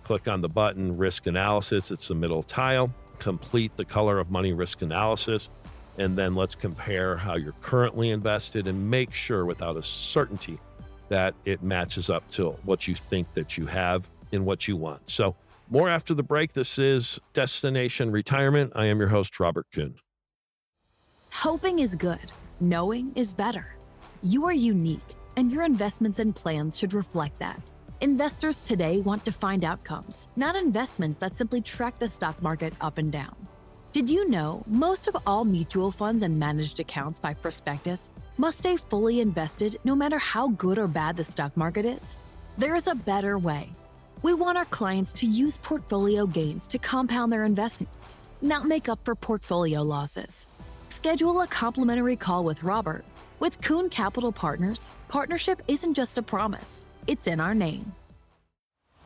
click 0.04 0.28
on 0.28 0.42
the 0.42 0.50
button 0.50 0.96
risk 0.96 1.26
analysis. 1.26 1.90
It's 1.90 2.08
the 2.08 2.14
middle 2.14 2.44
tile. 2.44 2.94
Complete 3.18 3.76
the 3.78 3.86
color 3.86 4.20
of 4.20 4.30
money 4.30 4.54
risk 4.54 4.84
analysis. 4.84 5.50
And 5.98 6.16
then 6.16 6.36
let's 6.36 6.54
compare 6.54 7.18
how 7.18 7.36
you're 7.36 7.54
currently 7.54 8.12
invested 8.12 8.68
and 8.68 8.92
make 8.92 9.12
sure 9.12 9.44
without 9.44 9.76
a 9.76 9.82
certainty 9.82 10.60
that 11.10 11.34
it 11.46 11.64
matches 11.64 12.12
up 12.12 12.30
to 12.32 12.52
what 12.64 12.88
you 12.88 12.94
think 12.94 13.34
that 13.34 13.58
you 13.58 13.66
have 13.66 14.08
and 14.32 14.46
what 14.46 14.68
you 14.68 14.78
want. 14.78 15.10
So, 15.10 15.36
more 15.70 15.90
after 15.90 16.14
the 16.14 16.24
break. 16.24 16.54
This 16.54 16.78
is 16.78 17.20
Destination 17.34 18.12
Retirement. 18.12 18.74
I 18.76 18.86
am 18.86 19.00
your 19.00 19.10
host, 19.10 19.40
Robert 19.40 19.68
Kuhn. 19.74 19.96
Hoping 21.32 21.80
is 21.80 21.96
good, 21.96 22.32
knowing 22.60 23.12
is 23.16 23.34
better. 23.34 23.76
You 24.24 24.46
are 24.46 24.54
unique, 24.54 25.02
and 25.36 25.52
your 25.52 25.64
investments 25.64 26.20
and 26.20 26.36
plans 26.36 26.78
should 26.78 26.94
reflect 26.94 27.40
that. 27.40 27.62
Investors 28.02 28.66
today 28.66 29.00
want 29.02 29.24
defined 29.24 29.64
outcomes, 29.64 30.30
not 30.36 30.56
investments 30.56 31.18
that 31.18 31.36
simply 31.36 31.62
track 31.62 31.98
the 32.00 32.08
stock 32.08 32.42
market 32.42 32.74
up 32.82 32.98
and 32.98 33.12
down. 33.12 33.36
Did 33.92 34.10
you 34.10 34.30
know 34.30 34.64
most 34.68 35.08
of 35.08 35.16
all 35.26 35.46
mutual 35.46 35.92
funds 35.92 36.24
and 36.24 36.38
managed 36.38 36.82
accounts 36.82 37.20
by 37.20 37.34
prospectus 37.34 38.12
must 38.38 38.60
stay 38.60 38.76
fully 38.76 39.22
invested 39.22 39.78
no 39.86 39.96
matter 39.96 40.20
how 40.20 40.50
good 40.50 40.78
or 40.78 40.88
bad 40.88 41.16
the 41.16 41.24
stock 41.24 41.56
market 41.56 41.86
is? 41.86 42.18
There 42.58 42.76
is 42.76 42.88
a 42.88 42.96
better 42.96 43.38
way. 43.38 43.70
We 44.22 44.34
want 44.34 44.58
our 44.58 44.66
clients 44.66 45.14
to 45.14 45.26
use 45.26 45.58
portfolio 45.58 46.26
gains 46.26 46.68
to 46.68 46.78
compound 46.78 47.32
their 47.32 47.46
investments, 47.46 48.18
not 48.42 48.66
make 48.66 48.90
up 48.90 49.00
for 49.04 49.16
portfolio 49.16 49.82
losses. 49.82 50.48
Schedule 50.90 51.42
a 51.42 51.48
complimentary 51.48 52.16
call 52.16 52.44
with 52.44 52.64
Robert. 52.64 53.06
With 53.40 53.62
Kuhn 53.62 53.90
Capital 53.90 54.32
Partners, 54.32 54.92
partnership 55.10 55.62
isn't 55.68 55.94
just 55.94 56.18
a 56.18 56.22
promise, 56.22 56.86
it's 57.06 57.28
in 57.28 57.40
our 57.40 57.54
name. 57.54 57.94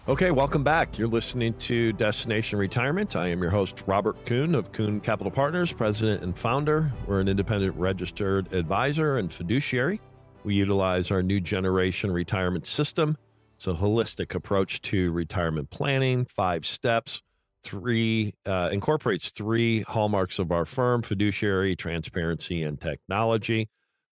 Okay, 0.08 0.32
welcome 0.32 0.64
back. 0.64 0.98
You're 0.98 1.08
listening 1.08 1.54
to 1.56 1.94
Destination 1.94 2.58
Retirement. 2.58 3.16
I 3.16 3.28
am 3.28 3.42
your 3.42 3.52
host, 3.52 3.84
Robert 3.86 4.26
Kuhn 4.26 4.56
of 4.56 4.72
Kuhn 4.72 5.00
Capital 5.02 5.32
Partners, 5.32 5.74
president 5.74 6.24
and 6.24 6.38
founder. 6.38 6.92
We're 7.06 7.20
an 7.20 7.28
independent 7.28 7.76
registered 7.76 8.52
advisor 8.54 9.18
and 9.18 9.32
fiduciary. 9.32 10.00
We 10.44 10.56
utilize 10.56 11.12
our 11.12 11.22
new 11.22 11.40
generation 11.40 12.12
retirement 12.12 12.66
system. 12.66 13.18
It's 13.60 13.68
a 13.68 13.74
holistic 13.74 14.34
approach 14.34 14.82
to 14.84 15.12
retirement 15.12 15.70
planning, 15.70 16.24
five 16.24 16.66
steps, 16.66 17.22
three, 17.62 18.36
uh, 18.46 18.70
incorporates 18.72 19.32
three 19.32 19.82
hallmarks 19.82 20.40
of 20.40 20.50
our 20.50 20.64
firm 20.64 21.02
fiduciary, 21.02 21.76
transparency, 21.76 22.64
and 22.64 22.80
technology. 22.80 23.68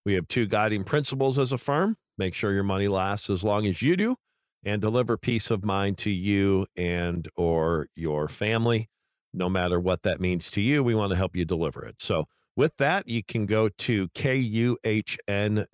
We 0.05 0.15
have 0.15 0.27
two 0.27 0.47
guiding 0.47 0.83
principles 0.83 1.39
as 1.39 1.53
a 1.53 1.57
firm. 1.57 1.95
Make 2.17 2.33
sure 2.33 2.51
your 2.51 2.63
money 2.63 2.89
lasts 2.89 3.29
as 3.29 3.41
long 3.41 3.65
as 3.65 3.81
you 3.81 3.95
do 3.95 4.17
and 4.65 4.81
deliver 4.81 5.15
peace 5.15 5.49
of 5.49 5.63
mind 5.63 5.97
to 5.99 6.11
you 6.11 6.65
and 6.75 7.29
or 7.37 7.87
your 7.95 8.27
family. 8.27 8.89
No 9.33 9.47
matter 9.47 9.79
what 9.79 10.03
that 10.03 10.19
means 10.19 10.51
to 10.51 10.61
you 10.61 10.83
we 10.83 10.93
want 10.93 11.11
to 11.11 11.15
help 11.15 11.37
you 11.37 11.45
deliver 11.45 11.85
it. 11.85 12.01
So 12.01 12.25
with 12.57 12.75
that 12.77 13.07
you 13.07 13.23
can 13.23 13.45
go 13.45 13.69
to 13.69 14.09
kuhncp.com 14.09 15.65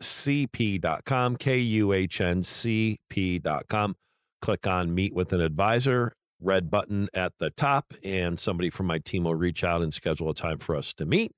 kuhncp.com 1.38 2.76
click 4.42 4.68
on 4.68 4.94
meet 4.94 5.16
with 5.16 5.34
an 5.34 5.42
advisor 5.42 6.14
red 6.40 6.70
button 6.70 7.08
at 7.14 7.32
the 7.40 7.50
top 7.50 7.94
and 8.04 8.38
somebody 8.38 8.70
from 8.70 8.86
my 8.86 9.00
team 9.00 9.24
will 9.24 9.34
reach 9.34 9.64
out 9.64 9.82
and 9.82 9.94
schedule 9.94 10.30
a 10.30 10.36
time 10.36 10.60
for 10.60 10.76
us 10.76 10.94
to 10.94 11.06
meet 11.06 11.32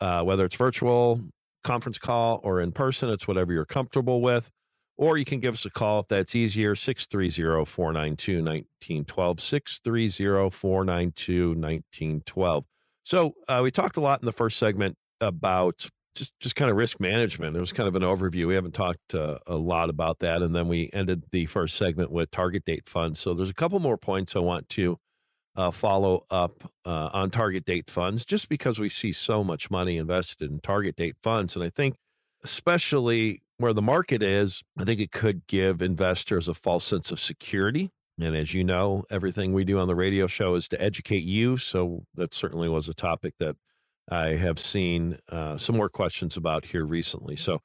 uh, 0.00 0.22
whether 0.22 0.44
it's 0.44 0.54
virtual 0.56 1.20
conference 1.64 1.98
call 1.98 2.38
or 2.44 2.60
in 2.60 2.70
person 2.70 3.08
it's 3.08 3.26
whatever 3.26 3.52
you're 3.52 3.64
comfortable 3.64 4.20
with 4.20 4.50
or 4.96 5.16
you 5.16 5.24
can 5.24 5.40
give 5.40 5.54
us 5.54 5.64
a 5.64 5.70
call 5.70 6.00
if 6.00 6.08
that's 6.08 6.34
easier 6.34 6.74
630 6.74 7.64
492 7.64 8.34
1912. 8.36 9.40
630 9.40 10.50
492 10.50 11.48
1912. 11.48 12.64
So 13.04 13.34
uh, 13.48 13.60
we 13.62 13.70
talked 13.70 13.96
a 13.96 14.00
lot 14.00 14.20
in 14.20 14.26
the 14.26 14.32
first 14.32 14.58
segment 14.58 14.96
about 15.20 15.88
just, 16.14 16.32
just 16.40 16.56
kind 16.56 16.70
of 16.70 16.76
risk 16.76 17.00
management. 17.00 17.56
It 17.56 17.60
was 17.60 17.72
kind 17.72 17.88
of 17.88 17.96
an 17.96 18.02
overview. 18.02 18.46
We 18.46 18.54
haven't 18.54 18.74
talked 18.74 19.14
uh, 19.14 19.38
a 19.46 19.56
lot 19.56 19.90
about 19.90 20.18
that. 20.20 20.42
And 20.42 20.54
then 20.54 20.68
we 20.68 20.90
ended 20.92 21.24
the 21.32 21.46
first 21.46 21.76
segment 21.76 22.10
with 22.10 22.30
target 22.30 22.64
date 22.64 22.88
funds. 22.88 23.18
So 23.20 23.34
there's 23.34 23.50
a 23.50 23.54
couple 23.54 23.78
more 23.80 23.96
points 23.96 24.36
I 24.36 24.40
want 24.40 24.68
to 24.70 24.98
uh, 25.56 25.70
follow 25.70 26.24
up 26.30 26.64
uh, 26.84 27.10
on 27.12 27.30
target 27.30 27.64
date 27.64 27.90
funds 27.90 28.24
just 28.24 28.48
because 28.48 28.78
we 28.78 28.88
see 28.88 29.12
so 29.12 29.42
much 29.42 29.70
money 29.70 29.96
invested 29.96 30.50
in 30.50 30.60
target 30.60 30.96
date 30.96 31.16
funds. 31.22 31.56
And 31.56 31.64
I 31.64 31.70
think, 31.70 31.96
especially 32.44 33.40
where 33.58 33.72
the 33.72 33.82
market 33.82 34.22
is, 34.22 34.62
I 34.78 34.84
think 34.84 35.00
it 35.00 35.12
could 35.12 35.46
give 35.46 35.80
investors 35.80 36.48
a 36.48 36.54
false 36.54 36.84
sense 36.84 37.10
of 37.10 37.20
security. 37.20 37.90
And 38.20 38.36
as 38.36 38.54
you 38.54 38.62
know, 38.64 39.04
everything 39.10 39.52
we 39.52 39.64
do 39.64 39.78
on 39.78 39.88
the 39.88 39.94
radio 39.94 40.26
show 40.26 40.54
is 40.54 40.68
to 40.68 40.80
educate 40.80 41.24
you. 41.24 41.56
So 41.56 42.04
that 42.14 42.34
certainly 42.34 42.68
was 42.68 42.88
a 42.88 42.94
topic 42.94 43.34
that 43.38 43.56
I 44.08 44.34
have 44.34 44.58
seen 44.58 45.18
uh, 45.28 45.56
some 45.56 45.76
more 45.76 45.88
questions 45.88 46.36
about 46.36 46.66
here 46.66 46.84
recently. 46.84 47.36
So, 47.36 47.60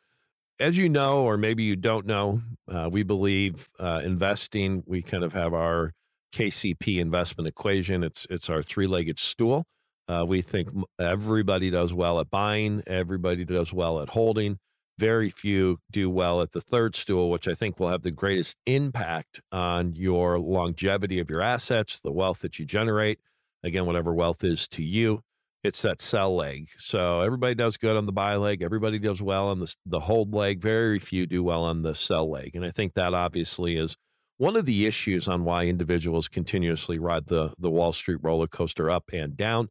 as 0.59 0.77
you 0.77 0.89
know, 0.89 1.19
or 1.19 1.37
maybe 1.37 1.63
you 1.63 1.75
don't 1.75 2.05
know, 2.05 2.41
uh, 2.67 2.89
we 2.91 3.03
believe 3.03 3.67
uh, 3.79 4.01
investing. 4.03 4.83
We 4.85 5.01
kind 5.01 5.23
of 5.23 5.33
have 5.33 5.53
our 5.53 5.93
KCP 6.33 6.99
investment 6.99 7.47
equation. 7.47 8.03
It's 8.03 8.25
it's 8.29 8.49
our 8.49 8.61
three 8.61 8.87
legged 8.87 9.19
stool. 9.19 9.65
Uh, 10.07 10.25
we 10.27 10.41
think 10.41 10.69
everybody 10.97 11.69
does 11.69 11.93
well 11.93 12.19
at 12.19 12.29
buying, 12.29 12.81
everybody 12.87 13.43
does 13.43 13.73
well 13.73 13.99
at 13.99 14.09
holding, 14.09 14.57
very 14.97 15.29
few 15.29 15.79
do 15.91 16.09
well 16.09 16.41
at 16.41 16.51
the 16.51 16.61
third 16.61 16.95
stool, 16.95 17.29
which 17.29 17.47
I 17.47 17.53
think 17.53 17.79
will 17.79 17.89
have 17.89 18.01
the 18.01 18.11
greatest 18.11 18.57
impact 18.65 19.41
on 19.51 19.93
your 19.95 20.39
longevity 20.39 21.19
of 21.19 21.29
your 21.29 21.41
assets, 21.41 21.99
the 21.99 22.11
wealth 22.11 22.39
that 22.39 22.59
you 22.59 22.65
generate. 22.65 23.19
Again, 23.63 23.85
whatever 23.85 24.13
wealth 24.13 24.43
is 24.43 24.67
to 24.69 24.83
you, 24.83 25.23
it's 25.63 25.81
that 25.81 26.01
sell 26.01 26.35
leg. 26.35 26.69
So 26.77 27.21
everybody 27.21 27.55
does 27.55 27.77
good 27.77 27.95
on 27.95 28.05
the 28.05 28.11
buy 28.11 28.35
leg. 28.35 28.61
Everybody 28.61 28.99
does 28.99 29.21
well 29.21 29.49
on 29.49 29.59
the, 29.59 29.75
the 29.85 30.01
hold 30.01 30.33
leg. 30.33 30.61
Very 30.61 30.99
few 30.99 31.25
do 31.25 31.43
well 31.43 31.63
on 31.63 31.81
the 31.81 31.95
sell 31.95 32.29
leg. 32.29 32.55
And 32.55 32.65
I 32.65 32.71
think 32.71 32.93
that 32.93 33.13
obviously 33.13 33.77
is 33.77 33.97
one 34.37 34.55
of 34.55 34.65
the 34.65 34.85
issues 34.85 35.27
on 35.27 35.43
why 35.43 35.65
individuals 35.65 36.27
continuously 36.27 36.99
ride 36.99 37.27
the, 37.27 37.53
the 37.57 37.71
Wall 37.71 37.91
Street 37.91 38.19
roller 38.21 38.47
coaster 38.47 38.89
up 38.89 39.05
and 39.11 39.35
down 39.35 39.69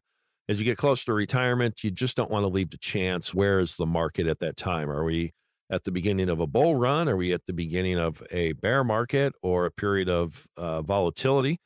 as 0.49 0.59
you 0.61 0.65
get 0.65 0.79
closer 0.79 1.07
to 1.07 1.13
retirement, 1.13 1.83
you 1.83 1.91
just 1.91 2.17
don't 2.17 2.31
want 2.31 2.45
to 2.45 2.49
leave 2.49 2.71
the 2.71 2.79
chance. 2.79 3.35
Where 3.35 3.59
is 3.59 3.77
the 3.77 3.87
market 3.87 4.27
at 4.27 4.39
that 4.41 4.57
time? 4.57 4.91
Are 4.91 5.05
we 5.05 5.33
at 5.71 5.85
the 5.85 5.91
beginning 5.91 6.29
of 6.29 6.39
a 6.39 6.47
bull 6.47 6.77
run? 6.77 7.09
Are 7.09 7.17
we 7.17 7.33
at 7.33 7.47
the 7.47 7.53
beginning 7.53 7.99
of 7.99 8.23
a 8.31 8.53
bear 8.53 8.85
market 8.85 9.35
or 9.43 9.67
a 9.67 9.71
period 9.71 10.09
of 10.09 10.47
uh, 10.57 10.83
volatility? 10.83 11.59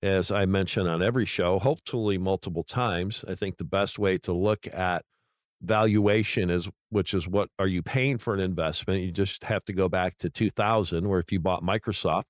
As 0.00 0.30
I 0.30 0.46
mention 0.46 0.86
on 0.86 1.02
every 1.02 1.24
show, 1.24 1.58
hopefully 1.58 2.18
multiple 2.18 2.62
times, 2.62 3.24
I 3.26 3.34
think 3.34 3.56
the 3.56 3.64
best 3.64 3.98
way 3.98 4.16
to 4.18 4.32
look 4.32 4.68
at 4.72 5.02
valuation 5.60 6.50
is 6.50 6.68
which 6.90 7.12
is 7.12 7.26
what 7.26 7.48
are 7.58 7.66
you 7.66 7.82
paying 7.82 8.16
for 8.16 8.32
an 8.32 8.38
investment 8.38 9.02
you 9.02 9.10
just 9.10 9.42
have 9.42 9.64
to 9.64 9.72
go 9.72 9.88
back 9.88 10.16
to 10.16 10.30
2000 10.30 11.08
where 11.08 11.18
if 11.18 11.32
you 11.32 11.40
bought 11.40 11.64
microsoft 11.64 12.26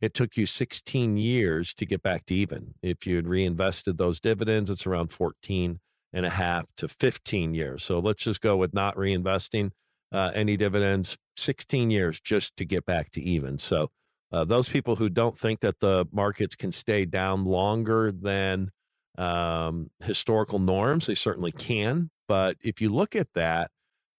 it 0.00 0.14
took 0.14 0.36
you 0.36 0.46
16 0.46 1.16
years 1.16 1.74
to 1.74 1.86
get 1.86 2.02
back 2.02 2.24
to 2.26 2.34
even. 2.34 2.74
If 2.82 3.06
you 3.06 3.16
had 3.16 3.28
reinvested 3.28 3.98
those 3.98 4.20
dividends, 4.20 4.70
it's 4.70 4.86
around 4.86 5.12
14 5.12 5.80
and 6.12 6.26
a 6.26 6.30
half 6.30 6.74
to 6.76 6.88
15 6.88 7.54
years. 7.54 7.82
So 7.84 7.98
let's 7.98 8.24
just 8.24 8.40
go 8.40 8.56
with 8.56 8.74
not 8.74 8.96
reinvesting 8.96 9.70
uh, 10.12 10.32
any 10.34 10.56
dividends, 10.56 11.16
16 11.36 11.90
years 11.90 12.20
just 12.20 12.56
to 12.56 12.64
get 12.64 12.84
back 12.84 13.10
to 13.12 13.20
even. 13.22 13.58
So 13.58 13.90
Uh, 14.32 14.44
those 14.44 14.68
people 14.68 14.94
who 14.96 15.08
don't 15.08 15.36
think 15.36 15.58
that 15.58 15.80
the 15.80 16.06
markets 16.12 16.54
can 16.54 16.70
stay 16.70 17.04
down 17.04 17.44
longer 17.44 18.12
than 18.12 18.70
um, 19.18 19.90
historical 20.04 20.60
norms, 20.60 21.06
they 21.06 21.16
certainly 21.16 21.50
can. 21.52 22.10
But 22.28 22.56
if 22.62 22.80
you 22.80 22.90
look 22.94 23.16
at 23.16 23.32
that, 23.34 23.70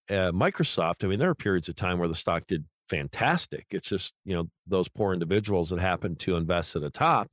uh, 0.09 0.32
Microsoft, 0.34 1.03
I 1.03 1.07
mean, 1.07 1.19
there 1.19 1.29
are 1.29 1.36
periods 1.36 1.69
of 1.69 1.75
time 1.75 1.97
where 1.97 2.09
the 2.09 2.15
stock 2.15 2.45
did 2.45 2.65
fantastic. 2.91 3.65
It's 3.71 3.89
just, 3.89 4.13
you 4.25 4.35
know, 4.35 4.49
those 4.67 4.89
poor 4.89 5.13
individuals 5.13 5.69
that 5.69 5.79
happen 5.79 6.15
to 6.17 6.35
invest 6.35 6.75
at 6.75 6.81
the 6.81 6.89
top, 6.89 7.29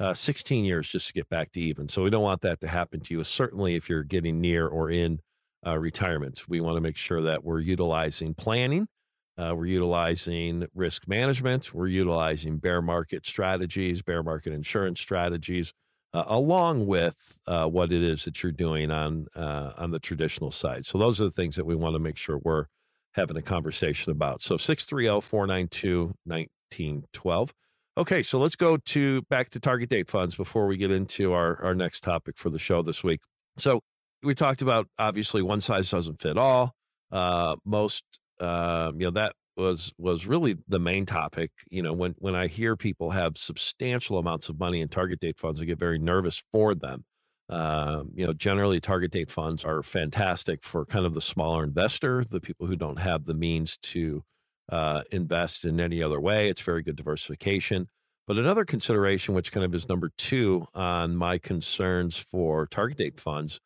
uh, 0.00 0.14
16 0.14 0.64
years 0.64 0.88
just 0.88 1.08
to 1.08 1.12
get 1.12 1.28
back 1.28 1.52
to 1.52 1.60
even. 1.60 1.88
So 1.88 2.02
we 2.02 2.10
don't 2.10 2.22
want 2.22 2.40
that 2.40 2.60
to 2.62 2.68
happen 2.68 3.00
to 3.00 3.14
you, 3.14 3.24
certainly 3.24 3.76
if 3.76 3.88
you're 3.88 4.02
getting 4.02 4.40
near 4.40 4.66
or 4.66 4.90
in 4.90 5.20
uh, 5.66 5.78
retirement. 5.78 6.44
We 6.48 6.60
want 6.60 6.76
to 6.76 6.80
make 6.80 6.96
sure 6.96 7.20
that 7.22 7.44
we're 7.44 7.60
utilizing 7.60 8.34
planning 8.34 8.88
uh, 9.36 9.52
we're 9.56 9.66
utilizing 9.66 10.66
risk 10.74 11.08
management. 11.08 11.74
We're 11.74 11.88
utilizing 11.88 12.58
bear 12.58 12.80
market 12.80 13.26
strategies, 13.26 14.02
bear 14.02 14.22
market 14.22 14.52
insurance 14.52 15.00
strategies, 15.00 15.72
uh, 16.12 16.24
along 16.26 16.86
with 16.86 17.40
uh, 17.48 17.66
what 17.66 17.92
it 17.92 18.02
is 18.02 18.24
that 18.24 18.42
you're 18.42 18.52
doing 18.52 18.92
on 18.92 19.26
uh, 19.34 19.72
on 19.76 19.90
the 19.90 19.98
traditional 19.98 20.52
side. 20.52 20.86
So 20.86 20.98
those 20.98 21.20
are 21.20 21.24
the 21.24 21.32
things 21.32 21.56
that 21.56 21.66
we 21.66 21.74
want 21.74 21.94
to 21.94 21.98
make 21.98 22.16
sure 22.16 22.38
we're 22.38 22.66
having 23.14 23.36
a 23.36 23.42
conversation 23.42 24.12
about. 24.12 24.42
So 24.42 24.56
630-492-1912. 24.56 27.50
Okay, 27.96 28.24
so 28.24 28.40
let's 28.40 28.56
go 28.56 28.76
to 28.76 29.22
back 29.22 29.50
to 29.50 29.60
target 29.60 29.88
date 29.88 30.10
funds 30.10 30.34
before 30.34 30.66
we 30.66 30.76
get 30.76 30.90
into 30.90 31.32
our, 31.32 31.62
our 31.62 31.74
next 31.74 32.00
topic 32.00 32.36
for 32.36 32.50
the 32.50 32.58
show 32.58 32.82
this 32.82 33.04
week. 33.04 33.20
So 33.56 33.80
we 34.22 34.34
talked 34.34 34.62
about 34.62 34.88
obviously 34.98 35.42
one 35.42 35.60
size 35.60 35.90
doesn't 35.90 36.20
fit 36.20 36.36
all. 36.36 36.74
Uh, 37.12 37.56
most 37.64 38.02
um, 38.40 39.00
you 39.00 39.06
know 39.06 39.12
that 39.12 39.34
was 39.56 39.92
was 39.98 40.26
really 40.26 40.56
the 40.66 40.80
main 40.80 41.06
topic. 41.06 41.50
You 41.70 41.82
know, 41.82 41.92
when 41.92 42.14
when 42.18 42.34
I 42.34 42.48
hear 42.48 42.76
people 42.76 43.10
have 43.10 43.36
substantial 43.36 44.18
amounts 44.18 44.48
of 44.48 44.58
money 44.58 44.80
in 44.80 44.88
target 44.88 45.20
date 45.20 45.38
funds, 45.38 45.60
I 45.60 45.64
get 45.64 45.78
very 45.78 45.98
nervous 45.98 46.42
for 46.50 46.74
them. 46.74 47.04
Um, 47.48 48.10
you 48.14 48.26
know, 48.26 48.32
generally 48.32 48.80
target 48.80 49.10
date 49.10 49.30
funds 49.30 49.64
are 49.64 49.82
fantastic 49.82 50.62
for 50.62 50.86
kind 50.86 51.04
of 51.04 51.12
the 51.12 51.20
smaller 51.20 51.62
investor, 51.62 52.24
the 52.24 52.40
people 52.40 52.66
who 52.66 52.76
don't 52.76 52.98
have 52.98 53.26
the 53.26 53.34
means 53.34 53.76
to 53.78 54.24
uh, 54.70 55.02
invest 55.10 55.64
in 55.64 55.78
any 55.78 56.02
other 56.02 56.20
way. 56.20 56.48
It's 56.48 56.62
very 56.62 56.82
good 56.82 56.96
diversification. 56.96 57.88
But 58.26 58.38
another 58.38 58.64
consideration, 58.64 59.34
which 59.34 59.52
kind 59.52 59.64
of 59.64 59.74
is 59.74 59.88
number 59.88 60.10
two 60.16 60.66
on 60.74 61.16
my 61.16 61.36
concerns 61.36 62.16
for 62.16 62.66
target 62.66 62.96
date 62.98 63.20
funds, 63.20 63.60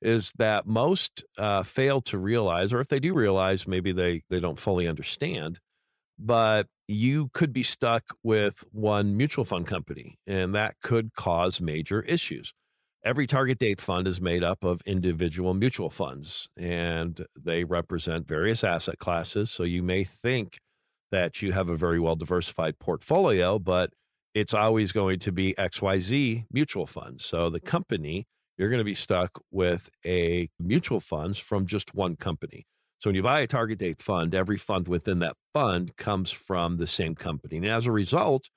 is 0.00 0.32
that 0.36 0.66
most 0.66 1.24
uh, 1.36 1.64
fail 1.64 2.00
to 2.02 2.18
realize, 2.18 2.72
or 2.72 2.78
if 2.80 2.88
they 2.88 3.00
do 3.00 3.14
realize, 3.14 3.66
maybe 3.66 3.90
they 3.90 4.22
they 4.30 4.38
don't 4.38 4.60
fully 4.60 4.86
understand. 4.86 5.58
But 6.18 6.68
you 6.86 7.30
could 7.32 7.52
be 7.52 7.64
stuck 7.64 8.04
with 8.22 8.62
one 8.70 9.16
mutual 9.16 9.44
fund 9.44 9.66
company, 9.66 10.18
and 10.26 10.54
that 10.54 10.76
could 10.80 11.14
cause 11.14 11.60
major 11.60 12.02
issues. 12.02 12.52
Every 13.04 13.26
target 13.26 13.58
date 13.58 13.80
fund 13.80 14.06
is 14.06 14.20
made 14.20 14.42
up 14.42 14.64
of 14.64 14.80
individual 14.86 15.52
mutual 15.52 15.90
funds, 15.90 16.48
and 16.56 17.26
they 17.38 17.62
represent 17.64 18.26
various 18.26 18.64
asset 18.64 18.98
classes. 18.98 19.50
So 19.50 19.62
you 19.62 19.82
may 19.82 20.04
think 20.04 20.58
that 21.12 21.42
you 21.42 21.52
have 21.52 21.68
a 21.68 21.76
very 21.76 22.00
well 22.00 22.16
diversified 22.16 22.78
portfolio, 22.78 23.58
but 23.58 23.90
it's 24.34 24.54
always 24.54 24.90
going 24.90 25.18
to 25.18 25.32
be 25.32 25.54
XYZ 25.58 26.46
mutual 26.50 26.86
funds. 26.86 27.24
So 27.24 27.50
the 27.50 27.60
company 27.60 28.24
you're 28.56 28.68
going 28.68 28.78
to 28.78 28.84
be 28.84 28.94
stuck 28.94 29.40
with 29.50 29.90
a 30.06 30.48
mutual 30.60 31.00
funds 31.00 31.38
from 31.38 31.66
just 31.66 31.94
one 31.94 32.16
company. 32.16 32.66
So 32.98 33.10
when 33.10 33.16
you 33.16 33.22
buy 33.22 33.40
a 33.40 33.46
target 33.46 33.78
date 33.78 34.00
fund, 34.00 34.34
every 34.34 34.56
fund 34.56 34.88
within 34.88 35.18
that 35.18 35.36
fund 35.52 35.96
comes 35.96 36.30
from 36.30 36.76
the 36.76 36.86
same 36.86 37.14
company. 37.14 37.56
And 37.56 37.66
as 37.66 37.86
a 37.86 37.92
result, 37.92 38.48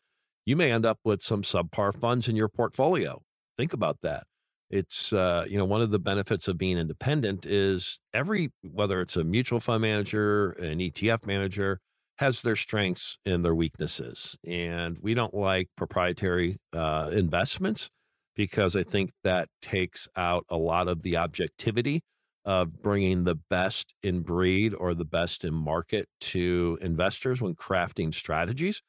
you 0.46 0.56
may 0.56 0.72
end 0.72 0.86
up 0.86 1.00
with 1.04 1.22
some 1.22 1.42
subpar 1.42 2.00
funds 2.00 2.30
in 2.30 2.36
your 2.36 2.48
portfolio. 2.48 3.22
Think 3.58 3.74
about 3.74 4.02
that. 4.04 4.24
It's 4.70 5.14
uh, 5.14 5.46
you 5.50 5.58
know 5.58 5.66
one 5.66 5.82
of 5.82 5.92
the 5.92 6.00
benefits 6.00 6.48
of 6.48 6.58
being 6.58 6.78
independent 6.78 7.46
is 7.46 8.00
every 8.14 8.50
whether 8.64 9.02
it's 9.02 9.16
a 9.16 9.24
mutual 9.24 9.60
fund 9.60 9.82
manager, 9.82 10.52
an 10.52 10.80
ETF 10.80 11.26
manager, 11.26 11.80
has 12.18 12.42
their 12.42 12.56
strengths 12.56 13.18
and 13.26 13.46
their 13.46 13.56
weaknesses. 13.56 14.38
And 14.46 14.98
we 15.02 15.14
don't 15.14 15.34
like 15.34 15.70
proprietary 15.78 16.58
uh, 16.74 17.10
investments 17.14 17.90
because 18.36 18.76
I 18.76 18.84
think 18.84 19.12
that 19.24 19.50
takes 19.62 20.08
out 20.16 20.46
a 20.50 20.58
lot 20.58 20.88
of 20.88 21.02
the 21.02 21.18
objectivity 21.18 22.02
of 22.46 22.82
bringing 22.82 23.24
the 23.24 23.36
best 23.36 23.94
in 24.02 24.22
breed 24.22 24.74
or 24.74 24.94
the 24.94 25.06
best 25.06 25.44
in 25.44 25.54
market 25.54 26.08
to 26.22 26.78
investors 26.82 27.42
when 27.42 27.56
crafting 27.56 28.14
strategies. 28.14 28.82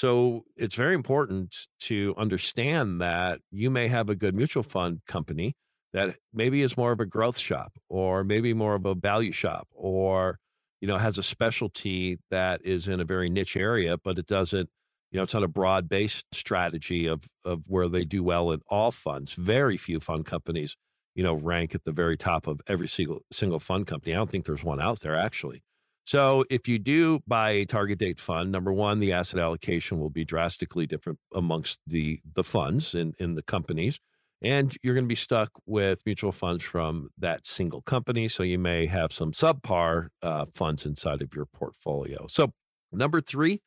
So 0.00 0.46
it's 0.56 0.76
very 0.76 0.94
important 0.94 1.54
to 1.80 2.14
understand 2.16 3.02
that 3.02 3.40
you 3.50 3.68
may 3.68 3.88
have 3.88 4.08
a 4.08 4.14
good 4.14 4.34
mutual 4.34 4.62
fund 4.62 5.00
company 5.06 5.52
that 5.92 6.16
maybe 6.32 6.62
is 6.62 6.74
more 6.74 6.92
of 6.92 7.00
a 7.00 7.04
growth 7.04 7.36
shop 7.36 7.72
or 7.90 8.24
maybe 8.24 8.54
more 8.54 8.74
of 8.76 8.86
a 8.86 8.94
value 8.94 9.30
shop 9.30 9.68
or 9.74 10.38
you 10.80 10.88
know 10.88 10.96
has 10.96 11.18
a 11.18 11.22
specialty 11.22 12.18
that 12.30 12.62
is 12.64 12.88
in 12.88 12.98
a 12.98 13.04
very 13.04 13.28
niche 13.28 13.58
area 13.58 13.98
but 14.02 14.18
it 14.18 14.24
doesn't 14.24 14.70
you 15.10 15.18
know, 15.18 15.24
it's 15.24 15.34
not 15.34 15.42
a 15.42 15.48
broad 15.48 15.86
based 15.86 16.24
strategy 16.32 17.06
of 17.06 17.28
of 17.44 17.68
where 17.68 17.86
they 17.86 18.06
do 18.06 18.22
well 18.22 18.52
in 18.52 18.62
all 18.70 18.92
funds. 18.92 19.34
Very 19.34 19.76
few 19.76 20.00
fund 20.00 20.24
companies, 20.24 20.76
you 21.14 21.22
know, 21.22 21.34
rank 21.34 21.74
at 21.74 21.84
the 21.84 21.92
very 21.92 22.16
top 22.16 22.46
of 22.46 22.62
every 22.66 22.88
single 22.88 23.20
single 23.30 23.58
fund 23.58 23.86
company. 23.86 24.14
I 24.14 24.16
don't 24.16 24.30
think 24.30 24.46
there's 24.46 24.64
one 24.64 24.80
out 24.80 25.00
there 25.00 25.14
actually. 25.14 25.62
So 26.10 26.44
if 26.50 26.66
you 26.66 26.80
do 26.80 27.20
buy 27.28 27.50
a 27.50 27.64
target 27.64 28.00
date 28.00 28.18
fund, 28.18 28.50
number 28.50 28.72
one, 28.72 28.98
the 28.98 29.12
asset 29.12 29.38
allocation 29.38 30.00
will 30.00 30.10
be 30.10 30.24
drastically 30.24 30.84
different 30.84 31.20
amongst 31.32 31.78
the 31.86 32.18
the 32.34 32.42
funds 32.42 32.96
in, 32.96 33.14
in 33.20 33.36
the 33.36 33.44
companies. 33.44 34.00
And 34.42 34.76
you're 34.82 34.94
going 34.94 35.04
to 35.04 35.08
be 35.08 35.14
stuck 35.14 35.50
with 35.66 36.02
mutual 36.04 36.32
funds 36.32 36.64
from 36.64 37.10
that 37.16 37.46
single 37.46 37.80
company. 37.80 38.26
So 38.26 38.42
you 38.42 38.58
may 38.58 38.86
have 38.86 39.12
some 39.12 39.30
subpar 39.30 40.08
uh, 40.20 40.46
funds 40.52 40.84
inside 40.84 41.22
of 41.22 41.32
your 41.32 41.46
portfolio. 41.46 42.26
So 42.28 42.54
number 42.90 43.20
three, 43.20 43.60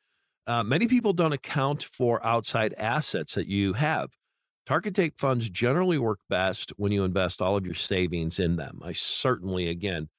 uh, 0.46 0.64
many 0.64 0.86
people 0.86 1.14
don't 1.14 1.32
account 1.32 1.82
for 1.82 2.22
outside 2.22 2.74
assets 2.74 3.36
that 3.36 3.46
you 3.46 3.72
have. 3.72 4.10
Target 4.66 4.92
date 4.92 5.14
funds 5.16 5.48
generally 5.48 5.96
work 5.96 6.18
best 6.28 6.74
when 6.76 6.92
you 6.92 7.04
invest 7.04 7.40
all 7.40 7.56
of 7.56 7.64
your 7.64 7.74
savings 7.74 8.38
in 8.38 8.56
them. 8.56 8.80
I 8.84 8.92
certainly, 8.92 9.66
again, 9.70 10.10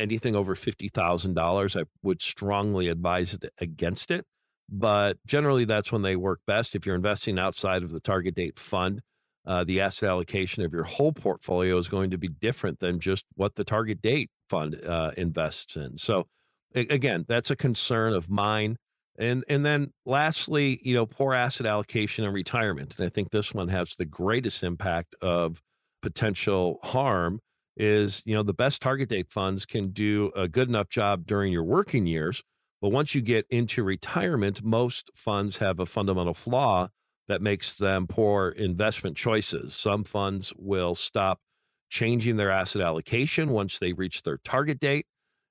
anything 0.00 0.34
over 0.34 0.54
$50,000, 0.54 1.80
I 1.80 1.84
would 2.02 2.20
strongly 2.22 2.88
advise 2.88 3.38
against 3.58 4.10
it. 4.10 4.24
But 4.68 5.18
generally, 5.26 5.64
that's 5.64 5.90
when 5.90 6.02
they 6.02 6.16
work 6.16 6.40
best. 6.46 6.74
If 6.74 6.86
you're 6.86 6.94
investing 6.94 7.38
outside 7.38 7.82
of 7.82 7.90
the 7.90 8.00
target 8.00 8.34
date 8.34 8.58
fund, 8.58 9.00
uh, 9.46 9.64
the 9.64 9.80
asset 9.80 10.08
allocation 10.08 10.64
of 10.64 10.72
your 10.72 10.84
whole 10.84 11.12
portfolio 11.12 11.76
is 11.76 11.88
going 11.88 12.10
to 12.10 12.18
be 12.18 12.28
different 12.28 12.78
than 12.78 13.00
just 13.00 13.24
what 13.34 13.56
the 13.56 13.64
target 13.64 14.00
date 14.00 14.30
fund 14.48 14.80
uh, 14.84 15.10
invests 15.16 15.76
in. 15.76 15.98
So, 15.98 16.26
again, 16.74 17.24
that's 17.26 17.50
a 17.50 17.56
concern 17.56 18.12
of 18.12 18.30
mine. 18.30 18.76
And 19.18 19.44
and 19.48 19.66
then 19.66 19.92
lastly, 20.06 20.80
you 20.82 20.94
know, 20.94 21.04
poor 21.04 21.34
asset 21.34 21.66
allocation 21.66 22.24
and 22.24 22.32
retirement. 22.32 22.96
And 22.96 23.06
I 23.06 23.10
think 23.10 23.30
this 23.30 23.52
one 23.52 23.68
has 23.68 23.96
the 23.96 24.04
greatest 24.04 24.62
impact 24.62 25.16
of 25.20 25.60
potential 26.00 26.78
harm 26.82 27.40
is, 27.80 28.22
you 28.26 28.34
know, 28.34 28.42
the 28.42 28.52
best 28.52 28.82
target 28.82 29.08
date 29.08 29.30
funds 29.30 29.64
can 29.64 29.88
do 29.88 30.30
a 30.36 30.46
good 30.46 30.68
enough 30.68 30.90
job 30.90 31.24
during 31.24 31.50
your 31.50 31.64
working 31.64 32.06
years, 32.06 32.42
but 32.82 32.90
once 32.90 33.14
you 33.14 33.22
get 33.22 33.46
into 33.48 33.82
retirement, 33.82 34.62
most 34.62 35.10
funds 35.14 35.56
have 35.56 35.80
a 35.80 35.86
fundamental 35.86 36.34
flaw 36.34 36.88
that 37.26 37.40
makes 37.40 37.74
them 37.74 38.06
poor 38.06 38.50
investment 38.50 39.16
choices. 39.16 39.74
Some 39.74 40.04
funds 40.04 40.52
will 40.58 40.94
stop 40.94 41.38
changing 41.88 42.36
their 42.36 42.50
asset 42.50 42.82
allocation 42.82 43.48
once 43.48 43.78
they 43.78 43.94
reach 43.94 44.24
their 44.24 44.36
target 44.36 44.78
date. 44.78 45.06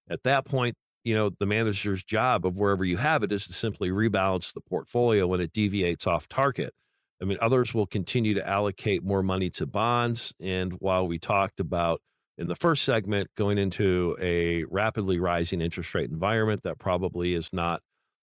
At 0.07 0.21
that 0.23 0.45
point, 0.45 0.75
you 1.03 1.15
know, 1.15 1.31
the 1.39 1.47
manager's 1.47 2.03
job 2.03 2.45
of 2.45 2.59
wherever 2.59 2.85
you 2.85 2.97
have 2.97 3.23
it 3.23 3.31
is 3.31 3.47
to 3.47 3.53
simply 3.53 3.89
rebalance 3.89 4.53
the 4.53 4.61
portfolio 4.61 5.25
when 5.25 5.41
it 5.41 5.51
deviates 5.51 6.05
off 6.05 6.27
target. 6.27 6.75
I 7.21 7.25
mean, 7.25 7.39
others 7.41 7.73
will 7.73 7.87
continue 7.87 8.35
to 8.35 8.47
allocate 8.47 9.03
more 9.03 9.23
money 9.23 9.49
to 9.51 9.65
bonds. 9.65 10.31
And 10.39 10.73
while 10.73 11.07
we 11.07 11.17
talked 11.17 11.59
about 11.59 12.01
in 12.39 12.47
the 12.47 12.55
first 12.55 12.83
segment 12.83 13.29
going 13.35 13.57
into 13.57 14.15
a 14.19 14.63
rapidly 14.63 15.19
rising 15.19 15.61
interest 15.61 15.93
rate 15.93 16.09
environment, 16.09 16.63
that 16.63 16.79
probably 16.79 17.33
is 17.33 17.51
not 17.51 17.81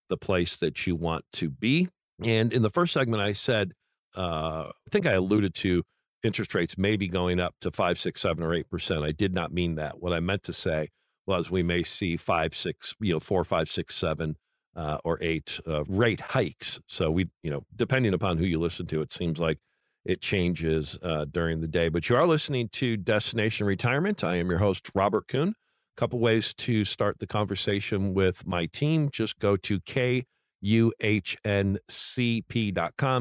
the 0.08 0.16
place 0.16 0.56
that 0.56 0.86
you 0.86 0.96
want 0.96 1.26
to 1.34 1.50
be. 1.50 1.88
And 2.24 2.50
in 2.50 2.62
the 2.62 2.70
first 2.70 2.94
segment, 2.94 3.22
I 3.22 3.34
said, 3.34 3.72
uh, 4.16 4.70
I 4.70 4.90
think 4.90 5.04
I 5.04 5.12
alluded 5.12 5.54
to 5.56 5.82
interest 6.22 6.54
rates 6.54 6.78
maybe 6.78 7.08
going 7.08 7.38
up 7.38 7.54
to 7.60 7.70
five, 7.70 7.98
six, 7.98 8.22
seven, 8.22 8.42
or 8.42 8.54
eight 8.54 8.70
percent. 8.70 9.04
I 9.04 9.12
did 9.12 9.34
not 9.34 9.52
mean 9.52 9.74
that. 9.74 10.00
What 10.00 10.14
I 10.14 10.20
meant 10.20 10.42
to 10.44 10.52
say 10.54 10.88
was 11.26 11.50
we 11.50 11.62
may 11.62 11.82
see 11.82 12.16
five, 12.16 12.54
six, 12.54 12.94
you 13.00 13.12
know, 13.12 13.20
four, 13.20 13.44
five, 13.44 13.68
six, 13.68 13.94
seven, 13.94 14.36
uh, 14.74 14.98
or 15.04 15.18
eight 15.20 15.60
uh, 15.66 15.84
rate 15.84 16.20
hikes. 16.20 16.80
So 16.86 17.10
we, 17.10 17.28
you 17.42 17.50
know, 17.50 17.64
depending 17.74 18.14
upon 18.14 18.38
who 18.38 18.46
you 18.46 18.58
listen 18.58 18.86
to, 18.86 19.02
it 19.02 19.12
seems 19.12 19.38
like 19.38 19.58
it 20.06 20.20
changes 20.20 20.98
uh, 21.02 21.24
during 21.24 21.60
the 21.60 21.68
day. 21.68 21.88
But 21.88 22.08
you 22.08 22.16
are 22.16 22.26
listening 22.26 22.68
to 22.72 22.96
Destination 22.96 23.66
Retirement. 23.66 24.24
I 24.24 24.36
am 24.36 24.48
your 24.48 24.60
host, 24.60 24.90
Robert 24.94 25.28
Kuhn. 25.28 25.48
A 25.48 26.00
couple 26.00 26.20
ways 26.20 26.54
to 26.54 26.84
start 26.84 27.18
the 27.18 27.26
conversation 27.26 28.14
with 28.14 28.46
my 28.46 28.66
team. 28.66 29.10
Just 29.12 29.38
go 29.38 29.56
to 29.56 29.80
kuhncp.com, 29.80 30.26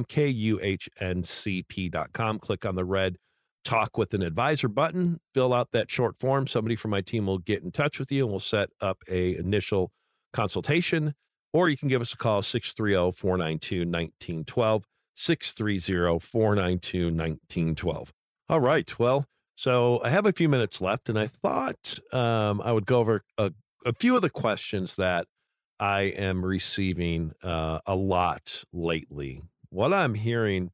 kuhncp.com. 0.05 2.39
Click 2.39 2.65
on 2.65 2.75
the 2.75 2.85
red 2.85 3.17
talk 3.63 3.97
with 3.97 4.13
an 4.13 4.21
advisor 4.21 4.67
button, 4.67 5.19
fill 5.33 5.51
out 5.51 5.71
that 5.71 5.89
short 5.89 6.17
form. 6.17 6.45
Somebody 6.45 6.75
from 6.75 6.91
my 6.91 7.01
team 7.01 7.25
will 7.25 7.39
get 7.39 7.63
in 7.63 7.71
touch 7.71 7.97
with 7.97 8.11
you 8.11 8.23
and 8.23 8.31
we'll 8.31 8.39
set 8.39 8.69
up 8.79 8.99
a 9.09 9.35
initial 9.35 9.91
consultation. 10.31 11.15
Or 11.51 11.67
you 11.67 11.77
can 11.77 11.87
give 11.87 12.01
us 12.01 12.13
a 12.13 12.17
call 12.17 12.41
630 12.41 13.17
492 13.17 13.79
1912. 13.79 14.85
630 15.15 16.19
492 16.19 17.05
1912. 17.05 18.13
All 18.49 18.59
right. 18.59 18.99
Well, 18.99 19.25
so 19.55 20.01
I 20.03 20.09
have 20.09 20.25
a 20.25 20.33
few 20.33 20.49
minutes 20.49 20.81
left, 20.81 21.09
and 21.09 21.17
I 21.17 21.27
thought 21.27 21.97
um, 22.11 22.61
I 22.61 22.71
would 22.71 22.85
go 22.85 22.99
over 22.99 23.21
a, 23.37 23.53
a 23.85 23.93
few 23.93 24.15
of 24.15 24.21
the 24.21 24.29
questions 24.29 24.97
that 24.97 25.27
I 25.79 26.01
am 26.01 26.45
receiving 26.45 27.31
uh, 27.41 27.79
a 27.85 27.95
lot 27.95 28.63
lately. 28.71 29.41
What 29.69 29.93
I'm 29.93 30.13
hearing 30.13 30.71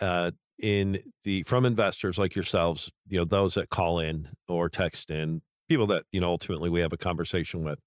uh, 0.00 0.32
in 0.58 0.98
the 1.22 1.42
from 1.42 1.66
investors 1.66 2.18
like 2.18 2.34
yourselves, 2.34 2.90
you 3.08 3.18
know, 3.18 3.24
those 3.24 3.54
that 3.54 3.68
call 3.68 3.98
in 3.98 4.28
or 4.48 4.68
text 4.68 5.10
in, 5.10 5.42
people 5.68 5.86
that 5.88 6.04
you 6.10 6.20
know 6.20 6.28
ultimately 6.28 6.70
we 6.70 6.80
have 6.80 6.92
a 6.92 6.98
conversation 6.98 7.64
with, 7.64 7.78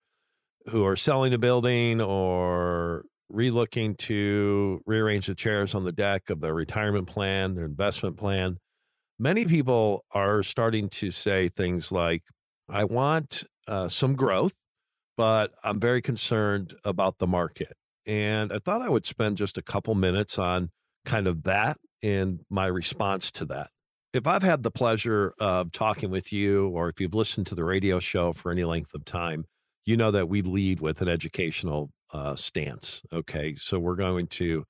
who 0.69 0.85
are 0.85 0.95
selling 0.95 1.33
a 1.33 1.37
building 1.37 2.01
or 2.01 3.03
relooking 3.31 3.97
to 3.97 4.81
rearrange 4.85 5.27
the 5.27 5.35
chairs 5.35 5.75
on 5.75 5.85
the 5.85 5.91
deck 5.91 6.29
of 6.29 6.41
their 6.41 6.53
retirement 6.53 7.07
plan, 7.07 7.55
their 7.55 7.65
investment 7.65 8.17
plan. 8.17 8.57
Many 9.17 9.45
people 9.45 10.05
are 10.13 10.43
starting 10.43 10.89
to 10.89 11.11
say 11.11 11.49
things 11.49 11.91
like, 11.91 12.23
"I 12.69 12.85
want 12.85 13.43
uh, 13.67 13.89
some 13.89 14.15
growth." 14.15 14.55
but 15.19 15.51
I'm 15.65 15.81
very 15.81 16.01
concerned 16.01 16.75
about 16.85 17.17
the 17.17 17.27
market. 17.27 17.75
And 18.07 18.53
I 18.53 18.59
thought 18.59 18.81
I 18.81 18.87
would 18.87 19.05
spend 19.05 19.35
just 19.35 19.57
a 19.57 19.61
couple 19.61 19.93
minutes 19.93 20.39
on 20.39 20.69
kind 21.03 21.27
of 21.27 21.43
that 21.43 21.75
and 22.01 22.39
my 22.49 22.67
response 22.67 23.29
to 23.31 23.45
that. 23.47 23.67
If 24.13 24.25
I've 24.25 24.43
had 24.43 24.63
the 24.63 24.71
pleasure 24.71 25.33
of 25.37 25.73
talking 25.73 26.09
with 26.09 26.31
you, 26.31 26.69
or 26.69 26.87
if 26.87 27.01
you've 27.01 27.13
listened 27.13 27.47
to 27.47 27.55
the 27.55 27.65
radio 27.65 27.99
show 27.99 28.31
for 28.31 28.49
any 28.49 28.63
length 28.63 28.93
of 28.95 29.03
time, 29.03 29.43
you 29.83 29.97
know 29.97 30.09
that 30.09 30.29
we 30.29 30.41
lead 30.41 30.79
with 30.79 31.01
an 31.01 31.09
educational 31.09 31.91
uh, 32.11 32.35
stance. 32.35 33.03
Okay. 33.11 33.55
So 33.55 33.79
we're 33.79 33.95
going 33.95 34.27
to 34.27 34.65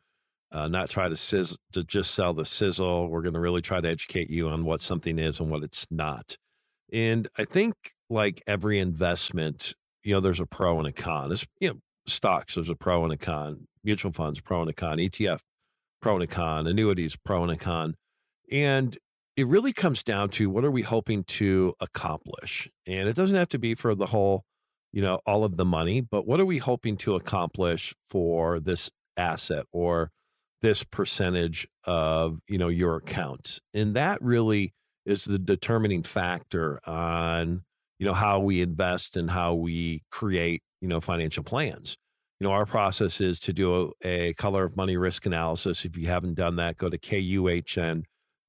uh, 0.51 0.67
not 0.67 0.89
try 0.89 1.09
to, 1.09 1.15
sizz- 1.15 1.57
to 1.73 1.83
just 1.83 2.11
sell 2.11 2.33
the 2.33 2.45
sizzle. 2.45 3.07
We're 3.09 3.21
going 3.21 3.33
to 3.33 3.39
really 3.39 3.61
try 3.61 3.81
to 3.81 3.87
educate 3.87 4.29
you 4.29 4.49
on 4.49 4.65
what 4.65 4.81
something 4.81 5.19
is 5.19 5.39
and 5.39 5.49
what 5.49 5.63
it's 5.63 5.85
not. 5.91 6.37
And 6.91 7.27
I 7.37 7.45
think, 7.45 7.75
like 8.09 8.41
every 8.47 8.79
investment, 8.79 9.73
you 10.03 10.13
know, 10.13 10.19
there's 10.19 10.39
a 10.39 10.45
pro 10.45 10.79
and 10.79 10.87
a 10.87 10.91
con. 10.91 11.31
It's, 11.31 11.45
you 11.59 11.69
know, 11.69 11.79
stocks, 12.07 12.55
there's 12.55 12.69
a 12.69 12.75
pro 12.75 13.03
and 13.03 13.13
a 13.13 13.17
con, 13.17 13.67
mutual 13.83 14.11
funds, 14.11 14.41
pro 14.41 14.61
and 14.61 14.69
a 14.69 14.73
con, 14.73 14.97
ETF, 14.97 15.41
pro 16.01 16.15
and 16.15 16.23
a 16.23 16.27
con, 16.27 16.65
annuities, 16.65 17.15
pro 17.15 17.43
and 17.43 17.51
a 17.51 17.55
con. 17.55 17.95
And 18.51 18.97
it 19.35 19.47
really 19.47 19.73
comes 19.73 20.03
down 20.03 20.29
to 20.31 20.49
what 20.49 20.65
are 20.65 20.71
we 20.71 20.81
hoping 20.81 21.23
to 21.23 21.73
accomplish? 21.79 22.67
And 22.87 23.07
it 23.07 23.15
doesn't 23.15 23.37
have 23.37 23.49
to 23.49 23.59
be 23.59 23.75
for 23.75 23.95
the 23.95 24.07
whole, 24.07 24.43
you 24.91 25.01
know, 25.01 25.19
all 25.25 25.43
of 25.43 25.57
the 25.57 25.65
money, 25.65 26.01
but 26.01 26.27
what 26.27 26.39
are 26.39 26.45
we 26.45 26.57
hoping 26.57 26.97
to 26.97 27.15
accomplish 27.15 27.93
for 28.07 28.59
this 28.59 28.89
asset 29.17 29.65
or 29.71 30.11
this 30.61 30.83
percentage 30.83 31.67
of, 31.85 32.39
you 32.47 32.57
know, 32.57 32.67
your 32.67 32.97
account? 32.97 33.59
And 33.73 33.95
that 33.95 34.21
really 34.21 34.73
is 35.05 35.25
the 35.25 35.39
determining 35.39 36.03
factor 36.03 36.79
on 36.85 37.63
you 37.99 38.05
know 38.05 38.13
how 38.13 38.39
we 38.39 38.61
invest 38.61 39.17
and 39.17 39.31
how 39.31 39.53
we 39.53 40.01
create 40.11 40.61
you 40.81 40.87
know 40.87 41.01
financial 41.01 41.43
plans 41.43 41.97
you 42.39 42.47
know 42.47 42.53
our 42.53 42.65
process 42.65 43.19
is 43.19 43.39
to 43.39 43.53
do 43.53 43.93
a, 44.03 44.29
a 44.29 44.33
color 44.33 44.63
of 44.63 44.77
money 44.77 44.97
risk 44.97 45.25
analysis 45.25 45.85
if 45.85 45.97
you 45.97 46.07
haven't 46.07 46.35
done 46.35 46.55
that 46.55 46.77
go 46.77 46.89
to 46.89 46.97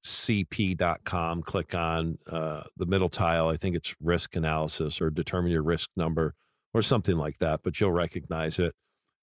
kuhncp.com 0.03 1.43
click 1.43 1.75
on 1.75 2.17
uh, 2.27 2.63
the 2.77 2.85
middle 2.85 3.09
tile 3.09 3.49
i 3.49 3.55
think 3.55 3.75
it's 3.75 3.95
risk 4.01 4.35
analysis 4.35 5.01
or 5.01 5.09
determine 5.09 5.51
your 5.51 5.63
risk 5.63 5.89
number 5.95 6.33
or 6.73 6.81
something 6.81 7.17
like 7.17 7.37
that 7.39 7.61
but 7.63 7.79
you'll 7.79 7.91
recognize 7.91 8.57
it 8.57 8.73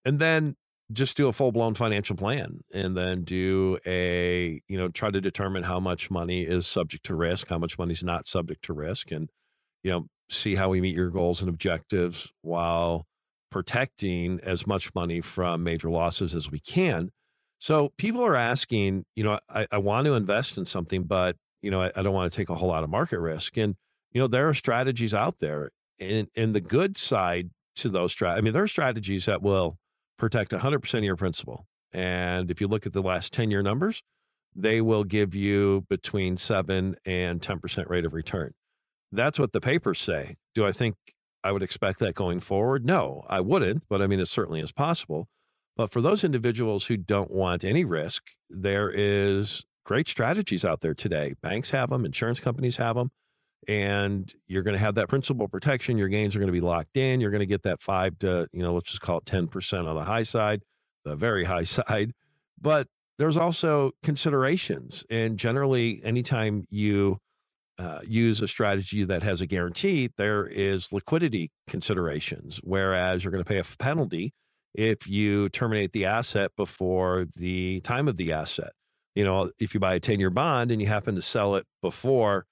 and 0.05 0.19
then 0.19 0.57
just 0.91 1.17
do 1.17 1.29
a 1.29 1.33
full-blown 1.33 1.75
financial 1.75 2.17
plan 2.17 2.61
and 2.73 2.97
then 2.97 3.23
do 3.23 3.79
a 3.87 4.61
you 4.69 4.79
know 4.79 4.89
try 4.89 5.11
to 5.11 5.21
determine 5.21 5.65
how 5.65 5.81
much 5.81 6.11
money 6.11 6.43
is 6.43 6.67
subject 6.67 7.05
to 7.05 7.15
risk 7.15 7.49
how 7.49 7.59
much 7.59 7.79
money 7.79 7.93
is 7.93 8.05
not 8.05 8.27
subject 8.27 8.63
to 8.65 8.73
risk 8.73 9.11
and 9.11 9.29
you 9.83 9.91
know 9.91 10.07
see 10.31 10.55
how 10.55 10.69
we 10.69 10.81
meet 10.81 10.95
your 10.95 11.11
goals 11.11 11.41
and 11.41 11.49
objectives 11.49 12.33
while 12.43 13.07
protecting 13.51 14.41
as 14.43 14.67
much 14.67 14.95
money 14.95 15.21
from 15.21 15.65
major 15.65 15.91
losses 15.91 16.35
as 16.35 16.51
we 16.51 16.61
can. 16.61 17.11
So 17.59 17.93
people 17.99 18.25
are 18.25 18.37
asking, 18.37 19.05
you 19.17 19.25
know, 19.25 19.39
I, 19.49 19.67
I 19.71 19.79
want 19.79 20.07
to 20.07 20.15
invest 20.15 20.57
in 20.57 20.65
something, 20.65 21.03
but 21.05 21.37
you 21.61 21.71
know, 21.71 21.83
I, 21.83 21.91
I, 21.97 22.03
don't 22.03 22.15
want 22.15 22.31
to 22.31 22.37
take 22.37 22.49
a 22.49 22.55
whole 22.55 22.69
lot 22.69 22.85
of 22.85 22.91
market 22.91 23.19
risk. 23.19 23.57
And 23.57 23.75
you 24.13 24.21
know, 24.21 24.29
there 24.29 24.49
are 24.49 24.55
strategies 24.55 25.13
out 25.13 25.39
there, 25.41 25.71
and 25.99 26.29
and 26.37 26.55
the 26.55 26.61
good 26.61 26.97
side 26.97 27.51
to 27.77 27.89
those 27.89 28.13
strategies. 28.13 28.39
I 28.39 28.43
mean, 28.43 28.53
there 28.53 28.63
are 28.63 28.69
strategies 28.69 29.27
that 29.27 29.43
will 29.43 29.77
protect 30.19 30.53
100% 30.53 30.95
of 30.95 31.05
your 31.05 31.17
principal. 31.17 31.67
And 31.93 32.51
if 32.51 32.61
you 32.61 32.69
look 32.69 32.87
at 32.87 32.93
the 32.93 33.03
last 33.03 33.33
10 33.33 33.51
year 33.51 33.63
numbers, 33.63 34.03
they 34.55 34.81
will 34.81 35.05
give 35.05 35.35
you 35.35 35.85
between 35.89 36.37
seven 36.37 36.97
and 37.07 37.41
10% 37.41 37.89
rate 37.89 38.05
of 38.05 38.13
return. 38.13 38.53
That's 39.13 39.39
what 39.39 39.53
the 39.53 39.61
papers 39.61 40.01
say. 40.01 40.37
Do 40.55 40.67
I 40.67 40.73
think 40.73 40.97
I 41.45 41.53
would 41.53 41.63
expect 41.63 42.01
that 42.01 42.15
going 42.15 42.41
forward? 42.41 42.85
No, 42.85 43.25
I 43.29 43.41
wouldn't, 43.41 43.85
but 43.89 44.03
I 44.03 44.07
mean, 44.07 44.21
it 44.21 44.27
certainly 44.27 44.61
is 44.61 44.73
possible. 44.73 45.29
But 45.79 45.93
for 45.93 46.01
those 46.01 46.25
individuals 46.25 46.87
who 46.87 46.97
don't 46.97 47.31
want 47.31 47.63
any 47.63 47.85
risk, 47.85 48.33
there 48.51 48.91
is 48.91 49.65
great 49.85 50.09
strategies 50.09 50.65
out 50.65 50.81
there 50.81 50.93
today. 50.93 51.35
Banks 51.41 51.71
have 51.71 51.91
them, 51.91 52.05
insurance 52.05 52.41
companies 52.41 52.79
have 52.79 52.97
them, 52.97 53.13
and 53.69 54.35
you're 54.49 54.65
going 54.65 54.75
to 54.75 54.81
have 54.81 54.97
that 54.97 55.09
principal 55.09 55.47
protection. 55.47 55.97
Your 55.97 56.09
gains 56.09 56.35
are 56.35 56.41
going 56.41 56.49
to 56.49 56.53
be 56.53 56.61
locked 56.61 56.97
in. 56.97 57.21
You're 57.21 57.31
going 57.31 57.41
to 57.41 57.47
get 57.47 57.63
that 57.63 57.81
five 57.81 58.19
to, 58.19 58.49
you 58.53 58.61
know, 58.61 58.75
let's 58.75 58.91
just 58.91 59.03
call 59.03 59.19
it 59.19 59.25
10% 59.27 59.87
on 59.87 59.95
the 59.95 60.03
high 60.03 60.25
side, 60.25 60.63
the 61.05 61.15
very 61.15 61.45
high 61.55 61.63
side. 61.63 62.13
But 62.61 62.89
there's 63.17 63.37
also 63.37 63.93
considerations. 64.03 65.07
And 65.09 65.39
generally, 65.39 66.01
anytime 66.03 66.65
you 66.71 67.19
uh, 67.79 68.01
use 68.05 68.41
a 68.41 68.49
strategy 68.49 69.05
that 69.05 69.23
has 69.23 69.41
a 69.41 69.47
guarantee, 69.47 70.11
there 70.17 70.45
is 70.45 70.93
liquidity 70.93 71.53
considerations, 71.69 72.61
whereas 72.65 73.23
you're 73.23 73.31
going 73.31 73.45
to 73.45 73.49
pay 73.49 73.59
a 73.59 73.65
penalty 73.79 74.33
if 74.75 75.07
you 75.09 75.49
terminate 75.49 75.93
the 75.93 76.05
asset 76.05 76.53
before 76.57 77.27
the 77.37 77.81
time 77.81 78.09
of 78.09 78.17
the 78.17 78.33
asset. 78.33 78.73
You 79.15 79.25
know, 79.25 79.51
if 79.59 79.75
you 79.75 79.81
buy 79.81 79.95
a 79.95 80.01
10 80.01 80.21
year 80.21 80.31
bond 80.31 80.71
and 80.71 80.81
you 80.81 80.87
happen 80.87 81.15
to 81.17 81.23
sell 81.23 81.57
it 81.57 81.67
before 81.83 82.47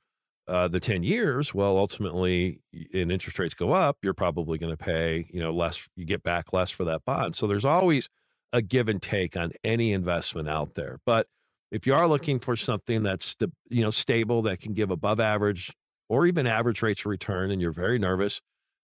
uh, 0.49 0.69
the 0.69 0.81
10 0.81 1.03
years, 1.03 1.55
well, 1.55 1.79
ultimately, 1.79 2.61
and 2.93 3.13
interest 3.13 3.39
rates 3.39 3.55
go 3.55 3.73
up, 3.73 3.99
you're 4.03 4.15
probably 4.15 4.59
going 4.59 4.73
to 4.73 4.77
pay, 4.77 5.27
you 5.33 5.41
know, 5.41 5.53
less, 5.53 5.89
you 5.97 6.05
get 6.05 6.23
back 6.23 6.53
less 6.53 6.71
for 6.71 6.85
that 6.85 7.05
bond. 7.05 7.37
So 7.37 7.47
there's 7.47 7.65
always 7.65 8.09
a 8.53 8.63
give 8.63 8.89
and 8.89 9.01
take 9.01 9.37
on 9.37 9.53
any 9.63 9.93
investment 9.93 10.49
out 10.49 10.75
there. 10.75 10.99
But 11.05 11.27
if 11.71 11.87
you 11.87 11.95
are 11.95 12.07
looking 12.07 12.39
for 12.39 12.57
something 12.57 13.03
that's 13.03 13.37
you 13.69 13.83
know 13.83 13.91
stable 13.91 14.43
that 14.43 14.61
can 14.61 14.73
give 14.73 14.91
above 14.91 15.21
average 15.21 15.73
or 16.09 16.27
even 16.27 16.47
average 16.47 16.83
rates 16.83 17.03
of 17.03 17.07
return 17.07 17.51
and 17.51 17.61
you're 17.61 17.73
very 17.73 17.99
nervous 17.99 18.41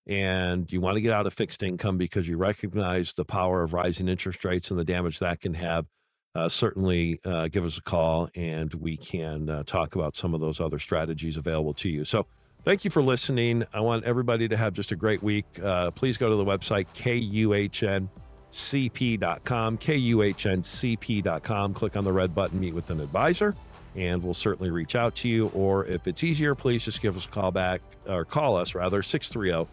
and 0.07 0.72
you 0.72 0.80
want 0.80 0.96
to 0.96 1.00
get 1.00 1.12
out 1.12 1.26
of 1.26 1.32
fixed 1.32 1.62
income 1.62 1.96
because 1.96 2.28
you 2.28 2.36
recognize 2.36 3.14
the 3.14 3.24
power 3.24 3.62
of 3.62 3.72
rising 3.72 4.09
interest 4.09 4.44
rates 4.44 4.70
and 4.70 4.78
the 4.78 4.84
damage 4.84 5.18
that 5.18 5.40
can 5.40 5.55
have 5.55 5.86
uh, 6.34 6.48
certainly 6.48 7.20
uh, 7.24 7.48
give 7.48 7.64
us 7.64 7.78
a 7.78 7.82
call 7.82 8.28
and 8.34 8.74
we 8.74 8.96
can 8.96 9.48
uh, 9.48 9.62
talk 9.64 9.94
about 9.94 10.16
some 10.16 10.34
of 10.34 10.40
those 10.40 10.61
other 10.61 10.78
strategies 10.78 11.36
available 11.36 11.74
to 11.74 11.88
you 11.88 12.05
so 12.05 12.26
thank 12.64 12.84
you 12.84 12.90
for 12.90 13.03
listening 13.03 13.64
i 13.72 13.80
want 13.80 14.05
everybody 14.05 14.48
to 14.48 14.57
have 14.57 14.72
just 14.72 14.90
a 14.92 14.96
great 14.96 15.22
week 15.22 15.44
uh, 15.62 15.90
please 15.92 16.16
go 16.16 16.28
to 16.28 16.36
the 16.36 16.44
website 16.44 16.86
kuhn 16.94 18.09
cp.com, 18.53 19.78
kuhncp.com. 19.78 21.74
Click 21.74 21.96
on 21.96 22.05
the 22.05 22.12
red 22.12 22.34
button, 22.34 22.61
meet 22.61 22.74
with 22.74 22.90
an 22.90 23.00
advisor, 23.00 23.55
and 23.96 24.22
we'll 24.22 24.34
certainly 24.34 24.70
reach 24.70 24.94
out 24.94 25.14
to 25.16 25.28
you. 25.28 25.48
Or 25.55 25.86
if 25.86 26.07
it's 26.07 26.22
easier, 26.22 26.55
please 26.55 26.84
just 26.84 27.00
give 27.03 27.16
us 27.16 27.24
a 27.24 27.28
call 27.28 27.50
back 27.50 27.80
or 28.07 28.24
call 28.24 28.57
us 28.57 28.74
rather 28.74 29.03
630 29.03 29.68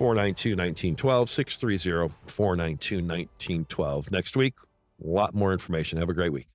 492 0.00 0.52
1912, 0.96 1.28
630 1.28 2.14
492 2.24 2.96
1912. 2.96 4.10
Next 4.10 4.34
week, 4.34 4.54
a 5.04 5.06
lot 5.06 5.34
more 5.34 5.52
information. 5.52 5.98
Have 5.98 6.08
a 6.08 6.14
great 6.14 6.32
week. 6.32 6.48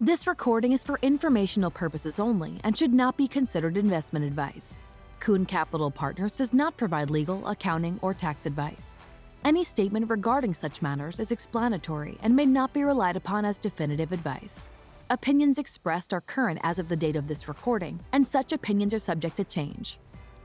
This 0.00 0.26
recording 0.26 0.72
is 0.72 0.82
for 0.82 0.98
informational 1.02 1.70
purposes 1.70 2.18
only 2.18 2.60
and 2.64 2.78
should 2.78 2.94
not 2.94 3.18
be 3.18 3.28
considered 3.28 3.76
investment 3.76 4.24
advice. 4.24 4.78
Kuhn 5.20 5.44
Capital 5.44 5.90
Partners 5.90 6.38
does 6.38 6.54
not 6.54 6.78
provide 6.78 7.10
legal, 7.10 7.46
accounting, 7.46 7.98
or 8.00 8.14
tax 8.14 8.46
advice. 8.46 8.96
Any 9.44 9.62
statement 9.62 10.08
regarding 10.08 10.54
such 10.54 10.80
matters 10.80 11.20
is 11.20 11.30
explanatory 11.30 12.16
and 12.22 12.34
may 12.34 12.46
not 12.46 12.72
be 12.72 12.84
relied 12.84 13.16
upon 13.16 13.44
as 13.44 13.58
definitive 13.58 14.12
advice. 14.12 14.64
Opinions 15.10 15.58
expressed 15.58 16.14
are 16.14 16.22
current 16.22 16.58
as 16.62 16.78
of 16.78 16.88
the 16.88 16.96
date 16.96 17.16
of 17.16 17.28
this 17.28 17.48
recording, 17.48 18.00
and 18.12 18.26
such 18.26 18.50
opinions 18.50 18.94
are 18.94 18.98
subject 18.98 19.36
to 19.36 19.44
change. 19.44 19.98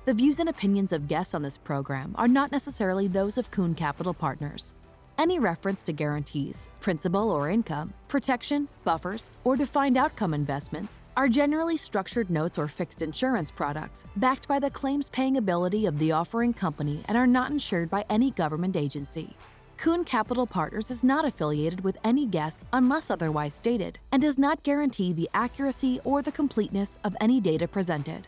The 0.06 0.14
views 0.14 0.40
and 0.40 0.50
opinions 0.50 0.94
of 0.94 1.08
guests 1.08 1.34
on 1.34 1.42
this 1.42 1.58
program 1.58 2.16
are 2.18 2.28
not 2.28 2.52
necessarily 2.52 3.08
those 3.08 3.38
of 3.38 3.52
Kuhn 3.52 3.76
Capital 3.76 4.14
Partners. 4.14 4.74
Any 5.18 5.40
reference 5.40 5.84
to 5.84 5.94
guarantees, 5.94 6.70
principal 6.80 7.30
or 7.30 7.50
income, 7.50 7.94
protection, 8.08 8.70
buffers, 8.86 9.30
or 9.44 9.58
defined 9.58 9.98
outcome 9.98 10.34
investments 10.34 11.02
are 11.18 11.28
generally 11.28 11.76
structured 11.76 12.30
notes 12.30 12.58
or 12.58 12.70
fixed 12.70 13.02
insurance 13.02 13.52
products 13.52 14.06
backed 14.16 14.48
by 14.48 14.58
the 14.58 14.72
claims 14.72 15.10
paying 15.10 15.36
ability 15.36 15.86
of 15.86 16.00
the 16.00 16.14
offering 16.14 16.54
company 16.54 17.04
and 17.10 17.18
are 17.18 17.28
not 17.28 17.52
insured 17.52 17.90
by 17.90 18.06
any 18.10 18.32
government 18.32 18.78
agency. 18.78 19.36
Kuhn 19.76 20.06
Capital 20.06 20.48
Partners 20.48 20.90
is 20.90 21.04
not 21.04 21.26
affiliated 21.26 21.84
with 21.84 21.98
any 22.06 22.26
guests 22.26 22.66
unless 22.72 23.12
otherwise 23.12 23.54
stated 23.54 24.00
and 24.14 24.22
does 24.22 24.38
not 24.38 24.64
guarantee 24.64 25.12
the 25.12 25.30
accuracy 25.34 26.00
or 26.06 26.22
the 26.22 26.32
completeness 26.32 26.98
of 27.04 27.16
any 27.20 27.42
data 27.42 27.68
presented. 27.68 28.28